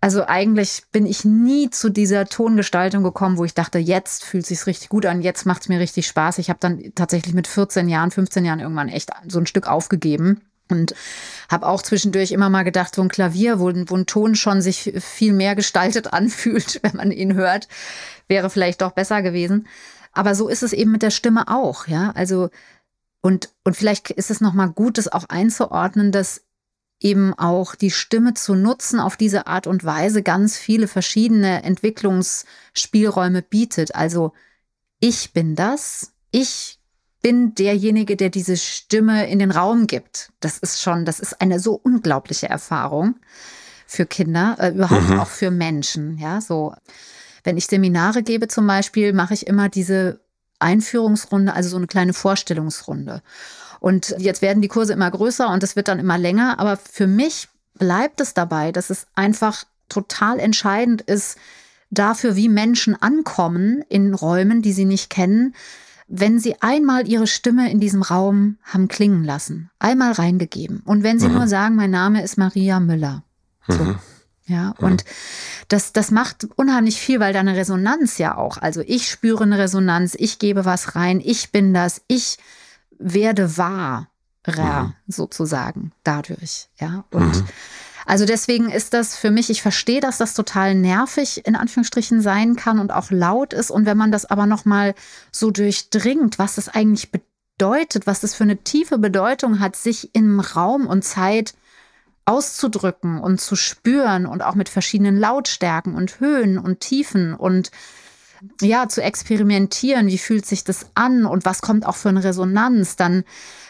also 0.00 0.26
eigentlich 0.26 0.82
bin 0.92 1.06
ich 1.06 1.24
nie 1.24 1.70
zu 1.70 1.88
dieser 1.88 2.26
Tongestaltung 2.26 3.02
gekommen, 3.02 3.38
wo 3.38 3.44
ich 3.44 3.54
dachte, 3.54 3.78
jetzt 3.78 4.24
fühlt 4.24 4.42
es 4.42 4.48
sich 4.48 4.66
richtig 4.66 4.88
gut 4.88 5.06
an, 5.06 5.22
jetzt 5.22 5.46
macht 5.46 5.62
es 5.62 5.68
mir 5.68 5.80
richtig 5.80 6.06
Spaß. 6.06 6.38
Ich 6.38 6.50
habe 6.50 6.58
dann 6.60 6.92
tatsächlich 6.94 7.34
mit 7.34 7.46
14 7.46 7.88
Jahren, 7.88 8.10
15 8.10 8.44
Jahren 8.44 8.60
irgendwann 8.60 8.88
echt 8.88 9.10
so 9.26 9.38
ein 9.38 9.46
Stück 9.46 9.66
aufgegeben. 9.66 10.42
Und 10.68 10.94
habe 11.48 11.66
auch 11.66 11.82
zwischendurch 11.82 12.32
immer 12.32 12.50
mal 12.50 12.64
gedacht, 12.64 12.94
so 12.94 13.02
ein 13.02 13.08
Klavier, 13.08 13.60
wo, 13.60 13.66
wo 13.66 13.96
ein 13.96 14.06
Ton 14.06 14.34
schon 14.34 14.60
sich 14.60 14.92
viel 14.98 15.32
mehr 15.32 15.54
gestaltet 15.54 16.12
anfühlt, 16.12 16.80
wenn 16.82 16.96
man 16.96 17.12
ihn 17.12 17.34
hört, 17.34 17.68
wäre 18.28 18.50
vielleicht 18.50 18.82
doch 18.82 18.92
besser 18.92 19.22
gewesen. 19.22 19.66
Aber 20.12 20.34
so 20.34 20.48
ist 20.48 20.62
es 20.62 20.72
eben 20.72 20.92
mit 20.92 21.02
der 21.02 21.10
Stimme 21.10 21.48
auch, 21.48 21.86
ja. 21.86 22.10
Also 22.12 22.50
und, 23.26 23.50
und 23.64 23.76
vielleicht 23.76 24.10
ist 24.10 24.30
es 24.30 24.40
nochmal 24.40 24.70
gut, 24.70 24.98
das 24.98 25.08
auch 25.08 25.24
einzuordnen, 25.28 26.12
dass 26.12 26.42
eben 27.00 27.34
auch 27.34 27.74
die 27.74 27.90
Stimme 27.90 28.34
zu 28.34 28.54
nutzen 28.54 29.00
auf 29.00 29.16
diese 29.16 29.46
Art 29.46 29.66
und 29.66 29.84
Weise 29.84 30.22
ganz 30.22 30.56
viele 30.56 30.88
verschiedene 30.88 31.62
Entwicklungsspielräume 31.64 33.42
bietet. 33.42 33.94
Also 33.94 34.32
ich 35.00 35.32
bin 35.32 35.56
das, 35.56 36.12
ich 36.30 36.78
bin 37.22 37.54
derjenige, 37.54 38.16
der 38.16 38.30
diese 38.30 38.56
Stimme 38.56 39.28
in 39.28 39.38
den 39.38 39.50
Raum 39.50 39.86
gibt. 39.86 40.32
Das 40.40 40.58
ist 40.58 40.80
schon, 40.80 41.04
das 41.04 41.20
ist 41.20 41.40
eine 41.40 41.60
so 41.60 41.74
unglaubliche 41.74 42.48
Erfahrung 42.48 43.16
für 43.86 44.06
Kinder, 44.06 44.56
äh, 44.58 44.70
überhaupt 44.70 45.08
mhm. 45.08 45.20
auch 45.20 45.28
für 45.28 45.50
Menschen. 45.50 46.18
Ja, 46.18 46.40
so 46.40 46.74
wenn 47.44 47.56
ich 47.56 47.66
Seminare 47.66 48.22
gebe 48.22 48.48
zum 48.48 48.66
Beispiel, 48.66 49.12
mache 49.12 49.34
ich 49.34 49.46
immer 49.46 49.68
diese 49.68 50.20
Einführungsrunde, 50.58 51.54
also 51.54 51.68
so 51.68 51.76
eine 51.76 51.86
kleine 51.86 52.12
Vorstellungsrunde. 52.12 53.22
Und 53.78 54.14
jetzt 54.18 54.42
werden 54.42 54.62
die 54.62 54.68
Kurse 54.68 54.92
immer 54.92 55.10
größer 55.10 55.48
und 55.48 55.62
es 55.62 55.76
wird 55.76 55.88
dann 55.88 56.00
immer 56.00 56.18
länger. 56.18 56.58
Aber 56.58 56.76
für 56.76 57.06
mich 57.06 57.48
bleibt 57.74 58.20
es 58.20 58.34
dabei, 58.34 58.72
dass 58.72 58.90
es 58.90 59.06
einfach 59.14 59.64
total 59.88 60.40
entscheidend 60.40 61.02
ist 61.02 61.38
dafür, 61.90 62.34
wie 62.34 62.48
Menschen 62.48 63.00
ankommen 63.00 63.84
in 63.88 64.12
Räumen, 64.14 64.60
die 64.60 64.72
sie 64.72 64.84
nicht 64.84 65.08
kennen, 65.08 65.54
wenn 66.08 66.38
sie 66.38 66.60
einmal 66.62 67.08
ihre 67.08 67.26
Stimme 67.26 67.70
in 67.70 67.80
diesem 67.80 68.02
Raum 68.02 68.58
haben 68.62 68.88
klingen 68.88 69.24
lassen, 69.24 69.70
einmal 69.78 70.12
reingegeben. 70.12 70.80
Und 70.84 71.02
wenn 71.02 71.18
sie 71.18 71.28
mhm. 71.28 71.34
nur 71.34 71.48
sagen, 71.48 71.74
mein 71.74 71.90
Name 71.90 72.22
ist 72.22 72.38
Maria 72.38 72.80
Müller. 72.80 73.24
So. 73.66 73.82
Mhm. 73.82 73.98
Ja, 74.48 74.74
mhm. 74.78 74.86
und 74.86 75.04
das, 75.68 75.92
das 75.92 76.12
macht 76.12 76.46
unheimlich 76.54 77.00
viel, 77.00 77.18
weil 77.18 77.32
da 77.32 77.40
eine 77.40 77.56
Resonanz 77.56 78.18
ja 78.18 78.36
auch. 78.36 78.58
Also 78.58 78.80
ich 78.86 79.08
spüre 79.08 79.42
eine 79.42 79.58
Resonanz, 79.58 80.14
ich 80.16 80.38
gebe 80.38 80.64
was 80.64 80.94
rein, 80.94 81.20
ich 81.22 81.50
bin 81.50 81.74
das, 81.74 82.02
ich 82.06 82.38
werde 82.98 83.56
wahrer 83.56 84.06
mhm. 84.46 84.94
sozusagen 85.08 85.92
dadurch. 86.04 86.68
Ja, 86.78 87.04
und 87.10 87.34
mhm. 87.34 87.48
Also 88.06 88.24
deswegen 88.24 88.70
ist 88.70 88.94
das 88.94 89.16
für 89.16 89.32
mich, 89.32 89.50
ich 89.50 89.62
verstehe, 89.62 90.00
dass 90.00 90.18
das 90.18 90.34
total 90.34 90.76
nervig 90.76 91.44
in 91.44 91.56
Anführungsstrichen 91.56 92.20
sein 92.20 92.54
kann 92.54 92.78
und 92.78 92.92
auch 92.92 93.10
laut 93.10 93.52
ist. 93.52 93.72
Und 93.72 93.84
wenn 93.84 93.96
man 93.96 94.12
das 94.12 94.24
aber 94.24 94.46
nochmal 94.46 94.94
so 95.32 95.50
durchdringt, 95.50 96.38
was 96.38 96.54
das 96.54 96.68
eigentlich 96.68 97.10
bedeutet, 97.10 98.06
was 98.06 98.20
das 98.20 98.34
für 98.34 98.44
eine 98.44 98.58
tiefe 98.58 98.98
Bedeutung 98.98 99.58
hat, 99.58 99.74
sich 99.74 100.14
im 100.14 100.38
Raum 100.38 100.86
und 100.86 101.02
Zeit 101.02 101.54
auszudrücken 102.26 103.20
und 103.20 103.40
zu 103.40 103.56
spüren 103.56 104.26
und 104.26 104.42
auch 104.42 104.54
mit 104.54 104.68
verschiedenen 104.68 105.16
Lautstärken 105.16 105.96
und 105.96 106.20
Höhen 106.20 106.58
und 106.58 106.80
Tiefen 106.80 107.34
und 107.34 107.72
ja, 108.60 108.88
zu 108.88 109.02
experimentieren, 109.02 110.06
wie 110.06 110.18
fühlt 110.18 110.46
sich 110.46 110.62
das 110.62 110.86
an 110.94 111.24
und 111.26 111.44
was 111.44 111.62
kommt 111.62 111.86
auch 111.86 111.96
für 111.96 112.10
eine 112.10 112.22
Resonanz, 112.22 112.94
dann 112.96 113.24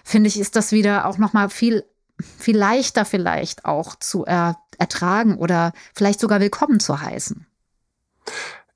finde 0.05 0.29
ich, 0.29 0.39
ist 0.39 0.57
das 0.57 0.73
wieder 0.73 1.07
auch 1.07 1.19
nochmal 1.19 1.49
viel, 1.49 1.85
viel 2.21 2.57
leichter 2.57 3.05
vielleicht 3.05 3.65
auch 3.65 3.97
zu 3.97 4.25
er, 4.25 4.57
ertragen 4.79 5.37
oder 5.37 5.73
vielleicht 5.95 6.21
sogar 6.21 6.41
willkommen 6.41 6.81
zu 6.81 7.01
heißen. 7.01 7.47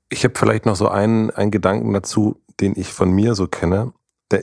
Ich 0.09 0.23
habe 0.23 0.33
vielleicht 0.37 0.65
noch 0.65 0.75
so 0.75 0.89
einen, 0.89 1.31
einen 1.31 1.51
Gedanken 1.51 1.93
dazu, 1.93 2.41
den 2.59 2.73
ich 2.75 2.91
von 2.91 3.11
mir 3.11 3.35
so 3.35 3.47
kenne. 3.47 3.93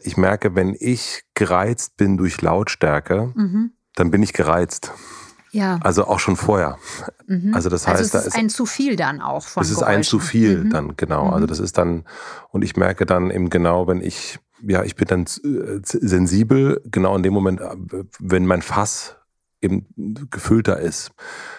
Ich 0.02 0.16
merke, 0.16 0.54
wenn 0.54 0.76
ich 0.78 1.24
gereizt 1.34 1.96
bin 1.96 2.16
durch 2.16 2.42
Lautstärke, 2.42 3.32
mhm. 3.34 3.72
dann 3.94 4.10
bin 4.10 4.22
ich 4.22 4.32
gereizt. 4.32 4.92
Ja. 5.50 5.78
Also 5.82 6.06
auch 6.06 6.18
schon 6.18 6.36
vorher. 6.36 6.78
Mhm. 7.26 7.54
Also 7.54 7.70
das 7.70 7.86
heißt, 7.86 7.98
also 7.98 8.18
es 8.18 8.26
ist 8.26 8.34
da 8.34 8.36
ist 8.36 8.36
ein 8.36 8.48
zu 8.50 8.66
viel 8.66 8.96
dann 8.96 9.20
auch 9.20 9.46
von 9.46 9.62
Es 9.62 9.70
ist 9.70 9.78
Geräuschen. 9.78 9.96
ein 9.96 10.02
zu 10.02 10.18
viel 10.18 10.64
mhm. 10.64 10.70
dann, 10.70 10.96
genau. 10.96 11.20
Also 11.20 11.28
mhm. 11.28 11.34
Also 11.34 11.46
das 11.46 11.58
ist 11.60 11.78
dann, 11.78 12.04
und 12.50 12.62
ich 12.62 12.76
merke 12.76 13.06
dann 13.06 13.30
eben 13.30 13.48
genau, 13.48 13.86
wenn 13.86 14.02
ich, 14.02 14.38
ja, 14.66 14.82
ich 14.82 14.96
bin 14.96 15.06
dann 15.08 15.22
äh, 15.22 15.80
sensibel, 15.82 16.80
genau 16.84 17.16
in 17.16 17.22
dem 17.22 17.34
Moment, 17.34 17.60
äh, 17.60 17.76
wenn 18.18 18.46
mein 18.46 18.62
Fass 18.62 19.16
eben 19.60 19.86
gefüllter 20.30 20.78
ist. 20.78 21.10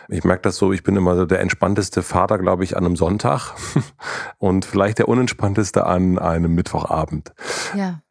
Ich 0.07 0.23
merke 0.23 0.43
das 0.43 0.57
so, 0.57 0.71
ich 0.71 0.83
bin 0.83 0.95
immer 0.95 1.15
so 1.15 1.25
der 1.25 1.41
entspannteste 1.41 2.01
Vater, 2.01 2.37
glaube 2.37 2.63
ich, 2.63 2.77
an 2.77 2.85
einem 2.85 2.95
Sonntag 2.95 3.53
und 4.37 4.65
vielleicht 4.65 4.99
der 4.99 5.09
unentspannteste 5.09 5.85
an 5.85 6.17
einem 6.17 6.55
Mittwochabend. 6.55 7.33
Ja. 7.75 8.01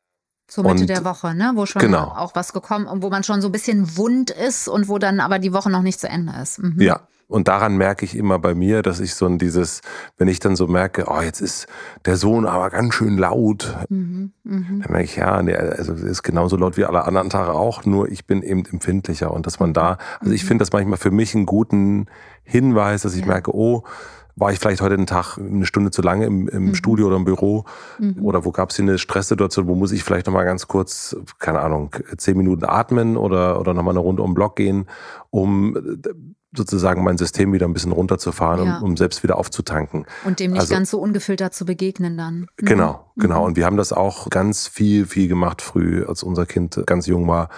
So 0.50 0.62
Mitte 0.62 0.80
und, 0.80 0.88
der 0.88 1.04
Woche, 1.04 1.34
ne? 1.34 1.52
Wo 1.54 1.66
schon 1.66 1.82
genau. 1.82 2.04
auch 2.04 2.34
was 2.34 2.54
gekommen 2.54 2.86
und 2.86 3.02
wo 3.02 3.10
man 3.10 3.22
schon 3.22 3.42
so 3.42 3.48
ein 3.48 3.52
bisschen 3.52 3.98
wund 3.98 4.30
ist 4.30 4.66
und 4.66 4.88
wo 4.88 4.98
dann 4.98 5.20
aber 5.20 5.38
die 5.38 5.52
Woche 5.52 5.70
noch 5.70 5.82
nicht 5.82 6.00
zu 6.00 6.08
Ende 6.08 6.32
ist. 6.40 6.58
Mhm. 6.58 6.80
Ja. 6.80 7.00
Und 7.28 7.46
daran 7.46 7.76
merke 7.76 8.06
ich 8.06 8.16
immer 8.16 8.38
bei 8.38 8.54
mir, 8.54 8.80
dass 8.80 9.00
ich 9.00 9.14
so 9.14 9.26
ein 9.26 9.38
dieses, 9.38 9.82
wenn 10.16 10.28
ich 10.28 10.40
dann 10.40 10.56
so 10.56 10.66
merke, 10.66 11.04
oh, 11.08 11.20
jetzt 11.20 11.42
ist 11.42 11.66
der 12.06 12.16
Sohn 12.16 12.46
aber 12.46 12.70
ganz 12.70 12.94
schön 12.94 13.18
laut, 13.18 13.76
mhm, 13.90 14.32
mh. 14.44 14.82
dann 14.82 14.92
merke 14.92 15.04
ich, 15.04 15.16
ja, 15.16 15.42
nee, 15.42 15.54
also 15.54 15.92
ist 15.92 16.22
genauso 16.22 16.56
laut 16.56 16.78
wie 16.78 16.86
alle 16.86 17.04
anderen 17.04 17.28
Tage 17.28 17.52
auch, 17.52 17.84
nur 17.84 18.10
ich 18.10 18.26
bin 18.26 18.42
eben 18.42 18.64
empfindlicher. 18.64 19.30
Und 19.30 19.46
dass 19.46 19.60
man 19.60 19.74
da, 19.74 19.98
also 20.20 20.32
ich 20.32 20.42
mhm. 20.44 20.48
finde 20.48 20.62
das 20.62 20.72
manchmal 20.72 20.96
für 20.96 21.10
mich 21.10 21.34
einen 21.34 21.44
guten 21.44 22.06
Hinweis, 22.44 23.02
dass 23.02 23.14
ich 23.14 23.20
ja. 23.20 23.26
merke, 23.26 23.54
oh, 23.54 23.84
war 24.34 24.52
ich 24.52 24.58
vielleicht 24.58 24.80
heute 24.80 24.94
einen 24.94 25.06
Tag 25.06 25.36
eine 25.36 25.66
Stunde 25.66 25.90
zu 25.90 26.00
lange 26.00 26.24
im, 26.24 26.48
im 26.48 26.66
mhm. 26.66 26.74
Studio 26.74 27.08
oder 27.08 27.16
im 27.16 27.24
Büro 27.24 27.64
mhm. 27.98 28.22
oder 28.22 28.44
wo 28.44 28.52
gab 28.52 28.70
es 28.70 28.76
hier 28.76 28.84
eine 28.84 28.96
Stresssituation, 28.96 29.66
wo 29.66 29.74
muss 29.74 29.92
ich 29.92 30.04
vielleicht 30.04 30.26
nochmal 30.26 30.44
ganz 30.44 30.68
kurz, 30.68 31.16
keine 31.38 31.60
Ahnung, 31.60 31.90
zehn 32.16 32.38
Minuten 32.38 32.64
atmen 32.64 33.16
oder, 33.16 33.60
oder 33.60 33.74
nochmal 33.74 33.92
eine 33.92 34.00
Runde 34.00 34.22
um 34.22 34.30
den 34.30 34.34
Block 34.34 34.56
gehen, 34.56 34.86
um 35.30 35.76
sozusagen 36.52 37.04
mein 37.04 37.18
System 37.18 37.52
wieder 37.52 37.66
ein 37.66 37.74
bisschen 37.74 37.92
runterzufahren, 37.92 38.66
ja. 38.66 38.78
um, 38.78 38.84
um, 38.84 38.96
selbst 38.96 39.22
wieder 39.22 39.36
aufzutanken. 39.36 40.06
Und 40.24 40.40
dem 40.40 40.52
nicht 40.52 40.62
also, 40.62 40.74
ganz 40.74 40.90
so 40.90 40.98
ungefiltert 40.98 41.52
zu 41.52 41.66
begegnen 41.66 42.16
dann. 42.16 42.40
Mhm. 42.40 42.46
Genau, 42.56 43.04
genau. 43.16 43.40
Mhm. 43.40 43.46
Und 43.46 43.56
wir 43.56 43.66
haben 43.66 43.76
das 43.76 43.92
auch 43.92 44.30
ganz 44.30 44.66
viel, 44.66 45.06
viel 45.06 45.28
gemacht 45.28 45.60
früh, 45.60 46.04
als 46.06 46.22
unser 46.22 46.46
Kind 46.46 46.82
ganz 46.86 47.06
jung 47.06 47.28
war, 47.28 47.50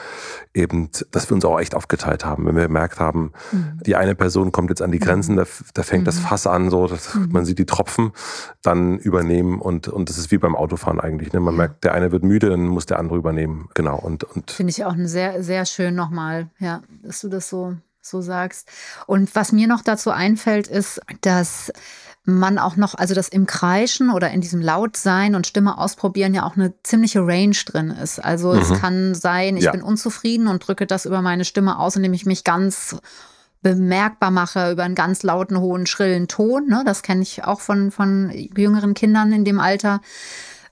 eben, 0.55 0.91
dass 1.13 1.31
wir 1.31 1.37
uns 1.37 1.45
auch 1.45 1.61
echt 1.61 1.77
aufgeteilt 1.77 2.25
haben. 2.25 2.47
Wenn 2.47 2.57
wir 2.57 2.65
gemerkt 2.65 2.99
haben, 2.99 3.33
mhm. 3.53 3.81
die 3.87 3.95
eine 3.95 4.17
Person 4.17 4.51
kommt 4.51 4.71
jetzt 4.71 4.83
an 4.83 4.91
die 4.91 4.99
Grenzen, 4.99 5.37
da, 5.37 5.45
da 5.75 5.83
fängt 5.85 6.09
das 6.09 6.17
mhm. 6.17 6.23
Fass 6.23 6.49
an, 6.49 6.69
so, 6.69 6.89
dass, 6.89 7.15
mhm. 7.15 7.29
man 7.31 7.45
sieht 7.45 7.61
die 7.61 7.67
Tropfen, 7.67 8.11
dann 8.63 8.99
übernehmen 8.99 9.61
und, 9.61 9.87
und 9.87 10.09
das 10.09 10.19
ist 10.19 10.33
wie 10.33 10.39
beim 10.39 10.57
Autofahren 10.57 10.99
eigentlich. 10.99 11.33
Ne? 11.33 11.39
Man 11.39 11.55
merkt, 11.55 11.85
der 11.85 11.95
eine 11.95 12.11
wird 12.11 12.25
müde, 12.25 12.51
dann 12.51 12.67
muss 12.67 12.87
der 12.87 12.99
andere 12.99 13.19
übernehmen. 13.19 13.69
Genau. 13.75 13.97
Und, 13.97 14.25
und 14.25 14.51
Finde 14.51 14.73
ich 14.73 14.85
auch 14.85 14.95
sehr, 14.99 15.45
sehr 15.45 15.65
schön 15.65 15.95
nochmal, 15.95 16.51
ja, 16.59 16.83
dass 17.05 17.21
du 17.21 17.29
das 17.29 17.49
so 17.49 17.77
so 18.03 18.21
sagst. 18.21 18.69
Und 19.07 19.35
was 19.35 19.53
mir 19.53 19.67
noch 19.67 19.83
dazu 19.83 20.11
einfällt, 20.11 20.69
ist, 20.69 21.01
dass 21.21 21.73
man 22.25 22.59
auch 22.59 22.77
noch, 22.77 22.95
also 22.95 23.15
dass 23.15 23.29
im 23.29 23.47
Kreischen 23.47 24.11
oder 24.11 24.31
in 24.31 24.41
diesem 24.41 24.61
Lautsein 24.61 25.35
und 25.35 25.47
Stimme 25.47 25.79
ausprobieren 25.79 26.35
ja 26.35 26.45
auch 26.45 26.57
eine 26.57 26.75
ziemliche 26.83 27.21
Range 27.21 27.57
drin 27.67 27.91
ist. 27.91 28.23
Also 28.23 28.53
mhm. 28.53 28.61
es 28.61 28.81
kann 28.81 29.15
sein, 29.15 29.57
ich 29.57 29.65
ja. 29.65 29.73
bin 29.73 29.83
unzufrieden 29.83 30.47
und 30.47 30.67
drücke 30.67 30.87
das 30.87 31.07
über 31.07 31.23
meine 31.23 31.45
Stimme 31.45 31.79
aus, 31.79 31.97
indem 31.97 32.13
ich 32.13 32.27
mich 32.27 32.45
ganz 32.45 32.97
bemerkbar 33.63 34.31
mache 34.31 34.73
über 34.73 34.85
einen 34.85 34.95
ganz 34.95 35.23
lauten, 35.23 35.61
hohen, 35.61 35.87
schrillen 35.87 36.29
Ton. 36.29 36.67
Ne? 36.69 36.83
Das 36.87 37.03
kenne 37.03 37.23
ich 37.23 37.45
auch 37.45 37.61
von, 37.61 37.91
von 37.91 38.31
jüngeren 38.31 38.95
Kindern 38.95 39.33
in 39.33 39.45
dem 39.45 39.61
Alter. 39.61 40.01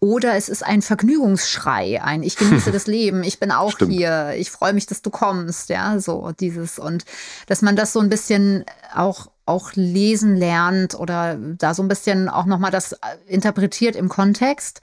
Oder 0.01 0.37
es 0.37 0.49
ist 0.49 0.65
ein 0.65 0.83
Vergnügungsschrei, 0.83 2.03
ein 2.03 2.23
Ich 2.23 2.37
genieße 2.37 2.71
das 2.73 2.87
Leben, 2.87 3.23
ich 3.23 3.41
bin 3.41 3.51
auch 3.51 3.73
Stimmt. 3.73 3.93
hier, 3.93 4.35
ich 4.37 4.51
freue 4.51 4.73
mich, 4.73 4.87
dass 4.87 5.03
du 5.03 5.11
kommst, 5.11 5.69
ja, 5.71 5.99
so 5.99 6.33
dieses 6.39 6.79
und 6.79 7.05
dass 7.47 7.63
man 7.63 7.77
das 7.77 7.93
so 7.93 8.01
ein 8.01 8.09
bisschen 8.09 8.65
auch 8.95 9.29
auch 9.47 9.73
lesen 9.75 10.37
lernt 10.37 10.95
oder 10.95 11.37
da 11.37 11.73
so 11.73 11.83
ein 11.83 11.89
bisschen 11.89 12.29
auch 12.29 12.45
nochmal 12.45 12.71
das 12.71 12.95
interpretiert 13.27 13.97
im 13.97 14.11
Kontext. 14.11 14.83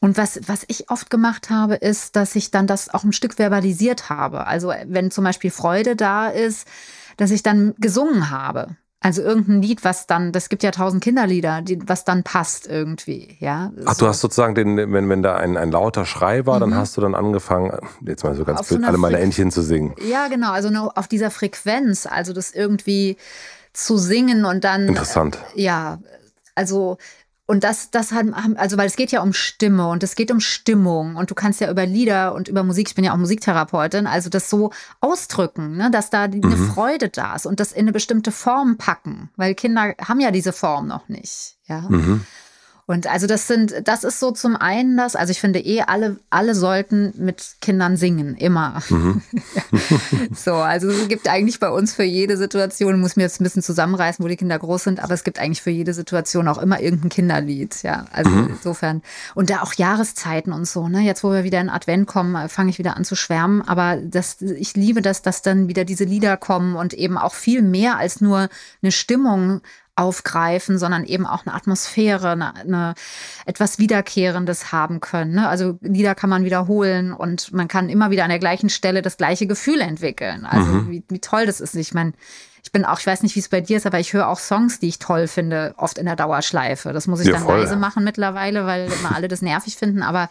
Und 0.00 0.16
was, 0.16 0.40
was 0.46 0.64
ich 0.68 0.90
oft 0.90 1.10
gemacht 1.10 1.50
habe, 1.50 1.74
ist, 1.74 2.16
dass 2.16 2.34
ich 2.34 2.50
dann 2.50 2.66
das 2.66 2.92
auch 2.92 3.04
ein 3.04 3.12
Stück 3.12 3.34
verbalisiert 3.34 4.08
habe. 4.08 4.46
Also 4.46 4.72
wenn 4.86 5.10
zum 5.10 5.24
Beispiel 5.24 5.50
Freude 5.50 5.94
da 5.94 6.28
ist, 6.28 6.66
dass 7.18 7.30
ich 7.30 7.42
dann 7.42 7.74
gesungen 7.78 8.30
habe. 8.30 8.76
Also 9.02 9.22
irgendein 9.22 9.62
Lied, 9.62 9.82
was 9.82 10.06
dann, 10.06 10.30
das 10.30 10.50
gibt 10.50 10.62
ja 10.62 10.70
tausend 10.72 11.02
Kinderlieder, 11.02 11.62
die, 11.62 11.78
was 11.88 12.04
dann 12.04 12.22
passt 12.22 12.66
irgendwie, 12.66 13.38
ja. 13.40 13.72
Ach, 13.86 13.94
so. 13.94 14.04
du 14.04 14.08
hast 14.08 14.20
sozusagen 14.20 14.54
den, 14.54 14.76
wenn, 14.76 15.08
wenn 15.08 15.22
da 15.22 15.36
ein, 15.36 15.56
ein 15.56 15.70
lauter 15.70 16.04
Schrei 16.04 16.44
war, 16.44 16.56
mhm. 16.56 16.60
dann 16.60 16.74
hast 16.74 16.98
du 16.98 17.00
dann 17.00 17.14
angefangen, 17.14 17.72
jetzt 18.04 18.24
mal 18.24 18.34
so 18.34 18.44
ganz 18.44 18.68
blöd, 18.68 18.82
so 18.82 18.86
alle 18.86 18.98
meine 18.98 19.18
Entchen 19.18 19.50
zu 19.50 19.62
singen. 19.62 19.94
Ja, 20.06 20.28
genau, 20.28 20.52
also 20.52 20.68
nur 20.68 20.98
auf 20.98 21.08
dieser 21.08 21.30
Frequenz, 21.30 22.04
also 22.04 22.34
das 22.34 22.50
irgendwie 22.50 23.16
zu 23.72 23.96
singen 23.96 24.44
und 24.44 24.64
dann. 24.64 24.88
Interessant. 24.88 25.38
Äh, 25.54 25.62
ja, 25.62 25.98
also 26.54 26.98
und 27.50 27.64
das, 27.64 27.90
das 27.90 28.12
haben, 28.12 28.32
also 28.32 28.76
weil 28.76 28.86
es 28.86 28.94
geht 28.94 29.10
ja 29.10 29.22
um 29.22 29.32
Stimme 29.32 29.88
und 29.88 30.04
es 30.04 30.14
geht 30.14 30.30
um 30.30 30.38
Stimmung 30.38 31.16
und 31.16 31.32
du 31.32 31.34
kannst 31.34 31.60
ja 31.60 31.68
über 31.68 31.84
Lieder 31.84 32.32
und 32.32 32.46
über 32.46 32.62
Musik, 32.62 32.90
ich 32.90 32.94
bin 32.94 33.04
ja 33.04 33.12
auch 33.12 33.16
Musiktherapeutin, 33.16 34.06
also 34.06 34.30
das 34.30 34.48
so 34.48 34.70
ausdrücken, 35.00 35.76
ne, 35.76 35.90
dass 35.90 36.10
da 36.10 36.28
mhm. 36.28 36.44
eine 36.44 36.56
Freude 36.56 37.08
da 37.08 37.34
ist 37.34 37.46
und 37.46 37.58
das 37.58 37.72
in 37.72 37.80
eine 37.80 37.92
bestimmte 37.92 38.30
Form 38.30 38.76
packen, 38.76 39.30
weil 39.34 39.56
Kinder 39.56 39.94
haben 40.00 40.20
ja 40.20 40.30
diese 40.30 40.52
Form 40.52 40.86
noch 40.86 41.08
nicht, 41.08 41.56
ja. 41.66 41.80
Mhm. 41.88 42.24
Und 42.90 43.06
also 43.06 43.28
das 43.28 43.46
sind, 43.46 43.86
das 43.86 44.02
ist 44.02 44.18
so 44.18 44.32
zum 44.32 44.56
einen 44.56 44.96
das, 44.96 45.14
also 45.14 45.30
ich 45.30 45.38
finde 45.38 45.60
eh, 45.60 45.82
alle, 45.82 46.16
alle 46.28 46.56
sollten 46.56 47.12
mit 47.18 47.54
Kindern 47.60 47.96
singen, 47.96 48.34
immer. 48.34 48.82
Mhm. 48.88 49.22
so, 50.34 50.54
also 50.54 50.88
es 50.88 51.06
gibt 51.06 51.28
eigentlich 51.28 51.60
bei 51.60 51.70
uns 51.70 51.94
für 51.94 52.02
jede 52.02 52.36
Situation, 52.36 52.98
muss 53.00 53.14
mir 53.14 53.22
jetzt 53.22 53.40
ein 53.40 53.44
bisschen 53.44 53.62
zusammenreißen, 53.62 54.24
wo 54.24 54.26
die 54.26 54.34
Kinder 54.34 54.58
groß 54.58 54.82
sind, 54.82 54.98
aber 54.98 55.14
es 55.14 55.22
gibt 55.22 55.38
eigentlich 55.38 55.62
für 55.62 55.70
jede 55.70 55.94
Situation 55.94 56.48
auch 56.48 56.58
immer 56.58 56.80
irgendein 56.80 57.10
Kinderlied, 57.10 57.80
ja. 57.84 58.06
Also 58.10 58.30
mhm. 58.32 58.48
insofern. 58.56 59.02
Und 59.36 59.50
da 59.50 59.62
auch 59.62 59.74
Jahreszeiten 59.74 60.52
und 60.52 60.66
so, 60.66 60.88
ne? 60.88 61.02
Jetzt, 61.02 61.22
wo 61.22 61.30
wir 61.30 61.44
wieder 61.44 61.60
in 61.60 61.70
Advent 61.70 62.08
kommen, 62.08 62.48
fange 62.48 62.70
ich 62.70 62.80
wieder 62.80 62.96
an 62.96 63.04
zu 63.04 63.14
schwärmen. 63.14 63.62
Aber 63.62 63.98
das, 63.98 64.42
ich 64.42 64.74
liebe 64.74 65.00
das, 65.00 65.22
dass 65.22 65.42
dann 65.42 65.68
wieder 65.68 65.84
diese 65.84 66.02
Lieder 66.02 66.36
kommen 66.36 66.74
und 66.74 66.92
eben 66.94 67.18
auch 67.18 67.34
viel 67.34 67.62
mehr 67.62 67.98
als 67.98 68.20
nur 68.20 68.48
eine 68.82 68.90
Stimmung 68.90 69.60
aufgreifen, 70.00 70.78
sondern 70.78 71.04
eben 71.04 71.26
auch 71.26 71.44
eine 71.44 71.54
Atmosphäre, 71.54 72.30
eine, 72.30 72.54
eine 72.56 72.94
etwas 73.44 73.78
Wiederkehrendes 73.78 74.72
haben 74.72 75.00
können. 75.00 75.34
Ne? 75.34 75.48
Also 75.48 75.78
Lieder 75.82 76.14
kann 76.14 76.30
man 76.30 76.44
wiederholen 76.44 77.12
und 77.12 77.52
man 77.52 77.68
kann 77.68 77.90
immer 77.90 78.10
wieder 78.10 78.24
an 78.24 78.30
der 78.30 78.38
gleichen 78.38 78.70
Stelle 78.70 79.02
das 79.02 79.18
gleiche 79.18 79.46
Gefühl 79.46 79.80
entwickeln. 79.80 80.46
Also 80.46 80.66
mhm. 80.72 80.90
wie, 80.90 81.04
wie 81.08 81.20
toll 81.20 81.44
das 81.44 81.60
ist. 81.60 81.74
Ich 81.74 81.92
meine, 81.92 82.14
ich 82.62 82.72
bin 82.72 82.86
auch, 82.86 82.98
ich 82.98 83.06
weiß 83.06 83.22
nicht, 83.22 83.36
wie 83.36 83.40
es 83.40 83.50
bei 83.50 83.60
dir 83.60 83.76
ist, 83.76 83.86
aber 83.86 84.00
ich 84.00 84.14
höre 84.14 84.28
auch 84.28 84.38
Songs, 84.38 84.80
die 84.80 84.88
ich 84.88 84.98
toll 84.98 85.28
finde, 85.28 85.74
oft 85.76 85.98
in 85.98 86.06
der 86.06 86.16
Dauerschleife. 86.16 86.92
Das 86.94 87.06
muss 87.06 87.20
ich 87.20 87.26
ja, 87.26 87.34
dann 87.34 87.42
voll. 87.42 87.60
leise 87.60 87.76
machen 87.76 88.02
mittlerweile, 88.02 88.64
weil 88.64 88.90
immer 88.90 89.14
alle 89.14 89.28
das 89.28 89.42
nervig 89.42 89.76
finden. 89.76 90.02
Aber 90.02 90.30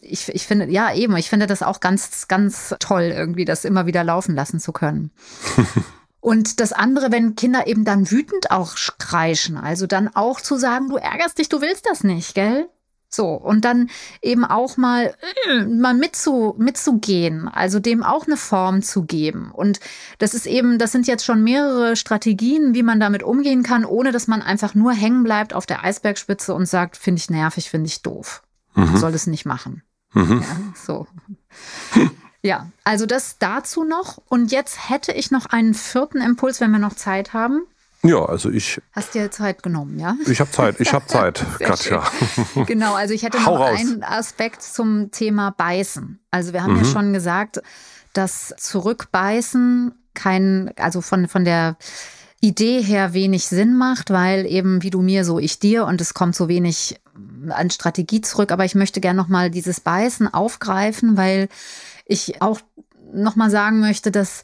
ich, 0.00 0.28
ich 0.28 0.46
finde, 0.46 0.66
ja, 0.66 0.94
eben, 0.94 1.16
ich 1.16 1.30
finde 1.30 1.46
das 1.46 1.62
auch 1.62 1.80
ganz, 1.80 2.28
ganz 2.28 2.74
toll, 2.78 3.12
irgendwie 3.14 3.46
das 3.46 3.64
immer 3.64 3.86
wieder 3.86 4.04
laufen 4.04 4.34
lassen 4.34 4.60
zu 4.60 4.72
können. 4.72 5.10
Und 6.20 6.60
das 6.60 6.72
andere, 6.72 7.12
wenn 7.12 7.36
Kinder 7.36 7.66
eben 7.66 7.84
dann 7.84 8.10
wütend 8.10 8.50
auch 8.50 8.74
kreischen, 8.98 9.56
also 9.56 9.86
dann 9.86 10.08
auch 10.14 10.40
zu 10.40 10.56
sagen, 10.56 10.88
du 10.88 10.96
ärgerst 10.96 11.38
dich, 11.38 11.48
du 11.48 11.60
willst 11.60 11.86
das 11.86 12.02
nicht, 12.02 12.34
gell? 12.34 12.68
So, 13.10 13.32
und 13.32 13.64
dann 13.64 13.88
eben 14.20 14.44
auch 14.44 14.76
mal, 14.76 15.14
äh, 15.48 15.64
mal 15.64 15.94
mitzu, 15.94 16.54
mitzugehen, 16.58 17.48
also 17.48 17.80
dem 17.80 18.02
auch 18.02 18.26
eine 18.26 18.36
Form 18.36 18.82
zu 18.82 19.04
geben. 19.04 19.50
Und 19.50 19.80
das 20.18 20.34
ist 20.34 20.46
eben, 20.46 20.78
das 20.78 20.92
sind 20.92 21.06
jetzt 21.06 21.24
schon 21.24 21.42
mehrere 21.42 21.96
Strategien, 21.96 22.74
wie 22.74 22.82
man 22.82 23.00
damit 23.00 23.22
umgehen 23.22 23.62
kann, 23.62 23.86
ohne 23.86 24.12
dass 24.12 24.26
man 24.26 24.42
einfach 24.42 24.74
nur 24.74 24.92
hängen 24.92 25.24
bleibt 25.24 25.54
auf 25.54 25.64
der 25.64 25.84
Eisbergspitze 25.84 26.52
und 26.52 26.66
sagt, 26.66 26.98
finde 26.98 27.20
ich 27.20 27.30
nervig, 27.30 27.70
finde 27.70 27.86
ich 27.86 28.02
doof. 28.02 28.42
Mhm. 28.74 28.98
Soll 28.98 29.14
es 29.14 29.26
nicht 29.26 29.46
machen. 29.46 29.82
Mhm. 30.12 30.42
Ja, 30.42 30.56
so. 30.74 31.06
ja, 32.42 32.70
also 32.84 33.06
das 33.06 33.36
dazu 33.38 33.84
noch. 33.84 34.18
Und 34.28 34.52
jetzt 34.52 34.88
hätte 34.88 35.12
ich 35.12 35.30
noch 35.30 35.46
einen 35.46 35.74
vierten 35.74 36.20
Impuls, 36.20 36.60
wenn 36.60 36.70
wir 36.70 36.78
noch 36.78 36.94
Zeit 36.94 37.32
haben. 37.32 37.62
Ja, 38.02 38.24
also 38.24 38.50
ich. 38.50 38.80
Hast 38.92 39.14
dir 39.14 39.30
Zeit 39.30 39.62
genommen, 39.62 39.98
ja? 39.98 40.16
Ich 40.26 40.40
habe 40.40 40.50
Zeit, 40.50 40.80
ich 40.80 40.92
habe 40.92 41.06
Zeit, 41.08 41.44
Katja. 41.58 42.04
Genau, 42.66 42.94
also 42.94 43.12
ich 43.12 43.24
hätte 43.24 43.40
noch 43.40 43.60
einen 43.60 44.04
Aspekt 44.04 44.62
zum 44.62 45.10
Thema 45.10 45.50
Beißen. 45.50 46.20
Also 46.30 46.52
wir 46.52 46.62
haben 46.62 46.74
mhm. 46.74 46.84
ja 46.84 46.84
schon 46.84 47.12
gesagt, 47.12 47.60
dass 48.12 48.54
Zurückbeißen 48.56 49.92
kein, 50.14 50.72
also 50.76 51.00
von, 51.00 51.26
von 51.28 51.44
der 51.44 51.76
Idee 52.40 52.82
her 52.82 53.14
wenig 53.14 53.46
Sinn 53.46 53.76
macht, 53.76 54.10
weil 54.10 54.46
eben 54.46 54.82
wie 54.82 54.90
du 54.90 55.02
mir, 55.02 55.24
so 55.24 55.40
ich 55.40 55.58
dir 55.58 55.86
und 55.86 56.00
es 56.00 56.14
kommt 56.14 56.36
so 56.36 56.48
wenig 56.48 57.00
an 57.50 57.70
Strategie 57.70 58.20
zurück. 58.20 58.52
Aber 58.52 58.64
ich 58.64 58.76
möchte 58.76 59.00
gerne 59.00 59.16
nochmal 59.16 59.50
dieses 59.50 59.80
Beißen 59.80 60.32
aufgreifen, 60.32 61.16
weil 61.16 61.48
ich 62.08 62.42
auch 62.42 62.60
nochmal 63.12 63.50
sagen 63.50 63.78
möchte, 63.78 64.10
dass 64.10 64.42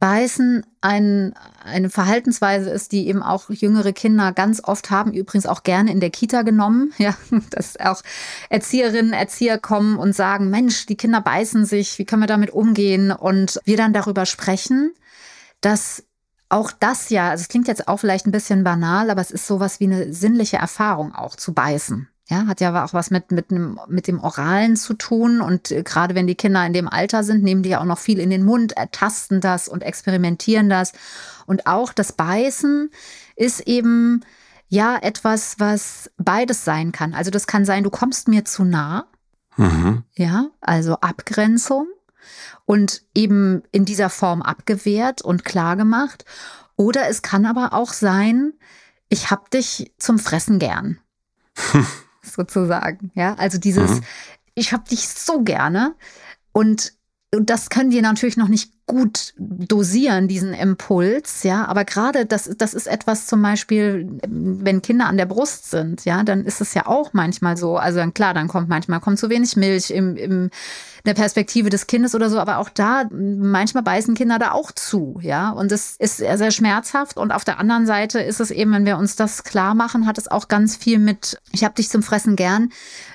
Beißen 0.00 0.64
ein, 0.80 1.34
eine 1.62 1.90
Verhaltensweise 1.90 2.70
ist, 2.70 2.92
die 2.92 3.06
eben 3.06 3.22
auch 3.22 3.50
jüngere 3.50 3.92
Kinder 3.92 4.32
ganz 4.32 4.64
oft 4.64 4.90
haben, 4.90 5.12
übrigens 5.12 5.44
auch 5.44 5.62
gerne 5.62 5.92
in 5.92 6.00
der 6.00 6.08
Kita 6.08 6.40
genommen, 6.40 6.94
ja, 6.98 7.14
dass 7.50 7.78
auch 7.78 8.00
Erzieherinnen, 8.48 9.12
Erzieher 9.12 9.58
kommen 9.58 9.98
und 9.98 10.14
sagen, 10.14 10.48
Mensch, 10.48 10.86
die 10.86 10.96
Kinder 10.96 11.20
beißen 11.20 11.66
sich, 11.66 11.98
wie 11.98 12.06
können 12.06 12.22
wir 12.22 12.26
damit 12.26 12.50
umgehen? 12.50 13.12
Und 13.12 13.60
wir 13.66 13.76
dann 13.76 13.92
darüber 13.92 14.24
sprechen, 14.24 14.94
dass 15.60 16.02
auch 16.48 16.72
das 16.72 17.10
ja, 17.10 17.28
also 17.28 17.42
es 17.42 17.48
klingt 17.48 17.68
jetzt 17.68 17.86
auch 17.86 17.98
vielleicht 17.98 18.26
ein 18.26 18.32
bisschen 18.32 18.64
banal, 18.64 19.10
aber 19.10 19.20
es 19.20 19.30
ist 19.30 19.46
sowas 19.46 19.80
wie 19.80 19.84
eine 19.84 20.14
sinnliche 20.14 20.56
Erfahrung 20.56 21.14
auch 21.14 21.36
zu 21.36 21.52
beißen. 21.52 22.08
Ja, 22.30 22.46
hat 22.46 22.60
ja 22.60 22.84
auch 22.84 22.94
was 22.94 23.10
mit, 23.10 23.32
mit, 23.32 23.50
einem, 23.50 23.80
mit 23.88 24.06
dem 24.06 24.20
Oralen 24.20 24.76
zu 24.76 24.94
tun. 24.94 25.40
Und 25.40 25.72
äh, 25.72 25.82
gerade 25.82 26.14
wenn 26.14 26.28
die 26.28 26.36
Kinder 26.36 26.64
in 26.64 26.72
dem 26.72 26.86
Alter 26.88 27.24
sind, 27.24 27.42
nehmen 27.42 27.64
die 27.64 27.70
ja 27.70 27.80
auch 27.80 27.84
noch 27.84 27.98
viel 27.98 28.20
in 28.20 28.30
den 28.30 28.44
Mund, 28.44 28.76
ertasten 28.76 29.40
das 29.40 29.66
und 29.66 29.82
experimentieren 29.82 30.68
das. 30.68 30.92
Und 31.46 31.66
auch 31.66 31.92
das 31.92 32.12
Beißen 32.12 32.90
ist 33.34 33.62
eben 33.62 34.24
ja 34.68 34.96
etwas, 35.02 35.56
was 35.58 36.08
beides 36.18 36.64
sein 36.64 36.92
kann. 36.92 37.14
Also 37.14 37.32
das 37.32 37.48
kann 37.48 37.64
sein, 37.64 37.82
du 37.82 37.90
kommst 37.90 38.28
mir 38.28 38.44
zu 38.44 38.64
nah. 38.64 39.06
Mhm. 39.56 40.04
Ja, 40.14 40.50
also 40.60 40.98
Abgrenzung 41.00 41.88
und 42.64 43.02
eben 43.12 43.64
in 43.72 43.84
dieser 43.84 44.08
Form 44.08 44.40
abgewehrt 44.40 45.20
und 45.20 45.44
klar 45.44 45.74
gemacht. 45.74 46.24
Oder 46.76 47.08
es 47.08 47.22
kann 47.22 47.44
aber 47.44 47.72
auch 47.72 47.92
sein, 47.92 48.52
ich 49.08 49.32
hab 49.32 49.50
dich 49.50 49.92
zum 49.98 50.20
Fressen 50.20 50.60
gern. 50.60 51.00
sozusagen. 52.22 53.10
Ja, 53.14 53.34
also 53.34 53.58
dieses, 53.58 53.90
mhm. 53.90 54.04
ich 54.54 54.72
habe 54.72 54.88
dich 54.88 55.08
so 55.08 55.42
gerne 55.42 55.94
und, 56.52 56.94
und 57.34 57.50
das 57.50 57.70
können 57.70 57.90
die 57.90 58.02
natürlich 58.02 58.36
noch 58.36 58.48
nicht 58.48 58.72
gut 58.90 59.34
dosieren, 59.38 60.26
diesen 60.26 60.52
Impuls, 60.52 61.42
ja. 61.44 61.66
Aber 61.66 61.84
gerade 61.84 62.26
das, 62.26 62.50
das 62.58 62.74
ist 62.74 62.86
etwas 62.86 63.26
zum 63.26 63.40
Beispiel, 63.40 64.08
wenn 64.26 64.82
Kinder 64.82 65.06
an 65.06 65.16
der 65.16 65.26
Brust 65.26 65.70
sind, 65.70 66.04
ja, 66.04 66.24
dann 66.24 66.44
ist 66.44 66.60
es 66.60 66.74
ja 66.74 66.86
auch 66.86 67.12
manchmal 67.12 67.56
so. 67.56 67.76
Also 67.76 68.00
klar, 68.10 68.34
dann 68.34 68.48
kommt 68.48 68.68
manchmal 68.68 69.00
kommt 69.00 69.18
zu 69.18 69.30
wenig 69.30 69.56
Milch 69.56 69.90
im, 69.90 70.16
im 70.16 70.50
der 71.06 71.14
Perspektive 71.14 71.70
des 71.70 71.86
Kindes 71.86 72.14
oder 72.14 72.28
so, 72.28 72.38
aber 72.38 72.58
auch 72.58 72.68
da, 72.68 73.04
manchmal 73.10 73.82
beißen 73.82 74.14
Kinder 74.14 74.38
da 74.38 74.52
auch 74.52 74.72
zu, 74.72 75.18
ja. 75.22 75.50
Und 75.50 75.72
das 75.72 75.96
ist 75.98 76.18
sehr, 76.18 76.36
sehr 76.36 76.50
schmerzhaft. 76.50 77.16
Und 77.16 77.32
auf 77.32 77.44
der 77.44 77.58
anderen 77.58 77.86
Seite 77.86 78.20
ist 78.20 78.40
es 78.40 78.50
eben, 78.50 78.72
wenn 78.72 78.86
wir 78.86 78.98
uns 78.98 79.16
das 79.16 79.44
klar 79.44 79.74
machen, 79.74 80.06
hat 80.06 80.18
es 80.18 80.28
auch 80.28 80.48
ganz 80.48 80.76
viel 80.76 80.98
mit, 80.98 81.40
ich 81.52 81.64
habe 81.64 81.74
dich 81.74 81.88
zum 81.88 82.02
Fressen 82.02 82.36
gern, 82.36 82.70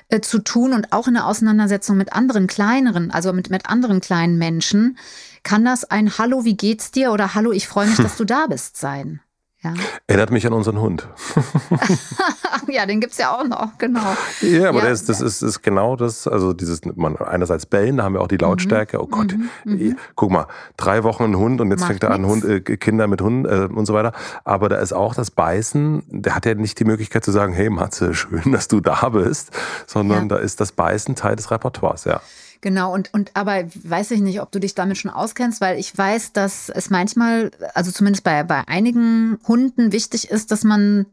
äh, 0.08 0.20
zu 0.20 0.38
tun 0.38 0.72
und 0.72 0.92
auch 0.92 1.08
in 1.08 1.14
der 1.14 1.26
Auseinandersetzung 1.26 1.96
mit 1.96 2.12
anderen 2.12 2.46
kleineren, 2.46 3.10
also 3.10 3.32
mit, 3.32 3.50
mit 3.50 3.66
anderen 3.66 4.00
kleinen 4.00 4.38
Menschen, 4.38 4.98
kann 5.46 5.64
das 5.64 5.84
ein 5.84 6.18
Hallo, 6.18 6.44
wie 6.44 6.56
geht's 6.56 6.90
dir 6.90 7.12
oder 7.12 7.34
Hallo, 7.36 7.52
ich 7.52 7.68
freue 7.68 7.86
mich, 7.86 7.96
dass 7.98 8.16
du 8.16 8.24
da 8.24 8.48
bist 8.48 8.76
sein. 8.76 9.20
Ja. 9.62 9.74
Erinnert 10.08 10.30
mich 10.32 10.44
an 10.46 10.52
unseren 10.52 10.80
Hund. 10.80 11.08
ja, 12.68 12.84
den 12.84 13.00
gibt 13.00 13.12
es 13.12 13.18
ja 13.18 13.30
auch 13.30 13.44
noch, 13.44 13.78
genau. 13.78 14.16
Ja, 14.40 14.68
aber 14.68 14.80
ja. 14.80 14.90
Das, 14.90 15.04
das 15.04 15.20
ist, 15.20 15.42
ist, 15.42 15.62
genau 15.62 15.94
das, 15.94 16.26
also 16.26 16.52
dieses, 16.52 16.84
man, 16.84 17.16
einerseits 17.16 17.64
bellen, 17.64 17.96
da 17.96 18.04
haben 18.04 18.14
wir 18.14 18.22
auch 18.22 18.28
die 18.28 18.36
Lautstärke, 18.36 19.00
oh 19.00 19.06
Gott, 19.06 19.36
mhm, 19.64 19.72
mhm. 19.72 19.96
guck 20.16 20.30
mal, 20.30 20.46
drei 20.76 21.04
Wochen 21.04 21.24
ein 21.24 21.36
Hund 21.36 21.60
und 21.60 21.70
jetzt 21.70 21.84
fängt 21.84 22.02
er 22.02 22.10
an, 22.10 22.26
Hund, 22.26 22.44
äh, 22.44 22.60
Kinder 22.60 23.06
mit 23.06 23.22
Hunden 23.22 23.44
äh, 23.44 23.68
und 23.72 23.86
so 23.86 23.94
weiter. 23.94 24.12
Aber 24.44 24.68
da 24.68 24.76
ist 24.76 24.92
auch 24.92 25.14
das 25.14 25.30
Beißen, 25.30 26.02
der 26.08 26.34
hat 26.34 26.44
ja 26.44 26.54
nicht 26.54 26.78
die 26.80 26.84
Möglichkeit 26.84 27.24
zu 27.24 27.30
sagen, 27.30 27.52
hey 27.52 27.70
Matze, 27.70 28.14
schön, 28.14 28.50
dass 28.52 28.66
du 28.66 28.80
da 28.80 29.08
bist, 29.10 29.52
sondern 29.86 30.22
ja. 30.22 30.36
da 30.36 30.36
ist 30.36 30.60
das 30.60 30.72
Beißen 30.72 31.14
Teil 31.14 31.36
des 31.36 31.52
Repertoires, 31.52 32.04
ja. 32.04 32.20
Genau, 32.66 32.92
und, 32.92 33.14
und 33.14 33.30
aber 33.34 33.62
weiß 33.84 34.10
ich 34.10 34.20
nicht, 34.20 34.40
ob 34.40 34.50
du 34.50 34.58
dich 34.58 34.74
damit 34.74 34.98
schon 34.98 35.12
auskennst, 35.12 35.60
weil 35.60 35.78
ich 35.78 35.96
weiß, 35.96 36.32
dass 36.32 36.68
es 36.68 36.90
manchmal, 36.90 37.52
also 37.74 37.92
zumindest 37.92 38.24
bei, 38.24 38.42
bei 38.42 38.66
einigen 38.66 39.38
Hunden 39.46 39.92
wichtig 39.92 40.32
ist, 40.32 40.50
dass 40.50 40.64
man 40.64 41.06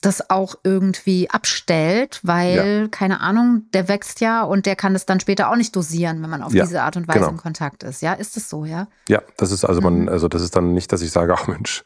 das 0.00 0.30
auch 0.30 0.54
irgendwie 0.64 1.28
abstellt, 1.28 2.20
weil, 2.22 2.80
ja. 2.82 2.88
keine 2.88 3.20
Ahnung, 3.20 3.66
der 3.74 3.88
wächst 3.88 4.22
ja 4.22 4.42
und 4.42 4.64
der 4.64 4.74
kann 4.74 4.94
das 4.94 5.04
dann 5.04 5.20
später 5.20 5.50
auch 5.50 5.56
nicht 5.56 5.76
dosieren, 5.76 6.22
wenn 6.22 6.30
man 6.30 6.42
auf 6.42 6.54
ja, 6.54 6.64
diese 6.64 6.80
Art 6.80 6.96
und 6.96 7.08
Weise 7.08 7.18
genau. 7.18 7.32
in 7.32 7.36
Kontakt 7.36 7.82
ist. 7.82 8.00
Ja, 8.00 8.14
ist 8.14 8.34
das 8.36 8.48
so, 8.48 8.64
ja? 8.64 8.88
Ja, 9.06 9.20
das 9.36 9.52
ist 9.52 9.66
also 9.66 9.82
man, 9.82 10.02
mhm. 10.02 10.08
also 10.08 10.28
das 10.28 10.40
ist 10.40 10.56
dann 10.56 10.72
nicht, 10.72 10.92
dass 10.92 11.02
ich 11.02 11.10
sage, 11.10 11.34
ach 11.36 11.46
Mensch, 11.46 11.84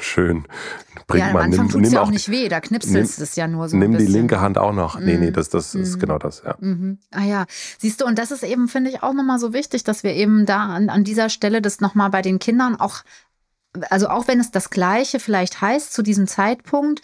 schön, 0.00 0.44
bring 1.10 1.20
ja, 1.20 1.32
mal, 1.32 1.48
nimm, 1.48 1.66
nimm 1.66 1.92
ja 1.92 2.00
auch 2.00 2.10
nicht 2.10 2.30
weh, 2.30 2.48
da 2.48 2.60
knipselst 2.60 3.18
du 3.18 3.22
es 3.22 3.36
ja 3.36 3.46
nur 3.46 3.68
so. 3.68 3.76
Nimm 3.76 3.96
die 3.98 4.06
linke 4.06 4.40
Hand 4.40 4.58
auch 4.58 4.72
noch. 4.72 4.98
Mhm. 4.98 5.04
Nee, 5.04 5.18
nee, 5.18 5.30
mhm. 5.30 5.34
das, 5.34 5.50
das 5.50 5.74
mhm. 5.74 5.82
ist 5.82 5.98
genau 5.98 6.18
das, 6.18 6.42
ja. 6.44 6.56
Mhm. 6.60 6.98
Ah 7.10 7.24
ja, 7.24 7.46
siehst 7.78 8.00
du, 8.00 8.06
und 8.06 8.18
das 8.18 8.30
ist 8.30 8.42
eben, 8.42 8.68
finde 8.68 8.90
ich, 8.90 9.02
auch 9.02 9.12
nochmal 9.12 9.38
so 9.38 9.52
wichtig, 9.52 9.84
dass 9.84 10.02
wir 10.02 10.14
eben 10.14 10.46
da 10.46 10.66
an, 10.66 10.88
an 10.88 11.04
dieser 11.04 11.28
Stelle 11.28 11.60
das 11.60 11.80
nochmal 11.80 12.10
bei 12.10 12.22
den 12.22 12.38
Kindern 12.38 12.76
auch 12.76 13.02
also 13.88 14.08
auch 14.08 14.26
wenn 14.26 14.40
es 14.40 14.50
das 14.50 14.70
Gleiche 14.70 15.20
vielleicht 15.20 15.60
heißt 15.60 15.92
zu 15.92 16.02
diesem 16.02 16.26
Zeitpunkt, 16.26 17.02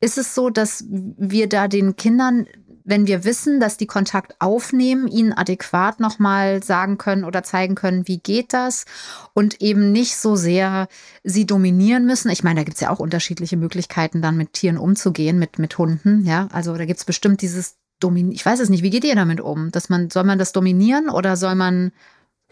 ist 0.00 0.18
es 0.18 0.34
so, 0.34 0.50
dass 0.50 0.84
wir 0.88 1.48
da 1.48 1.68
den 1.68 1.94
Kindern, 1.94 2.46
wenn 2.88 3.06
wir 3.06 3.24
wissen, 3.24 3.60
dass 3.60 3.76
die 3.76 3.86
Kontakt 3.86 4.34
aufnehmen, 4.38 5.08
ihnen 5.08 5.34
adäquat 5.34 6.00
nochmal 6.00 6.62
sagen 6.62 6.96
können 6.96 7.24
oder 7.24 7.42
zeigen 7.42 7.74
können, 7.74 8.08
wie 8.08 8.18
geht 8.18 8.54
das 8.54 8.86
und 9.34 9.60
eben 9.60 9.92
nicht 9.92 10.16
so 10.16 10.36
sehr 10.36 10.88
sie 11.22 11.44
dominieren 11.44 12.06
müssen. 12.06 12.30
Ich 12.30 12.42
meine, 12.42 12.60
da 12.60 12.64
gibt 12.64 12.76
es 12.76 12.80
ja 12.80 12.90
auch 12.90 12.98
unterschiedliche 12.98 13.58
Möglichkeiten, 13.58 14.22
dann 14.22 14.38
mit 14.38 14.54
Tieren 14.54 14.78
umzugehen, 14.78 15.38
mit, 15.38 15.58
mit 15.58 15.76
Hunden. 15.76 16.24
Ja, 16.24 16.48
also 16.50 16.74
da 16.76 16.86
gibt 16.86 16.98
es 16.98 17.04
bestimmt 17.04 17.42
dieses 17.42 17.76
Dominieren. 18.00 18.34
Ich 18.34 18.46
weiß 18.46 18.60
es 18.60 18.70
nicht, 18.70 18.82
wie 18.82 18.90
geht 18.90 19.04
ihr 19.04 19.16
damit 19.16 19.40
um? 19.40 19.70
Dass 19.70 19.88
man, 19.88 20.08
soll 20.08 20.24
man 20.24 20.38
das 20.38 20.52
dominieren 20.52 21.10
oder 21.10 21.36
soll 21.36 21.56
man 21.56 21.92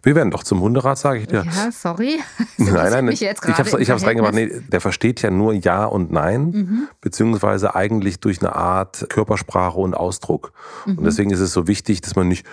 wir 0.07 0.14
werden 0.14 0.30
doch 0.30 0.44
zum 0.44 0.61
Hunderat, 0.61 0.98
sage 0.98 1.18
ich 1.18 1.26
dir. 1.26 1.44
Ja, 1.44 1.72
sorry. 1.72 2.20
nein, 2.59 2.92
nein, 2.92 3.09
ich, 3.09 3.22
ich 3.22 3.28
habe 3.28 3.68
es 3.68 4.07
reingemacht. 4.07 4.34
Nee, 4.34 4.62
der 4.68 4.80
versteht 4.80 5.20
ja 5.20 5.32
nur 5.32 5.52
Ja 5.52 5.84
und 5.84 6.12
Nein, 6.12 6.50
mhm. 6.50 6.88
beziehungsweise 7.00 7.74
eigentlich 7.74 8.20
durch 8.20 8.40
eine 8.40 8.54
Art 8.54 9.07
Körpersprache 9.11 9.80
und 9.80 9.94
Ausdruck. 9.94 10.52
Mhm. 10.86 10.98
Und 10.98 11.04
deswegen 11.04 11.30
ist 11.32 11.40
es 11.40 11.52
so 11.52 11.66
wichtig, 11.66 12.02
dass 12.02 12.14
man 12.14 12.28
nicht 12.28 12.46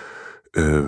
äh, 0.55 0.81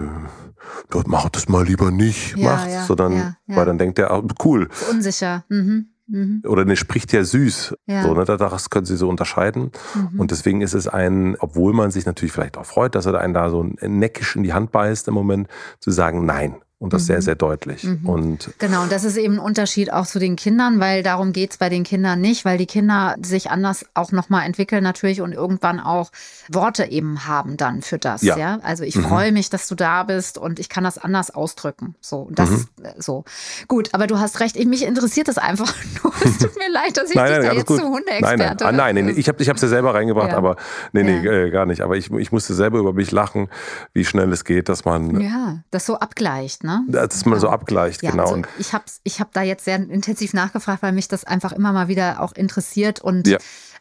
dort 0.89 1.07
macht 1.07 1.35
das 1.35 1.47
mal 1.47 1.63
lieber 1.63 1.91
nicht 1.91 2.35
ja, 2.35 2.49
macht, 2.49 2.71
ja, 2.71 2.83
sondern 2.85 3.13
ja, 3.13 3.35
weil 3.45 3.65
dann 3.67 3.77
denkt 3.77 3.99
er, 3.99 4.09
ah, 4.09 4.23
cool. 4.43 4.67
Unsicher. 4.89 5.45
Mhm. 5.49 5.89
Mhm. 6.07 6.43
Oder 6.45 6.65
ne, 6.65 6.75
spricht 6.75 7.13
ja 7.13 7.23
süß. 7.23 7.75
Ja. 7.87 8.03
So, 8.03 8.13
ne, 8.13 8.25
das 8.25 8.69
können 8.69 8.85
sie 8.85 8.97
so 8.97 9.09
unterscheiden. 9.09 9.71
Mhm. 9.93 10.19
Und 10.19 10.31
deswegen 10.31 10.61
ist 10.61 10.73
es 10.73 10.87
ein, 10.87 11.35
obwohl 11.39 11.73
man 11.73 11.91
sich 11.91 12.05
natürlich 12.05 12.31
vielleicht 12.31 12.57
auch 12.57 12.65
freut, 12.65 12.95
dass 12.95 13.05
er 13.05 13.19
einen 13.19 13.33
da 13.33 13.49
so 13.49 13.63
neckisch 13.81 14.35
in 14.35 14.43
die 14.43 14.53
Hand 14.53 14.71
beißt 14.71 15.07
im 15.07 15.13
Moment, 15.13 15.47
zu 15.79 15.91
sagen, 15.91 16.25
nein, 16.25 16.57
und 16.77 16.91
das 16.91 17.03
mhm. 17.03 17.07
sehr, 17.07 17.21
sehr 17.21 17.35
deutlich. 17.35 17.83
Mhm. 17.83 18.05
Und 18.05 18.49
genau, 18.59 18.83
und 18.83 18.91
das 18.91 19.05
ist 19.05 19.15
eben 19.15 19.35
ein 19.35 19.39
Unterschied 19.39 19.93
auch 19.93 20.05
zu 20.05 20.19
den 20.19 20.35
Kindern, 20.35 20.81
weil 20.81 21.03
darum 21.03 21.31
geht 21.31 21.51
es 21.51 21.57
bei 21.57 21.69
den 21.69 21.85
Kindern 21.85 22.19
nicht, 22.19 22.43
weil 22.43 22.57
die 22.57 22.65
Kinder 22.65 23.15
sich 23.21 23.49
anders 23.49 23.85
auch 23.93 24.11
nochmal 24.11 24.45
entwickeln 24.45 24.83
natürlich 24.83 25.21
und 25.21 25.31
irgendwann 25.31 25.79
auch 25.79 26.11
Worte 26.51 26.91
eben 26.91 27.25
haben 27.27 27.55
dann 27.55 27.81
für 27.81 27.97
das. 27.97 28.23
Ja. 28.23 28.37
ja? 28.37 28.59
Also 28.61 28.83
ich 28.83 28.97
mhm. 28.97 29.03
freue 29.03 29.31
mich, 29.31 29.49
dass 29.49 29.69
du 29.69 29.75
da 29.75 30.03
bist 30.03 30.37
und 30.37 30.59
ich 30.59 30.67
kann 30.67 30.83
das 30.83 30.97
anders 30.97 31.31
ausdrücken. 31.33 31.95
So, 32.01 32.17
und 32.17 32.39
das 32.39 32.49
mhm. 32.49 32.55
ist 32.55 32.67
äh, 32.83 32.93
so. 33.01 33.23
Gut, 33.69 33.93
aber 33.93 34.05
du 34.07 34.19
hast 34.19 34.41
recht, 34.41 34.57
ich, 34.57 34.65
mich 34.65 34.83
interessiert 34.83 35.29
das 35.29 35.37
einfach 35.37 35.73
nur. 36.03 36.11
es 36.25 36.39
tut 36.39 36.57
mir 36.57 36.69
leid, 36.69 36.97
dass 36.97 37.09
ich 37.09 37.15
nein, 37.15 37.27
dich 37.27 37.37
nein, 37.37 37.47
da 37.47 37.53
jetzt 37.53 37.67
gut. 37.67 37.79
zum 37.79 37.93
Hundeexperte... 37.93 38.37
Nein, 38.37 38.57
nein, 38.59 38.67
ah, 38.67 38.71
nein, 38.73 39.05
nein, 39.05 39.17
ich 39.17 39.29
habe 39.29 39.41
es 39.41 39.47
ja 39.47 39.55
selber 39.55 39.93
reingebracht, 39.93 40.31
ja. 40.31 40.37
aber 40.37 40.57
nee, 40.91 41.03
nee, 41.03 41.21
ja. 41.23 41.31
äh, 41.31 41.51
gar 41.51 41.65
nicht. 41.65 41.81
Aber 41.81 41.95
ich, 41.95 42.11
ich 42.11 42.33
musste 42.33 42.53
selber 42.53 42.79
über 42.79 42.91
mich 42.91 43.11
lachen, 43.11 43.47
wie 43.93 44.03
schnell 44.03 44.33
es 44.33 44.43
geht, 44.43 44.67
dass 44.67 44.83
man... 44.83 45.21
Ja, 45.21 45.59
das 45.71 45.85
so 45.85 45.99
abgleicht, 45.99 46.64
ne? 46.65 46.83
Dass 46.87 47.25
man 47.25 47.39
so 47.39 47.49
abgleicht, 47.49 48.03
ja, 48.03 48.11
genau. 48.11 48.23
Also 48.23 48.41
ich 48.57 48.73
habe 48.73 48.85
ich 49.03 49.19
hab 49.19 49.31
da 49.33 49.41
jetzt 49.41 49.65
sehr 49.65 49.75
intensiv 49.75 50.33
nachgefragt, 50.33 50.81
weil 50.83 50.91
mich 50.91 51.07
das 51.07 51.23
einfach 51.23 51.51
immer 51.51 51.71
mal 51.71 51.87
wieder 51.87 52.21
auch 52.21 52.33
interessiert 52.33 52.99
und 52.99 53.27
ja. 53.27 53.37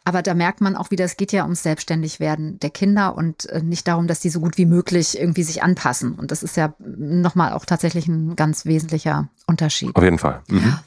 Aber 0.07 0.21
da 0.21 0.35
merkt 0.35 0.61
man 0.61 0.75
auch 0.75 0.91
wieder, 0.91 1.03
es 1.03 1.17
geht 1.17 1.31
ja 1.31 1.43
ums 1.43 1.63
Selbstständigwerden 1.63 2.59
der 2.59 2.69
Kinder 2.69 3.17
und 3.17 3.49
äh, 3.49 3.63
nicht 3.63 3.87
darum, 3.87 4.05
dass 4.05 4.19
die 4.19 4.29
so 4.29 4.39
gut 4.39 4.55
wie 4.55 4.67
möglich 4.67 5.19
irgendwie 5.19 5.41
sich 5.41 5.63
anpassen. 5.63 6.13
Und 6.13 6.29
das 6.29 6.43
ist 6.43 6.55
ja 6.55 6.75
nochmal 6.77 7.53
auch 7.53 7.65
tatsächlich 7.65 8.07
ein 8.07 8.35
ganz 8.35 8.65
wesentlicher 8.65 9.29
Unterschied. 9.47 9.95
Auf 9.95 10.03
jeden 10.03 10.19
Fall. 10.19 10.43
Mhm. 10.47 10.59
Ja. 10.59 10.83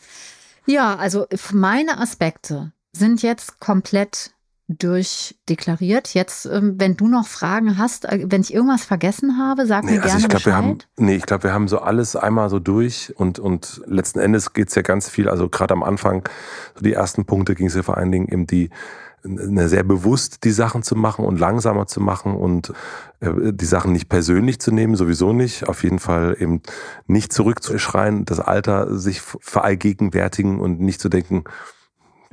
ja, 0.67 0.97
also 0.97 1.27
meine 1.53 1.99
Aspekte 1.99 2.71
sind 2.93 3.21
jetzt 3.23 3.59
komplett 3.59 4.31
durchdeklariert. 4.69 6.13
Jetzt, 6.13 6.45
ähm, 6.45 6.75
wenn 6.77 6.97
du 6.97 7.09
noch 7.09 7.27
Fragen 7.27 7.79
hast, 7.79 8.05
äh, 8.05 8.27
wenn 8.29 8.43
ich 8.43 8.53
irgendwas 8.53 8.85
vergessen 8.85 9.39
habe, 9.39 9.67
sag 9.67 9.85
nee, 9.85 9.93
mir 9.93 10.03
also 10.03 10.09
gerne 10.09 10.21
ich 10.21 10.29
glaub, 10.29 10.45
Bescheid. 10.45 10.53
Wir 10.53 10.57
haben, 10.57 10.79
nee, 10.99 11.17
ich 11.17 11.27
glaube, 11.27 11.45
wir 11.45 11.53
haben 11.55 11.69
so 11.69 11.79
alles 11.79 12.17
einmal 12.17 12.51
so 12.51 12.59
durch 12.59 13.15
und, 13.17 13.39
und 13.39 13.81
letzten 13.87 14.19
Endes 14.19 14.53
geht 14.53 14.69
es 14.69 14.75
ja 14.75 14.83
ganz 14.83 15.09
viel, 15.09 15.29
also 15.29 15.49
gerade 15.49 15.73
am 15.73 15.83
Anfang, 15.83 16.29
so 16.75 16.83
die 16.83 16.93
ersten 16.93 17.25
Punkte 17.25 17.55
ging 17.55 17.67
es 17.67 17.75
ja 17.75 17.83
vor 17.83 17.97
allen 17.97 18.13
Dingen 18.13 18.29
eben 18.29 18.47
die, 18.47 18.69
ne, 19.25 19.71
sehr 19.71 19.85
bewusst 19.85 20.45
die 20.45 20.51
Sachen 20.51 20.83
zu 20.83 20.97
machen 20.97 21.25
und 21.25 21.41
langsamer 21.41 21.87
zu 21.87 22.03
machen 22.03 22.35
und 22.35 22.75
äh, 23.21 23.53
die 23.53 23.65
Sachen 23.65 23.93
nicht 23.93 24.11
persönlich 24.11 24.61
zu 24.61 24.71
nehmen, 24.71 24.97
sowieso 24.97 25.33
nicht. 25.33 25.67
Auf 25.67 25.83
jeden 25.83 25.99
Fall 25.99 26.37
eben 26.39 26.61
nicht 27.07 27.33
zurückzuschreien, 27.33 28.27
das 28.27 28.39
Alter 28.39 28.99
sich 28.99 29.23
verallgegenwärtigen 29.23 30.61
und 30.61 30.79
nicht 30.79 31.01
zu 31.01 31.09
denken, 31.09 31.45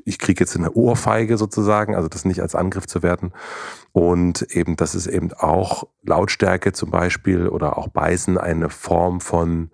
ich 0.05 0.19
kriege 0.19 0.39
jetzt 0.39 0.55
eine 0.55 0.71
Ohrfeige 0.71 1.35
sozusagen, 1.35 1.95
also 1.95 2.07
das 2.07 2.25
nicht 2.25 2.39
als 2.39 2.53
Angriff 2.53 2.85
zu 2.85 3.01
werten. 3.01 3.33
Und 3.91 4.43
eben, 4.51 4.75
dass 4.75 4.93
es 4.93 5.07
eben 5.07 5.33
auch 5.33 5.87
Lautstärke 6.03 6.73
zum 6.73 6.91
Beispiel 6.91 7.47
oder 7.47 7.77
auch 7.77 7.87
Beißen 7.87 8.37
eine 8.37 8.69
Form 8.69 9.19
von 9.19 9.71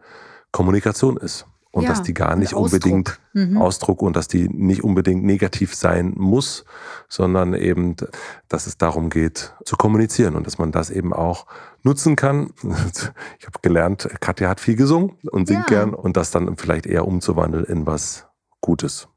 Kommunikation 0.52 1.18
ist. 1.18 1.46
Und 1.72 1.84
ja, 1.84 1.90
dass 1.90 2.02
die 2.02 2.14
gar 2.14 2.36
nicht 2.36 2.54
unbedingt 2.54 3.20
mhm. 3.34 3.58
Ausdruck 3.58 4.02
und 4.02 4.16
dass 4.16 4.28
die 4.28 4.50
nicht 4.50 4.84
unbedingt 4.84 5.24
negativ 5.24 5.74
sein 5.74 6.14
muss, 6.16 6.66
sondern 7.08 7.54
eben, 7.54 7.96
dass 8.50 8.68
es 8.68 8.78
darum 8.78 9.10
geht, 9.10 9.54
zu 9.64 9.78
kommunizieren 9.78 10.36
und 10.36 10.48
dass 10.48 10.58
man 10.58 10.74
das 10.74 10.90
eben 10.90 11.14
auch 11.14 11.46
nutzen 11.84 12.16
kann. 12.16 12.52
Ich 13.40 13.48
habe 13.48 13.60
gelernt, 13.62 14.10
Katja 14.20 14.50
hat 14.50 14.60
viel 14.60 14.76
gesungen 14.76 15.18
und 15.32 15.48
singt 15.48 15.70
ja. 15.72 15.78
gern 15.78 15.94
und 15.94 16.16
das 16.16 16.32
dann 16.32 16.56
vielleicht 16.58 16.86
eher 16.86 17.08
umzuwandeln 17.08 17.66
in 17.66 17.88
was 17.88 18.28
Gutes 18.60 19.08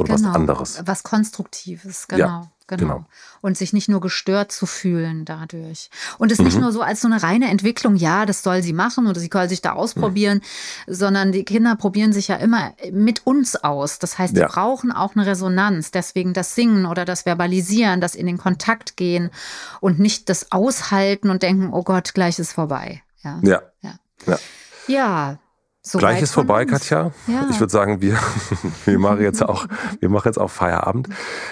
oder 0.00 0.14
genau, 0.16 0.28
was 0.28 0.34
anderes. 0.34 0.82
Was 0.84 1.02
Konstruktives, 1.02 2.08
genau. 2.08 2.26
Ja. 2.26 2.50
Genau. 2.76 2.94
genau. 2.94 3.04
Und 3.40 3.56
sich 3.56 3.72
nicht 3.72 3.88
nur 3.88 4.00
gestört 4.00 4.52
zu 4.52 4.64
fühlen 4.64 5.24
dadurch. 5.24 5.90
Und 6.18 6.30
es 6.30 6.38
mhm. 6.38 6.44
nicht 6.44 6.60
nur 6.60 6.70
so 6.70 6.82
als 6.82 7.00
so 7.00 7.08
eine 7.08 7.20
reine 7.20 7.50
Entwicklung, 7.50 7.96
ja, 7.96 8.26
das 8.26 8.42
soll 8.42 8.62
sie 8.62 8.72
machen 8.72 9.08
oder 9.08 9.18
sie 9.18 9.30
soll 9.32 9.48
sich 9.48 9.60
da 9.60 9.72
ausprobieren, 9.72 10.38
mhm. 10.86 10.94
sondern 10.94 11.32
die 11.32 11.44
Kinder 11.44 11.74
probieren 11.74 12.12
sich 12.12 12.28
ja 12.28 12.36
immer 12.36 12.72
mit 12.92 13.26
uns 13.26 13.56
aus. 13.56 13.98
Das 13.98 14.18
heißt, 14.18 14.36
die 14.36 14.40
ja. 14.40 14.46
brauchen 14.46 14.92
auch 14.92 15.16
eine 15.16 15.26
Resonanz. 15.26 15.90
Deswegen 15.90 16.32
das 16.32 16.54
Singen 16.54 16.86
oder 16.86 17.04
das 17.04 17.22
Verbalisieren, 17.26 18.00
das 18.00 18.14
in 18.14 18.26
den 18.26 18.38
Kontakt 18.38 18.96
gehen 18.96 19.30
und 19.80 19.98
nicht 19.98 20.28
das 20.28 20.52
Aushalten 20.52 21.28
und 21.30 21.42
denken, 21.42 21.70
oh 21.72 21.82
Gott, 21.82 22.14
gleich 22.14 22.38
ist 22.38 22.52
vorbei. 22.52 23.02
Ja. 23.24 23.40
Ja. 23.42 23.62
ja. 23.82 23.94
ja. 24.26 24.38
ja. 24.86 25.38
So 25.82 25.98
Gleich 25.98 26.20
ist 26.20 26.32
vorbei, 26.32 26.62
uns. 26.62 26.72
Katja. 26.72 27.10
Ja. 27.26 27.46
Ich 27.50 27.58
würde 27.58 27.72
sagen, 27.72 28.02
wir, 28.02 28.18
wir 28.84 28.98
machen 28.98 29.22
jetzt 29.22 29.42
auch, 29.42 29.66
wir 29.98 30.10
machen 30.10 30.28
jetzt 30.28 30.38
auch 30.38 30.50
Feierabend. 30.50 31.08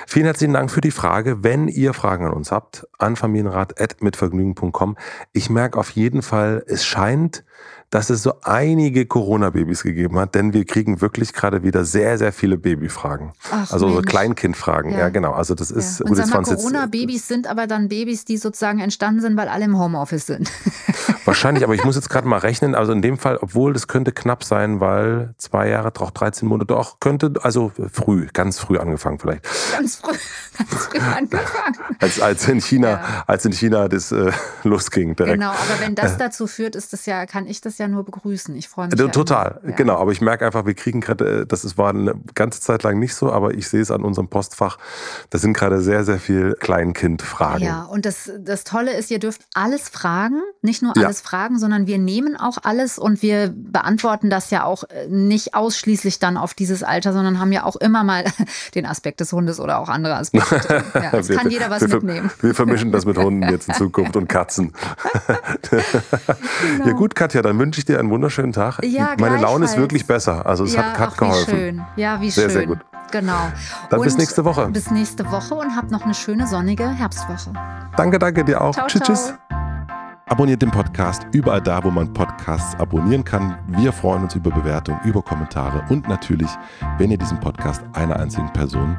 Vielen 0.07 0.27
herzlichen 0.27 0.53
Dank 0.53 0.71
für 0.71 0.83
die 0.83 0.91
Frage. 0.91 1.43
Wenn 1.43 1.67
ihr 1.69 1.95
Fragen 1.95 2.27
an 2.27 2.35
uns 2.35 2.53
habt, 2.53 2.87
an 2.99 3.17
familienrat.mitvergnügen.com. 3.17 4.97
Ich 5.33 5.49
merke 5.49 5.79
auf 5.79 5.91
jeden 5.91 6.21
Fall, 6.21 6.63
es 6.67 6.85
scheint 6.85 7.45
dass 7.91 8.11
es 8.11 8.23
so 8.23 8.35
einige 8.43 9.07
Corona-Babys 9.07 9.83
gegeben 9.83 10.19
hat, 10.19 10.35
denn 10.35 10.53
wir 10.53 10.65
kriegen 10.65 11.01
wirklich 11.01 11.33
gerade 11.33 11.63
wieder 11.63 11.85
sehr, 11.85 12.19
sehr 12.19 12.33
viele 12.33 12.59
Babyfragen. 12.59 13.33
Ach, 13.51 13.73
also 13.73 13.89
so 13.89 14.03
Kleinkindfragen, 14.03 14.93
ja. 14.93 14.99
ja. 14.99 15.09
genau. 15.09 15.33
Also 15.33 15.55
das 15.55 15.71
ist 15.71 16.01
ja. 16.01 16.07
Und 16.07 16.17
sag 16.17 16.29
mal, 16.29 16.43
Corona-Babys 16.43 17.29
sind 17.29 17.47
aber 17.47 17.67
dann 17.67 17.89
Babys, 17.89 18.25
die 18.25 18.37
sozusagen 18.37 18.81
entstanden 18.81 19.21
sind, 19.21 19.37
weil 19.37 19.49
alle 19.49 19.65
im 19.65 19.79
Homeoffice 19.79 20.27
sind. 20.27 20.51
Wahrscheinlich, 21.25 21.65
aber 21.65 21.75
ich 21.75 21.85
muss 21.85 21.97
jetzt 21.97 22.11
gerade 22.11 22.27
mal 22.27 22.39
rechnen. 22.39 22.75
Also 22.75 22.93
in 22.93 23.03
dem 23.03 23.19
Fall, 23.19 23.39
obwohl 23.39 23.73
das 23.73 23.87
könnte 23.87 24.13
knapp 24.13 24.45
sein, 24.45 24.81
weil 24.81 25.35
zwei 25.39 25.69
Jahre, 25.69 25.93
auch 25.99 26.11
13 26.11 26.47
Monate, 26.47 26.67
doch 26.67 27.01
könnte, 27.01 27.33
also 27.43 27.73
früh, 27.93 28.29
ganz 28.33 28.59
früh 28.59 28.79
angefangen 28.79 29.19
vielleicht. 29.19 29.45
Ganz 29.73 29.97
früh, 29.97 30.17
ganz 30.59 30.87
früh 30.87 30.99
angefangen. 31.17 31.97
als, 31.99 32.21
als 32.21 32.49
in 32.49 32.61
China, 32.61 32.89
ja. 32.89 33.25
als 33.27 33.45
in 33.45 33.53
China 33.53 33.89
das 33.89 34.13
äh, 34.13 34.31
losging 34.63 35.17
direkt. 35.17 35.35
Genau, 35.35 35.51
aber 35.51 35.81
wenn 35.81 35.95
das 35.95 36.19
dazu 36.19 36.47
führt, 36.47 36.77
ist 36.77 36.93
das 36.93 37.07
ja, 37.07 37.27
kann 37.27 37.47
ich 37.47 37.61
das 37.61 37.78
ja 37.79 37.89
nur 37.89 38.05
begrüßen. 38.05 38.57
Ich 38.57 38.69
freue 38.69 38.89
mich. 38.89 38.99
Total, 39.13 39.61
ja. 39.65 39.71
genau. 39.73 39.99
Aber 39.99 40.13
ich 40.13 40.21
merke 40.21 40.47
einfach, 40.47 40.67
wir 40.67 40.75
kriegen 40.75 41.01
gerade, 41.01 41.43
äh, 41.43 41.47
das 41.47 41.65
ist, 41.65 41.79
war 41.79 41.91
eine 41.91 42.15
ganze 42.35 42.61
Zeit 42.61 42.83
lang 42.83 42.99
nicht 42.99 43.15
so, 43.15 43.33
aber 43.33 43.55
ich 43.55 43.69
sehe 43.69 43.81
es 43.81 43.91
an 43.91 44.03
unserem 44.03 44.29
Postfach. 44.29 44.79
Da 45.31 45.39
sind 45.39 45.55
gerade 45.55 45.81
sehr, 45.81 46.05
sehr 46.05 46.19
viel 46.19 46.55
Kleinkindfragen. 46.59 47.63
Ja, 47.63 47.85
und 47.85 48.07
das, 48.07 48.31
das 48.39 48.65
Tolle 48.65 48.97
ist, 48.97 49.11
ihr 49.11 49.19
dürft 49.19 49.43
alles 49.55 49.89
fragen, 49.89 50.41
nicht 50.63 50.83
nur 50.83 50.97
alles 50.97 51.23
ja. 51.23 51.29
fragen, 51.29 51.59
sondern 51.59 51.87
wir 51.87 51.99
nehmen 51.99 52.37
auch 52.37 52.59
alles 52.63 52.99
und 52.99 53.23
wir 53.23 53.53
beantworten 53.55 54.31
das 54.31 54.51
ja 54.51 54.65
auch 54.65 54.85
äh, 54.85 55.07
nicht 55.09 55.55
ausschließlich 55.55 56.19
dann 56.19 56.37
auf 56.37 56.55
dieses 56.55 56.83
Alter, 56.83 57.13
sondern 57.13 57.39
haben 57.39 57.53
ja 57.53 57.65
auch 57.65 57.77
immer 57.77 58.05
mal 58.05 58.25
den 58.75 58.87
Aspekt 58.87 59.21
des 59.21 59.33
Hundes 59.33 59.61
oder 59.61 59.79
auch 59.79 59.89
andere 59.89 60.17
Aspekte. 60.17 60.85
Ja, 60.99 61.17
es 61.17 61.29
kann 61.29 61.51
jeder 61.51 61.71
was 61.71 61.83
wir, 61.83 61.89
mitnehmen. 61.89 62.31
Wir 62.41 62.55
vermischen 62.55 62.93
das 62.93 63.05
mit 63.05 63.19
Hunden 63.19 63.43
jetzt 63.43 63.69
in 63.69 63.75
Zukunft 63.79 64.17
und 64.17 64.29
Katzen. 64.29 64.73
genau. 65.71 66.87
Ja 66.87 66.93
gut, 66.93 67.15
Katja, 67.15 67.43
dann 67.43 67.59
wünsche 67.59 67.68
ich 67.77 67.85
dir 67.85 67.99
einen 67.99 68.11
wunderschönen 68.11 68.53
Tag. 68.53 68.81
Ja, 68.85 69.15
Meine 69.19 69.39
Laune 69.39 69.65
ist 69.65 69.77
wirklich 69.77 70.07
besser. 70.07 70.47
Also 70.47 70.65
es 70.65 70.75
ja, 70.75 70.83
hat, 70.83 70.99
hat 70.99 71.19
geholfen. 71.19 71.53
Wie 71.53 71.61
schön. 71.61 71.83
Ja, 71.97 72.21
wie 72.21 72.31
sehr, 72.31 72.45
schön. 72.45 72.51
Sehr, 72.51 72.61
sehr 72.61 72.67
gut. 72.67 72.79
Genau. 73.11 73.53
Dann 73.91 74.01
und 74.01 74.05
bis 74.05 74.17
nächste 74.17 74.45
Woche. 74.45 74.69
Bis 74.69 74.91
nächste 74.91 75.31
Woche 75.31 75.55
und 75.55 75.75
habt 75.77 75.91
noch 75.91 76.03
eine 76.03 76.15
schöne 76.15 76.47
sonnige 76.47 76.89
Herbstwoche. 76.89 77.53
Danke, 77.97 78.19
danke 78.19 78.45
dir 78.45 78.61
auch. 78.61 78.75
Ciao, 78.75 78.87
tschüss, 78.87 79.03
ciao. 79.03 79.17
tschüss. 79.17 79.35
Abonniert 80.27 80.61
den 80.61 80.71
Podcast 80.71 81.27
überall 81.33 81.63
da, 81.63 81.83
wo 81.83 81.91
man 81.91 82.13
Podcasts 82.13 82.79
abonnieren 82.79 83.25
kann. 83.25 83.57
Wir 83.67 83.93
freuen 83.93 84.25
uns 84.25 84.35
über 84.35 84.51
Bewertungen, 84.51 85.01
über 85.05 85.23
Kommentare 85.23 85.83
und 85.89 86.07
natürlich, 86.07 86.51
wenn 86.99 87.11
ihr 87.11 87.17
diesen 87.17 87.41
Podcast 87.41 87.83
einer 87.95 88.17
einzigen 88.17 88.53
Person 88.53 88.99